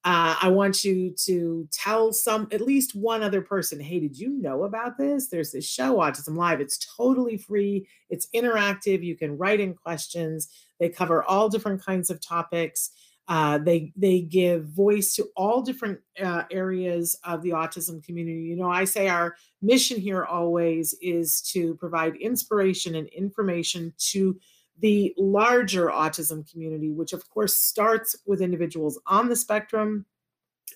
Uh, 0.04 0.36
I 0.40 0.48
want 0.48 0.84
you 0.84 1.14
to 1.24 1.66
tell 1.72 2.12
some, 2.12 2.46
at 2.52 2.60
least 2.60 2.94
one 2.94 3.22
other 3.22 3.40
person, 3.40 3.80
hey, 3.80 4.00
did 4.00 4.18
you 4.18 4.28
know 4.28 4.64
about 4.64 4.98
this? 4.98 5.28
There's 5.28 5.50
this 5.50 5.66
show, 5.66 5.96
Autism 5.96 6.36
Live. 6.36 6.60
It's 6.60 6.78
totally 6.96 7.38
free, 7.38 7.88
it's 8.10 8.28
interactive. 8.34 9.02
You 9.02 9.16
can 9.16 9.38
write 9.38 9.60
in 9.60 9.72
questions. 9.72 10.50
They 10.78 10.90
cover 10.90 11.24
all 11.24 11.48
different 11.48 11.82
kinds 11.82 12.10
of 12.10 12.20
topics. 12.20 12.90
Uh, 13.26 13.56
they 13.58 13.92
they 13.96 14.20
give 14.20 14.66
voice 14.66 15.14
to 15.14 15.26
all 15.34 15.62
different 15.62 15.98
uh, 16.22 16.42
areas 16.50 17.18
of 17.24 17.42
the 17.42 17.50
autism 17.50 18.04
community. 18.04 18.42
You 18.42 18.56
know, 18.56 18.70
I 18.70 18.84
say 18.84 19.08
our 19.08 19.34
mission 19.62 19.98
here 19.98 20.24
always 20.24 20.94
is 21.00 21.40
to 21.52 21.74
provide 21.76 22.16
inspiration 22.16 22.96
and 22.96 23.08
information 23.08 23.94
to 24.10 24.38
the 24.80 25.14
larger 25.16 25.86
autism 25.86 26.50
community, 26.50 26.90
which 26.90 27.12
of 27.12 27.28
course 27.30 27.56
starts 27.56 28.16
with 28.26 28.42
individuals 28.42 29.00
on 29.06 29.28
the 29.28 29.36
spectrum 29.36 30.04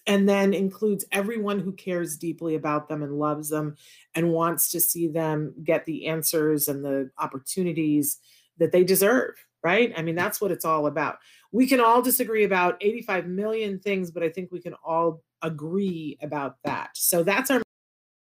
and 0.07 0.29
then 0.29 0.55
includes 0.55 1.05
everyone 1.13 1.59
who 1.59 1.73
cares 1.73 2.17
deeply 2.17 2.55
about 2.55 2.89
them 2.89 3.03
and 3.03 3.19
loves 3.19 3.51
them 3.51 3.77
and 4.15 4.33
wants 4.33 4.71
to 4.71 4.81
see 4.81 5.09
them 5.09 5.55
get 5.65 5.85
the 5.85 6.07
answers 6.07 6.69
and 6.69 6.85
the 6.85 7.11
opportunities 7.19 8.19
that 8.59 8.73
they 8.73 8.85
deserve, 8.85 9.35
right? 9.69 9.93
I 9.95 10.01
mean, 10.01 10.15
that's 10.15 10.41
what 10.41 10.51
it's 10.51 10.65
all 10.65 10.87
about. 10.87 11.19
We 11.53 11.67
can 11.67 11.79
all 11.79 12.01
disagree 12.01 12.45
about 12.45 12.79
85 12.81 13.27
million 13.27 13.79
things, 13.79 14.11
but 14.11 14.23
I 14.23 14.31
think 14.31 14.51
we 14.51 14.61
can 14.61 14.73
all 14.83 15.23
agree 15.43 16.17
about 16.23 16.57
that. 16.65 16.89
So 16.95 17.23
that's 17.23 17.51
our 17.51 17.61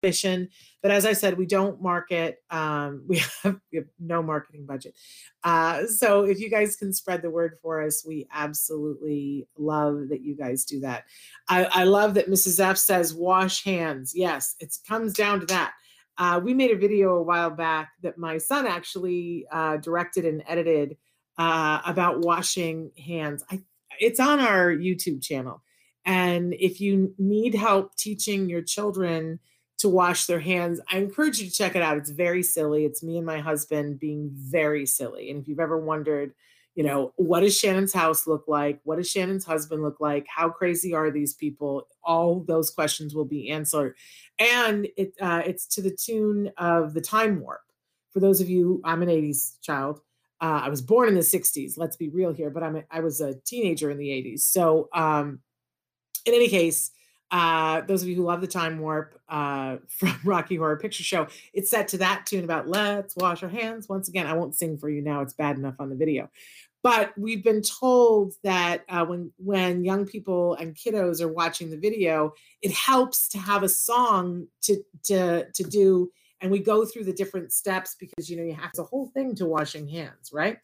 mission. 0.03 0.49
But 0.81 0.91
as 0.91 1.05
I 1.05 1.13
said, 1.13 1.37
we 1.37 1.45
don't 1.45 1.83
market. 1.83 2.39
Um, 2.49 3.05
we, 3.09 3.19
have, 3.43 3.61
we 3.71 3.77
have 3.77 3.89
no 4.01 4.23
marketing 4.23 4.65
budget. 4.65 4.95
Uh, 5.43 5.87
so 5.87 6.25
if 6.25 6.41
you 6.41 6.49
guys 6.49 6.77
can 6.77 6.95
spread 6.95 7.21
the 7.21 7.29
word 7.29 7.59
for 7.61 7.83
us, 7.83 8.07
we 8.07 8.27
absolutely 8.33 9.47
love 9.59 10.09
that 10.09 10.23
you 10.23 10.35
guys 10.35 10.65
do 10.65 10.81
that. 10.81 11.05
I, 11.51 11.65
I 11.65 11.85
love 11.85 12.15
that 12.15 12.31
Mrs. 12.31 12.59
F 12.59 12.79
says 12.79 13.13
wash 13.13 13.65
hands. 13.65 14.15
Yes, 14.15 14.55
it 14.61 14.75
comes 14.89 15.13
down 15.13 15.41
to 15.41 15.47
that. 15.47 15.75
Uh, 16.17 16.41
we 16.43 16.55
made 16.55 16.71
a 16.71 16.79
video 16.79 17.17
a 17.17 17.23
while 17.23 17.51
back 17.51 17.91
that 18.03 18.17
my 18.17 18.39
son 18.39 18.67
actually 18.67 19.45
uh, 19.53 19.77
directed 19.77 20.25
and 20.25 20.43
edited 20.47 20.97
uh, 21.39 21.81
about 21.85 22.21
washing 22.21 22.93
hands. 23.05 23.45
I, 23.51 23.63
it's 23.99 24.21
on 24.21 24.41
our 24.41 24.75
YouTube 24.75 25.23
channel. 25.23 25.63
And 26.05 26.55
if 26.55 26.81
you 26.81 27.15
need 27.19 27.55
help 27.55 27.97
teaching 27.97 28.49
your 28.49 28.63
children 28.63 29.41
to 29.79 29.89
wash 29.89 30.27
their 30.27 30.41
hands. 30.41 30.81
I 30.91 30.99
encourage 30.99 31.39
you 31.39 31.49
to 31.49 31.55
check 31.55 31.77
it 31.77 31.83
out. 31.83 31.97
It's 31.97 32.11
very 32.11 32.43
silly. 32.43 32.85
It's 32.85 33.03
me 33.03 33.19
and 33.19 33.27
my 33.27 33.41
husband 33.41 33.99
being 33.99 34.31
very 34.33 34.87
silly. 34.87 35.31
And 35.31 35.43
if 35.43 35.49
you've 35.49 35.61
ever 35.61 35.79
wondered, 35.79 36.33
you 36.75 36.83
know, 36.83 37.13
what 37.17 37.41
does 37.41 37.59
Shannon's 37.59 37.93
house 37.93 38.27
look 38.27 38.45
like? 38.49 38.81
What 38.85 38.97
does 38.97 39.11
Shannon's 39.11 39.45
husband 39.45 39.83
look 39.83 40.01
like? 40.01 40.27
How 40.29 40.49
crazy 40.49 40.95
are 40.95 41.11
these 41.11 41.35
people? 41.35 41.87
All 42.03 42.41
those 42.41 42.71
questions 42.71 43.15
will 43.15 43.25
be 43.25 43.51
answered. 43.51 43.95
And 44.39 44.89
it 44.97 45.15
uh, 45.21 45.43
it's 45.45 45.67
to 45.75 45.83
the 45.83 45.95
tune 45.95 46.51
of 46.57 46.95
the 46.95 47.01
time 47.01 47.41
warp. 47.41 47.61
For 48.13 48.21
those 48.21 48.41
of 48.41 48.49
you, 48.49 48.81
I'm 48.85 49.03
an 49.03 49.09
80s 49.09 49.61
child. 49.61 50.01
Uh, 50.45 50.61
I 50.63 50.69
was 50.69 50.83
born 50.83 51.09
in 51.09 51.15
the 51.15 51.21
60s. 51.21 51.79
Let's 51.79 51.97
be 51.97 52.11
real 52.11 52.31
here, 52.31 52.51
but 52.51 52.63
I'm 52.63 52.77
a, 52.77 52.85
I 52.91 53.01
was 53.01 53.23
a 53.23 53.33
teenager 53.47 53.91
in 53.91 53.97
the 53.97 54.09
80s. 54.09 54.41
So, 54.41 54.91
um, 54.93 55.41
in 56.27 56.35
any 56.35 56.49
case, 56.49 56.91
uh, 57.31 57.81
those 57.81 58.03
of 58.03 58.11
you 58.11 58.17
who 58.17 58.25
love 58.25 58.43
the 58.43 58.47
time 58.47 58.79
warp 58.79 59.19
uh, 59.27 59.79
from 59.89 60.19
Rocky 60.23 60.57
Horror 60.57 60.77
Picture 60.77 61.03
Show, 61.03 61.29
it's 61.55 61.71
set 61.71 61.89
to 61.89 61.99
that 61.99 62.27
tune 62.27 62.45
about 62.45 62.69
let's 62.69 63.17
wash 63.17 63.43
our 63.43 63.49
hands. 63.49 63.89
Once 63.89 64.11
again, 64.11 64.27
I 64.27 64.35
won't 64.35 64.55
sing 64.55 64.77
for 64.77 64.91
you 64.91 65.01
now, 65.01 65.23
it's 65.23 65.33
bad 65.33 65.57
enough 65.57 65.77
on 65.79 65.89
the 65.89 65.97
video. 65.97 66.29
But 66.83 67.17
we've 67.17 67.43
been 67.43 67.63
told 67.63 68.35
that 68.43 68.85
uh, 68.91 69.07
when 69.07 69.33
when 69.39 69.83
young 69.83 70.05
people 70.05 70.57
and 70.57 70.75
kiddos 70.75 71.23
are 71.23 71.33
watching 71.33 71.71
the 71.71 71.79
video, 71.79 72.35
it 72.61 72.73
helps 72.73 73.29
to 73.29 73.39
have 73.39 73.63
a 73.63 73.69
song 73.71 74.49
to 74.65 74.77
to 75.05 75.51
to 75.51 75.63
do, 75.63 76.13
and 76.41 76.51
we 76.51 76.59
go 76.59 76.85
through 76.85 77.05
the 77.05 77.13
different 77.13 77.53
steps 77.53 77.97
because 77.99 78.29
you 78.29 78.37
know 78.37 78.43
you 78.43 78.55
have 78.55 78.73
the 78.75 78.85
whole 78.85 79.11
thing 79.15 79.35
to 79.37 79.47
washing 79.47 79.89
hands, 79.89 80.31
right? 80.33 80.57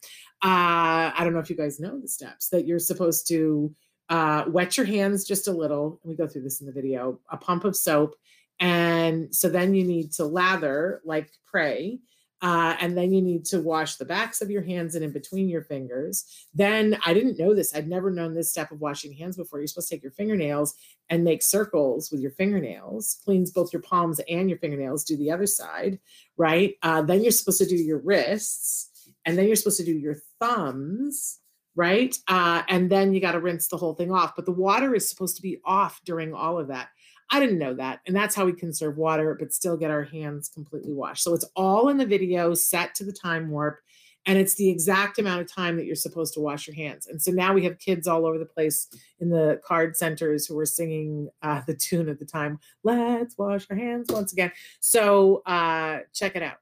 Uh, 0.43 1.11
I 1.15 1.21
don't 1.23 1.33
know 1.33 1.39
if 1.39 1.49
you 1.49 1.55
guys 1.55 1.79
know 1.79 1.99
the 1.99 2.07
steps 2.07 2.49
that 2.49 2.67
you're 2.67 2.79
supposed 2.79 3.27
to 3.29 3.73
uh, 4.09 4.45
wet 4.47 4.77
your 4.77 4.85
hands 4.85 5.25
just 5.25 5.47
a 5.47 5.51
little. 5.51 5.99
We 6.03 6.15
go 6.15 6.27
through 6.27 6.43
this 6.43 6.61
in 6.61 6.67
the 6.67 6.73
video. 6.73 7.19
A 7.31 7.37
pump 7.37 7.63
of 7.63 7.75
soap, 7.75 8.15
and 8.59 9.33
so 9.33 9.49
then 9.49 9.73
you 9.73 9.83
need 9.83 10.11
to 10.13 10.25
lather 10.25 11.01
like 11.05 11.31
pray. 11.45 11.99
Uh, 12.41 12.75
and 12.79 12.97
then 12.97 13.13
you 13.13 13.21
need 13.21 13.45
to 13.45 13.61
wash 13.61 13.95
the 13.95 14.05
backs 14.05 14.41
of 14.41 14.49
your 14.49 14.63
hands 14.63 14.95
and 14.95 15.05
in 15.05 15.11
between 15.11 15.47
your 15.47 15.61
fingers. 15.61 16.25
Then 16.53 16.97
I 17.05 17.13
didn't 17.13 17.37
know 17.37 17.53
this. 17.53 17.75
I'd 17.75 17.87
never 17.87 18.09
known 18.09 18.33
this 18.33 18.49
step 18.49 18.71
of 18.71 18.81
washing 18.81 19.13
hands 19.13 19.37
before. 19.37 19.59
You're 19.59 19.67
supposed 19.67 19.89
to 19.89 19.95
take 19.95 20.03
your 20.03 20.11
fingernails 20.11 20.73
and 21.09 21.23
make 21.23 21.43
circles 21.43 22.11
with 22.11 22.21
your 22.21 22.31
fingernails, 22.31 23.19
cleans 23.23 23.51
both 23.51 23.71
your 23.71 23.81
palms 23.81 24.19
and 24.27 24.49
your 24.49 24.57
fingernails. 24.57 25.03
Do 25.03 25.17
the 25.17 25.31
other 25.31 25.45
side, 25.45 25.99
right? 26.35 26.75
Uh, 26.81 27.03
then 27.03 27.21
you're 27.21 27.31
supposed 27.31 27.59
to 27.59 27.67
do 27.67 27.75
your 27.75 27.99
wrists, 27.99 28.89
and 29.25 29.37
then 29.37 29.45
you're 29.45 29.55
supposed 29.55 29.77
to 29.77 29.85
do 29.85 29.95
your 29.95 30.17
thumbs, 30.39 31.39
right? 31.75 32.17
Uh, 32.27 32.63
and 32.67 32.89
then 32.89 33.13
you 33.13 33.21
got 33.21 33.33
to 33.33 33.39
rinse 33.39 33.67
the 33.67 33.77
whole 33.77 33.93
thing 33.93 34.11
off. 34.11 34.35
But 34.35 34.45
the 34.45 34.51
water 34.51 34.95
is 34.95 35.07
supposed 35.07 35.35
to 35.35 35.41
be 35.41 35.59
off 35.63 36.01
during 36.05 36.33
all 36.33 36.57
of 36.57 36.69
that. 36.69 36.89
I 37.31 37.39
didn't 37.39 37.59
know 37.59 37.73
that. 37.75 38.01
And 38.05 38.15
that's 38.15 38.35
how 38.35 38.45
we 38.45 38.53
conserve 38.53 38.97
water, 38.97 39.35
but 39.39 39.53
still 39.53 39.77
get 39.77 39.89
our 39.89 40.03
hands 40.03 40.49
completely 40.49 40.91
washed. 40.91 41.23
So 41.23 41.33
it's 41.33 41.49
all 41.55 41.87
in 41.87 41.97
the 41.97 42.05
video 42.05 42.53
set 42.53 42.93
to 42.95 43.05
the 43.05 43.13
time 43.13 43.49
warp. 43.49 43.79
And 44.27 44.37
it's 44.37 44.53
the 44.53 44.69
exact 44.69 45.17
amount 45.17 45.41
of 45.41 45.51
time 45.51 45.77
that 45.77 45.85
you're 45.85 45.95
supposed 45.95 46.35
to 46.35 46.41
wash 46.41 46.67
your 46.67 46.75
hands. 46.75 47.07
And 47.07 47.19
so 47.19 47.31
now 47.31 47.53
we 47.53 47.63
have 47.63 47.79
kids 47.79 48.07
all 48.07 48.27
over 48.27 48.37
the 48.37 48.45
place 48.45 48.87
in 49.19 49.31
the 49.31 49.59
CARD 49.65 49.97
centers 49.97 50.45
who 50.45 50.59
are 50.59 50.65
singing 50.65 51.29
uh, 51.41 51.61
the 51.65 51.73
tune 51.73 52.07
at 52.07 52.19
the 52.19 52.25
time. 52.25 52.59
Let's 52.83 53.35
wash 53.37 53.65
our 53.71 53.75
hands 53.75 54.11
once 54.11 54.31
again. 54.31 54.51
So 54.79 55.41
uh, 55.47 56.01
check 56.13 56.35
it 56.35 56.43
out. 56.43 56.57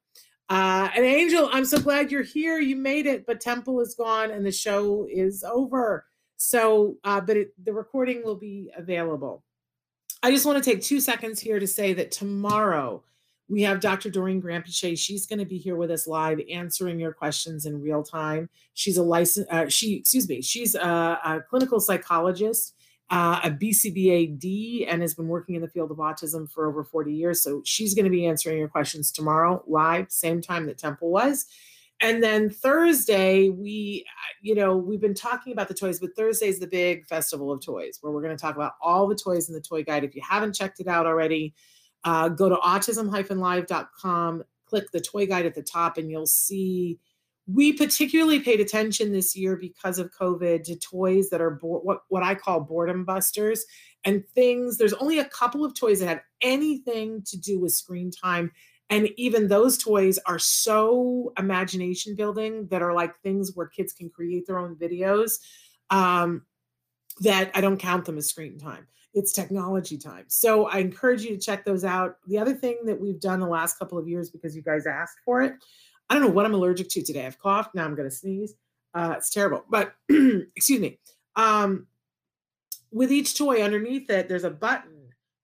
Uh, 0.48 0.90
and 0.96 1.04
Angel, 1.04 1.50
I'm 1.52 1.66
so 1.66 1.80
glad 1.80 2.12
you're 2.12 2.24
here. 2.24 2.60
You 2.60 2.76
made 2.76 3.08
it, 3.08 3.26
but 3.26 3.42
Temple 3.42 3.82
is 3.82 3.94
gone 3.94 4.32
and 4.32 4.46
the 4.46 4.52
show 4.52 5.06
is 5.12 5.44
over. 5.44 6.06
So, 6.38 6.96
uh, 7.04 7.20
but 7.20 7.36
it, 7.36 7.66
the 7.66 7.74
recording 7.74 8.24
will 8.24 8.38
be 8.38 8.72
available. 8.78 9.44
I 10.22 10.32
just 10.32 10.46
want 10.46 10.62
to 10.62 10.70
take 10.70 10.82
two 10.82 11.00
seconds 11.00 11.40
here 11.40 11.60
to 11.60 11.68
say 11.68 11.94
that 11.94 12.12
tomorrow 12.12 13.04
we 13.48 13.62
have 13.64 13.80
Dr. 13.80 14.10
Doreen 14.10 14.42
Granpeesheh. 14.42 14.98
She's 14.98 15.26
going 15.26 15.40
to 15.40 15.46
be 15.46 15.58
here 15.58 15.76
with 15.76 15.90
us 15.92 16.08
live, 16.08 16.40
answering 16.52 17.00
your 17.00 17.14
questions 17.14 17.66
in 17.66 17.82
real 17.82 18.04
time. 18.04 18.50
She's 18.74 18.98
a 18.98 19.04
license. 19.04 19.48
Uh, 19.50 19.68
she, 19.68 19.96
excuse 19.96 20.28
me, 20.28 20.42
she's 20.42 20.76
a, 20.76 21.20
a 21.24 21.42
clinical 21.50 21.80
psychologist 21.80 22.76
uh, 23.10 23.40
a 23.44 23.50
BCBAD 23.50 24.86
and 24.88 25.02
has 25.02 25.16
been 25.16 25.28
working 25.28 25.56
in 25.56 25.62
the 25.62 25.68
field 25.68 25.92
of 25.92 25.98
autism 25.98 26.50
for 26.50 26.68
over 26.68 26.84
40 26.84 27.14
years. 27.14 27.42
So 27.42 27.62
she's 27.66 27.96
going 27.96 28.06
to 28.06 28.12
be 28.12 28.26
answering 28.26 28.58
your 28.58 28.68
questions 28.68 29.12
tomorrow 29.12 29.64
live, 29.68 30.12
same 30.12 30.42
time 30.42 30.68
that 30.68 30.78
Temple 30.78 31.10
was. 31.10 31.48
And 32.02 32.24
then 32.24 32.50
Thursday, 32.50 33.50
we, 33.50 34.06
you 34.42 34.56
know, 34.56 34.78
we've 34.78 35.02
been 35.02 35.14
talking 35.14 35.52
about 35.52 35.68
the 35.68 35.74
toys, 35.74 36.00
but 36.00 36.16
Thursday 36.16 36.48
is 36.48 36.60
the 36.60 36.68
big 36.68 37.06
festival 37.06 37.52
of 37.52 37.62
toys 37.62 37.98
where 38.02 38.14
we're 38.14 38.22
going 38.22 38.36
to 38.36 38.42
talk 38.42 38.56
about 38.56 38.74
all 38.82 39.08
the 39.08 39.16
toys 39.16 39.50
in 39.50 39.56
the 39.56 39.62
toy 39.62 39.84
guide. 39.84 40.06
If 40.06 40.16
you 40.16 40.22
haven't 40.28 40.56
checked 40.56 40.80
it 40.80 40.88
out 40.88 41.06
already, 41.06 41.54
uh, 42.06 42.30
go 42.30 42.48
to 42.48 42.56
autism-live.com, 42.56 44.44
click 44.66 44.92
the 44.92 45.02
toy 45.02 45.26
guide 45.28 45.46
at 45.46 45.56
the 45.56 45.62
top, 45.62 45.98
and 45.98 46.10
you'll 46.10 46.26
see 46.26 47.00
we 47.52 47.74
particularly 47.74 48.40
paid 48.40 48.60
attention 48.60 49.12
this 49.12 49.36
year 49.36 49.56
because 49.56 49.98
of 49.98 50.12
COVID 50.12 50.64
to 50.64 50.76
toys 50.76 51.30
that 51.30 51.42
are 51.42 51.52
bo- 51.52 51.80
what, 51.80 52.02
what 52.10 52.22
I 52.22 52.36
call 52.36 52.60
boredom 52.60 53.06
busters 53.06 53.66
and 54.06 54.24
things. 54.36 54.78
There's 54.78 54.94
only 54.94 55.18
a 55.18 55.26
couple 55.26 55.66
of 55.66 55.74
toys 55.74 56.00
that 56.00 56.08
have 56.08 56.22
anything 56.42 57.24
to 57.24 57.38
do 57.40 57.60
with 57.60 57.72
screen 57.72 58.12
time. 58.12 58.52
And 58.90 59.10
even 59.18 59.48
those 59.48 59.78
toys 59.78 60.18
are 60.26 60.40
so 60.40 61.34
imagination 61.38 62.16
building 62.16 62.68
that 62.68 62.82
are 62.82 62.94
like 62.94 63.20
things 63.22 63.52
where 63.56 63.68
kids 63.68 63.94
can 63.94 64.10
create 64.10 64.48
their 64.48 64.58
own 64.58 64.76
videos 64.76 65.40
um, 65.90 66.44
that 67.20 67.52
I 67.54 67.62
don't 67.62 67.78
count 67.78 68.06
them 68.06 68.18
as 68.18 68.28
screen 68.28 68.58
time. 68.58 68.88
It's 69.14 69.32
technology 69.32 69.98
time. 69.98 70.26
So 70.28 70.68
I 70.68 70.78
encourage 70.78 71.24
you 71.24 71.30
to 71.32 71.40
check 71.40 71.66
those 71.66 71.84
out. 71.84 72.18
The 72.28 72.38
other 72.38 72.54
thing 72.54 72.80
that 72.86 73.00
we've 73.00 73.20
done 73.20 73.40
the 73.40 73.48
last 73.48 73.78
couple 73.78 73.98
of 73.98 74.08
years 74.08 74.30
because 74.30 74.56
you 74.56 74.62
guys 74.62 74.86
asked 74.86 75.18
for 75.26 75.42
it 75.42 75.54
I 76.10 76.16
don't 76.16 76.24
know 76.24 76.30
what 76.30 76.46
I'm 76.46 76.56
allergic 76.56 76.90
to 76.90 77.04
today. 77.04 77.26
I've 77.26 77.38
coughed. 77.38 77.76
Now 77.76 77.86
I'm 77.86 77.96
going 77.96 78.10
to 78.10 78.16
sneeze. 78.16 78.56
Uh, 78.94 79.16
it's 79.18 79.30
terrible. 79.30 79.64
But 79.70 79.94
excuse 80.10 80.80
me. 80.80 81.00
Um, 81.36 81.88
with 82.92 83.12
each 83.12 83.38
toy 83.38 83.62
underneath 83.62 84.10
it, 84.10 84.28
there's 84.28 84.44
a 84.44 84.50
button 84.50 84.99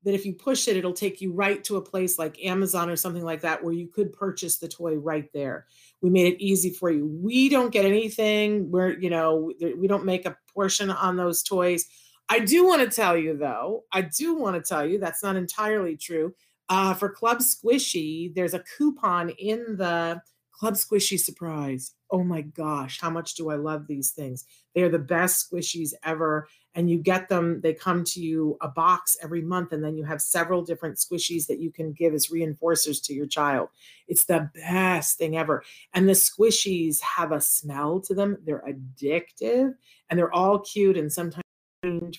that 0.05 0.13
if 0.13 0.25
you 0.25 0.33
push 0.33 0.67
it, 0.67 0.77
it'll 0.77 0.93
take 0.93 1.19
you 1.19 1.33
right 1.33 1.63
to 1.65 1.77
a 1.77 1.81
place 1.81 2.17
like 2.17 2.43
Amazon 2.43 2.89
or 2.89 2.95
something 2.95 3.23
like 3.23 3.41
that 3.41 3.63
where 3.63 3.73
you 3.73 3.87
could 3.87 4.13
purchase 4.13 4.57
the 4.57 4.67
toy 4.67 4.95
right 4.95 5.29
there. 5.33 5.65
We 6.01 6.09
made 6.09 6.33
it 6.33 6.43
easy 6.43 6.69
for 6.69 6.91
you. 6.91 7.05
We 7.05 7.49
don't 7.49 7.71
get 7.71 7.85
anything. 7.85 8.71
We're, 8.71 8.97
you 8.99 9.09
know, 9.09 9.51
we 9.59 9.87
don't 9.87 10.05
make 10.05 10.25
a 10.25 10.37
portion 10.53 10.91
on 10.91 11.17
those 11.17 11.43
toys. 11.43 11.85
I 12.29 12.39
do 12.39 12.65
want 12.65 12.81
to 12.81 12.95
tell 12.95 13.17
you, 13.17 13.35
though, 13.35 13.83
I 13.91 14.01
do 14.01 14.35
want 14.35 14.55
to 14.55 14.67
tell 14.67 14.85
you 14.85 14.99
that's 14.99 15.23
not 15.23 15.35
entirely 15.35 15.97
true. 15.97 16.33
Uh, 16.69 16.93
for 16.93 17.09
Club 17.09 17.39
Squishy, 17.39 18.33
there's 18.33 18.53
a 18.53 18.63
coupon 18.77 19.29
in 19.29 19.75
the 19.77 20.21
Club 20.57 20.75
Squishy 20.75 21.19
surprise. 21.19 21.91
Oh 22.09 22.23
my 22.23 22.41
gosh, 22.41 23.01
how 23.01 23.09
much 23.09 23.35
do 23.35 23.49
I 23.49 23.55
love 23.55 23.87
these 23.87 24.11
things? 24.11 24.45
They 24.73 24.83
are 24.83 24.89
the 24.89 24.99
best 24.99 25.51
squishies 25.51 25.93
ever. 26.03 26.47
And 26.75 26.89
you 26.89 26.97
get 26.97 27.29
them, 27.29 27.61
they 27.61 27.73
come 27.73 28.03
to 28.05 28.21
you 28.21 28.57
a 28.61 28.67
box 28.67 29.17
every 29.21 29.41
month, 29.41 29.71
and 29.73 29.83
then 29.83 29.97
you 29.97 30.03
have 30.03 30.21
several 30.21 30.61
different 30.61 30.97
squishies 30.97 31.47
that 31.47 31.59
you 31.59 31.71
can 31.71 31.93
give 31.93 32.13
as 32.13 32.27
reinforcers 32.27 33.03
to 33.05 33.13
your 33.13 33.27
child. 33.27 33.69
It's 34.07 34.25
the 34.25 34.49
best 34.55 35.17
thing 35.17 35.37
ever. 35.37 35.63
And 35.93 36.07
the 36.07 36.13
squishies 36.13 37.01
have 37.01 37.31
a 37.31 37.41
smell 37.41 37.99
to 38.01 38.13
them, 38.13 38.37
they're 38.45 38.63
addictive, 38.67 39.73
and 40.09 40.19
they're 40.19 40.33
all 40.33 40.59
cute 40.59 40.97
and 40.97 41.11
sometimes 41.11 41.41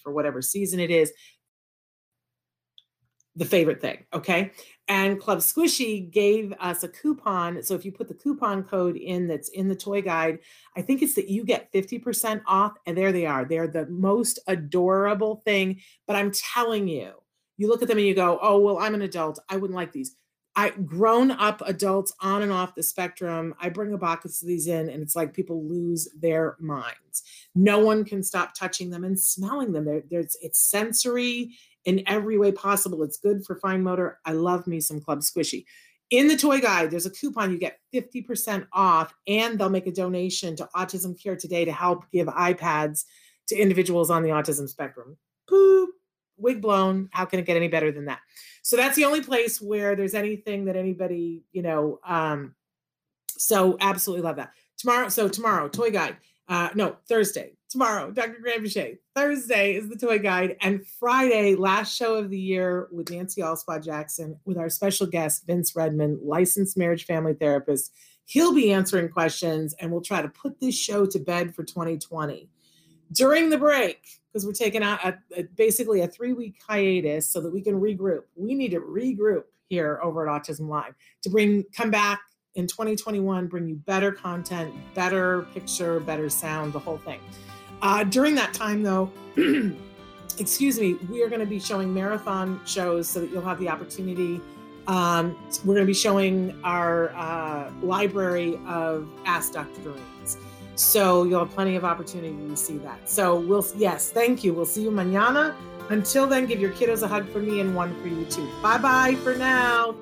for 0.02 0.12
whatever 0.12 0.40
season 0.40 0.78
it 0.78 0.90
is 0.90 1.12
the 3.36 3.44
favorite 3.44 3.80
thing. 3.80 4.04
Okay. 4.12 4.52
And 4.88 5.20
Club 5.20 5.38
Squishy 5.38 6.10
gave 6.10 6.54
us 6.58 6.82
a 6.82 6.88
coupon. 6.88 7.62
So 7.62 7.74
if 7.74 7.84
you 7.84 7.92
put 7.92 8.08
the 8.08 8.14
coupon 8.14 8.64
code 8.64 8.96
in 8.96 9.28
that's 9.28 9.50
in 9.50 9.68
the 9.68 9.74
toy 9.76 10.00
guide, 10.00 10.38
I 10.76 10.82
think 10.82 11.02
it's 11.02 11.14
that 11.14 11.28
you 11.28 11.44
get 11.44 11.72
50% 11.72 12.40
off. 12.46 12.72
And 12.86 12.96
there 12.96 13.12
they 13.12 13.26
are. 13.26 13.44
They're 13.44 13.68
the 13.68 13.86
most 13.86 14.38
adorable 14.46 15.42
thing. 15.44 15.80
But 16.06 16.16
I'm 16.16 16.32
telling 16.32 16.88
you, 16.88 17.12
you 17.58 17.68
look 17.68 17.82
at 17.82 17.88
them 17.88 17.98
and 17.98 18.06
you 18.06 18.14
go, 18.14 18.38
oh, 18.40 18.58
well, 18.58 18.78
I'm 18.78 18.94
an 18.94 19.02
adult. 19.02 19.38
I 19.48 19.56
wouldn't 19.56 19.76
like 19.76 19.92
these. 19.92 20.16
I 20.58 20.70
grown 20.70 21.30
up 21.30 21.62
adults 21.66 22.14
on 22.20 22.40
and 22.40 22.50
off 22.50 22.74
the 22.74 22.82
spectrum. 22.82 23.54
I 23.60 23.68
bring 23.68 23.92
a 23.92 23.98
box 23.98 24.40
of 24.42 24.48
these 24.48 24.68
in, 24.68 24.88
and 24.88 25.02
it's 25.02 25.14
like 25.14 25.34
people 25.34 25.68
lose 25.68 26.08
their 26.18 26.56
minds. 26.58 27.22
No 27.54 27.80
one 27.80 28.06
can 28.06 28.22
stop 28.22 28.54
touching 28.54 28.88
them 28.88 29.04
and 29.04 29.20
smelling 29.20 29.72
them. 29.72 29.84
They're, 29.84 30.02
there's 30.08 30.34
it's 30.40 30.58
sensory, 30.58 31.52
in 31.86 32.02
every 32.06 32.36
way 32.36 32.52
possible. 32.52 33.02
It's 33.02 33.16
good 33.16 33.44
for 33.46 33.56
fine 33.56 33.82
motor. 33.82 34.18
I 34.24 34.32
love 34.32 34.66
me 34.66 34.80
some 34.80 35.00
Club 35.00 35.20
Squishy. 35.20 35.64
In 36.10 36.28
the 36.28 36.36
toy 36.36 36.60
guide, 36.60 36.90
there's 36.90 37.06
a 37.06 37.10
coupon 37.10 37.50
you 37.50 37.58
get 37.58 37.78
50% 37.94 38.66
off, 38.72 39.14
and 39.26 39.58
they'll 39.58 39.70
make 39.70 39.86
a 39.86 39.92
donation 39.92 40.54
to 40.56 40.68
Autism 40.76 41.20
Care 41.20 41.36
Today 41.36 41.64
to 41.64 41.72
help 41.72 42.04
give 42.12 42.28
iPads 42.28 43.04
to 43.48 43.56
individuals 43.56 44.10
on 44.10 44.22
the 44.22 44.28
autism 44.28 44.68
spectrum. 44.68 45.16
Poop, 45.48 45.90
wig 46.36 46.60
blown. 46.60 47.08
How 47.12 47.24
can 47.24 47.40
it 47.40 47.46
get 47.46 47.56
any 47.56 47.68
better 47.68 47.90
than 47.90 48.04
that? 48.06 48.20
So 48.62 48.76
that's 48.76 48.96
the 48.96 49.04
only 49.04 49.20
place 49.20 49.60
where 49.60 49.96
there's 49.96 50.14
anything 50.14 50.66
that 50.66 50.76
anybody, 50.76 51.44
you 51.52 51.62
know, 51.62 52.00
um, 52.04 52.54
so 53.38 53.76
absolutely 53.80 54.24
love 54.24 54.36
that. 54.36 54.50
Tomorrow, 54.78 55.08
so 55.08 55.28
tomorrow, 55.28 55.68
toy 55.68 55.90
guide. 55.90 56.16
Uh, 56.48 56.68
no, 56.74 56.96
Thursday, 57.08 57.56
tomorrow, 57.76 58.10
Dr. 58.10 58.38
Graham 58.40 58.62
Boucher. 58.62 58.92
Thursday 59.14 59.74
is 59.74 59.90
the 59.90 59.96
toy 59.96 60.18
guide. 60.18 60.56
And 60.62 60.86
Friday, 60.98 61.54
last 61.56 61.94
show 61.94 62.14
of 62.14 62.30
the 62.30 62.38
year 62.38 62.88
with 62.90 63.10
Nancy 63.10 63.42
Alspaugh 63.42 63.84
Jackson, 63.84 64.40
with 64.46 64.56
our 64.56 64.70
special 64.70 65.06
guest, 65.06 65.46
Vince 65.46 65.76
Redmond, 65.76 66.20
licensed 66.22 66.78
marriage 66.78 67.04
family 67.04 67.34
therapist. 67.34 67.92
He'll 68.24 68.54
be 68.54 68.72
answering 68.72 69.10
questions 69.10 69.74
and 69.78 69.92
we'll 69.92 70.00
try 70.00 70.22
to 70.22 70.28
put 70.28 70.58
this 70.58 70.74
show 70.74 71.04
to 71.04 71.18
bed 71.18 71.54
for 71.54 71.64
2020. 71.64 72.48
During 73.12 73.50
the 73.50 73.58
break, 73.58 74.00
because 74.32 74.46
we're 74.46 74.52
taking 74.52 74.82
out 74.82 75.04
a, 75.04 75.18
a, 75.36 75.42
basically 75.42 76.00
a 76.00 76.08
three 76.08 76.32
week 76.32 76.56
hiatus 76.66 77.28
so 77.28 77.42
that 77.42 77.52
we 77.52 77.60
can 77.60 77.78
regroup. 77.78 78.22
We 78.36 78.54
need 78.54 78.70
to 78.70 78.80
regroup 78.80 79.44
here 79.68 80.00
over 80.02 80.26
at 80.26 80.42
Autism 80.42 80.68
Live 80.68 80.94
to 81.24 81.28
bring 81.28 81.64
come 81.74 81.90
back 81.90 82.22
in 82.54 82.66
2021 82.66 83.48
bring 83.48 83.68
you 83.68 83.74
better 83.74 84.10
content, 84.10 84.74
better 84.94 85.42
picture, 85.52 86.00
better 86.00 86.30
sound, 86.30 86.72
the 86.72 86.78
whole 86.78 86.96
thing. 86.96 87.20
Uh, 87.82 88.04
during 88.04 88.34
that 88.34 88.54
time, 88.54 88.82
though, 88.82 89.10
excuse 90.38 90.78
me, 90.78 90.94
we 91.10 91.22
are 91.22 91.28
going 91.28 91.40
to 91.40 91.46
be 91.46 91.58
showing 91.58 91.92
marathon 91.92 92.60
shows 92.66 93.08
so 93.08 93.20
that 93.20 93.30
you'll 93.30 93.42
have 93.42 93.58
the 93.58 93.68
opportunity. 93.68 94.40
Um, 94.86 95.36
we're 95.64 95.74
going 95.74 95.86
to 95.86 95.90
be 95.90 95.94
showing 95.94 96.58
our 96.62 97.10
uh, 97.10 97.70
library 97.82 98.58
of 98.66 99.08
Ask 99.24 99.52
Dr. 99.52 99.80
Doreen's. 99.82 100.38
So 100.76 101.24
you'll 101.24 101.40
have 101.40 101.54
plenty 101.54 101.74
of 101.76 101.84
opportunity 101.84 102.48
to 102.48 102.56
see 102.56 102.78
that. 102.78 103.08
So 103.08 103.40
we'll, 103.40 103.66
yes, 103.76 104.10
thank 104.10 104.44
you. 104.44 104.52
We'll 104.52 104.66
see 104.66 104.82
you 104.82 104.90
mañana. 104.90 105.54
Until 105.88 106.26
then, 106.26 106.46
give 106.46 106.60
your 106.60 106.72
kiddos 106.72 107.02
a 107.02 107.08
hug 107.08 107.28
for 107.30 107.38
me 107.38 107.60
and 107.60 107.74
one 107.74 108.00
for 108.02 108.08
you 108.08 108.24
too. 108.26 108.48
Bye 108.62 108.78
bye 108.78 109.14
for 109.22 109.34
now. 109.36 109.94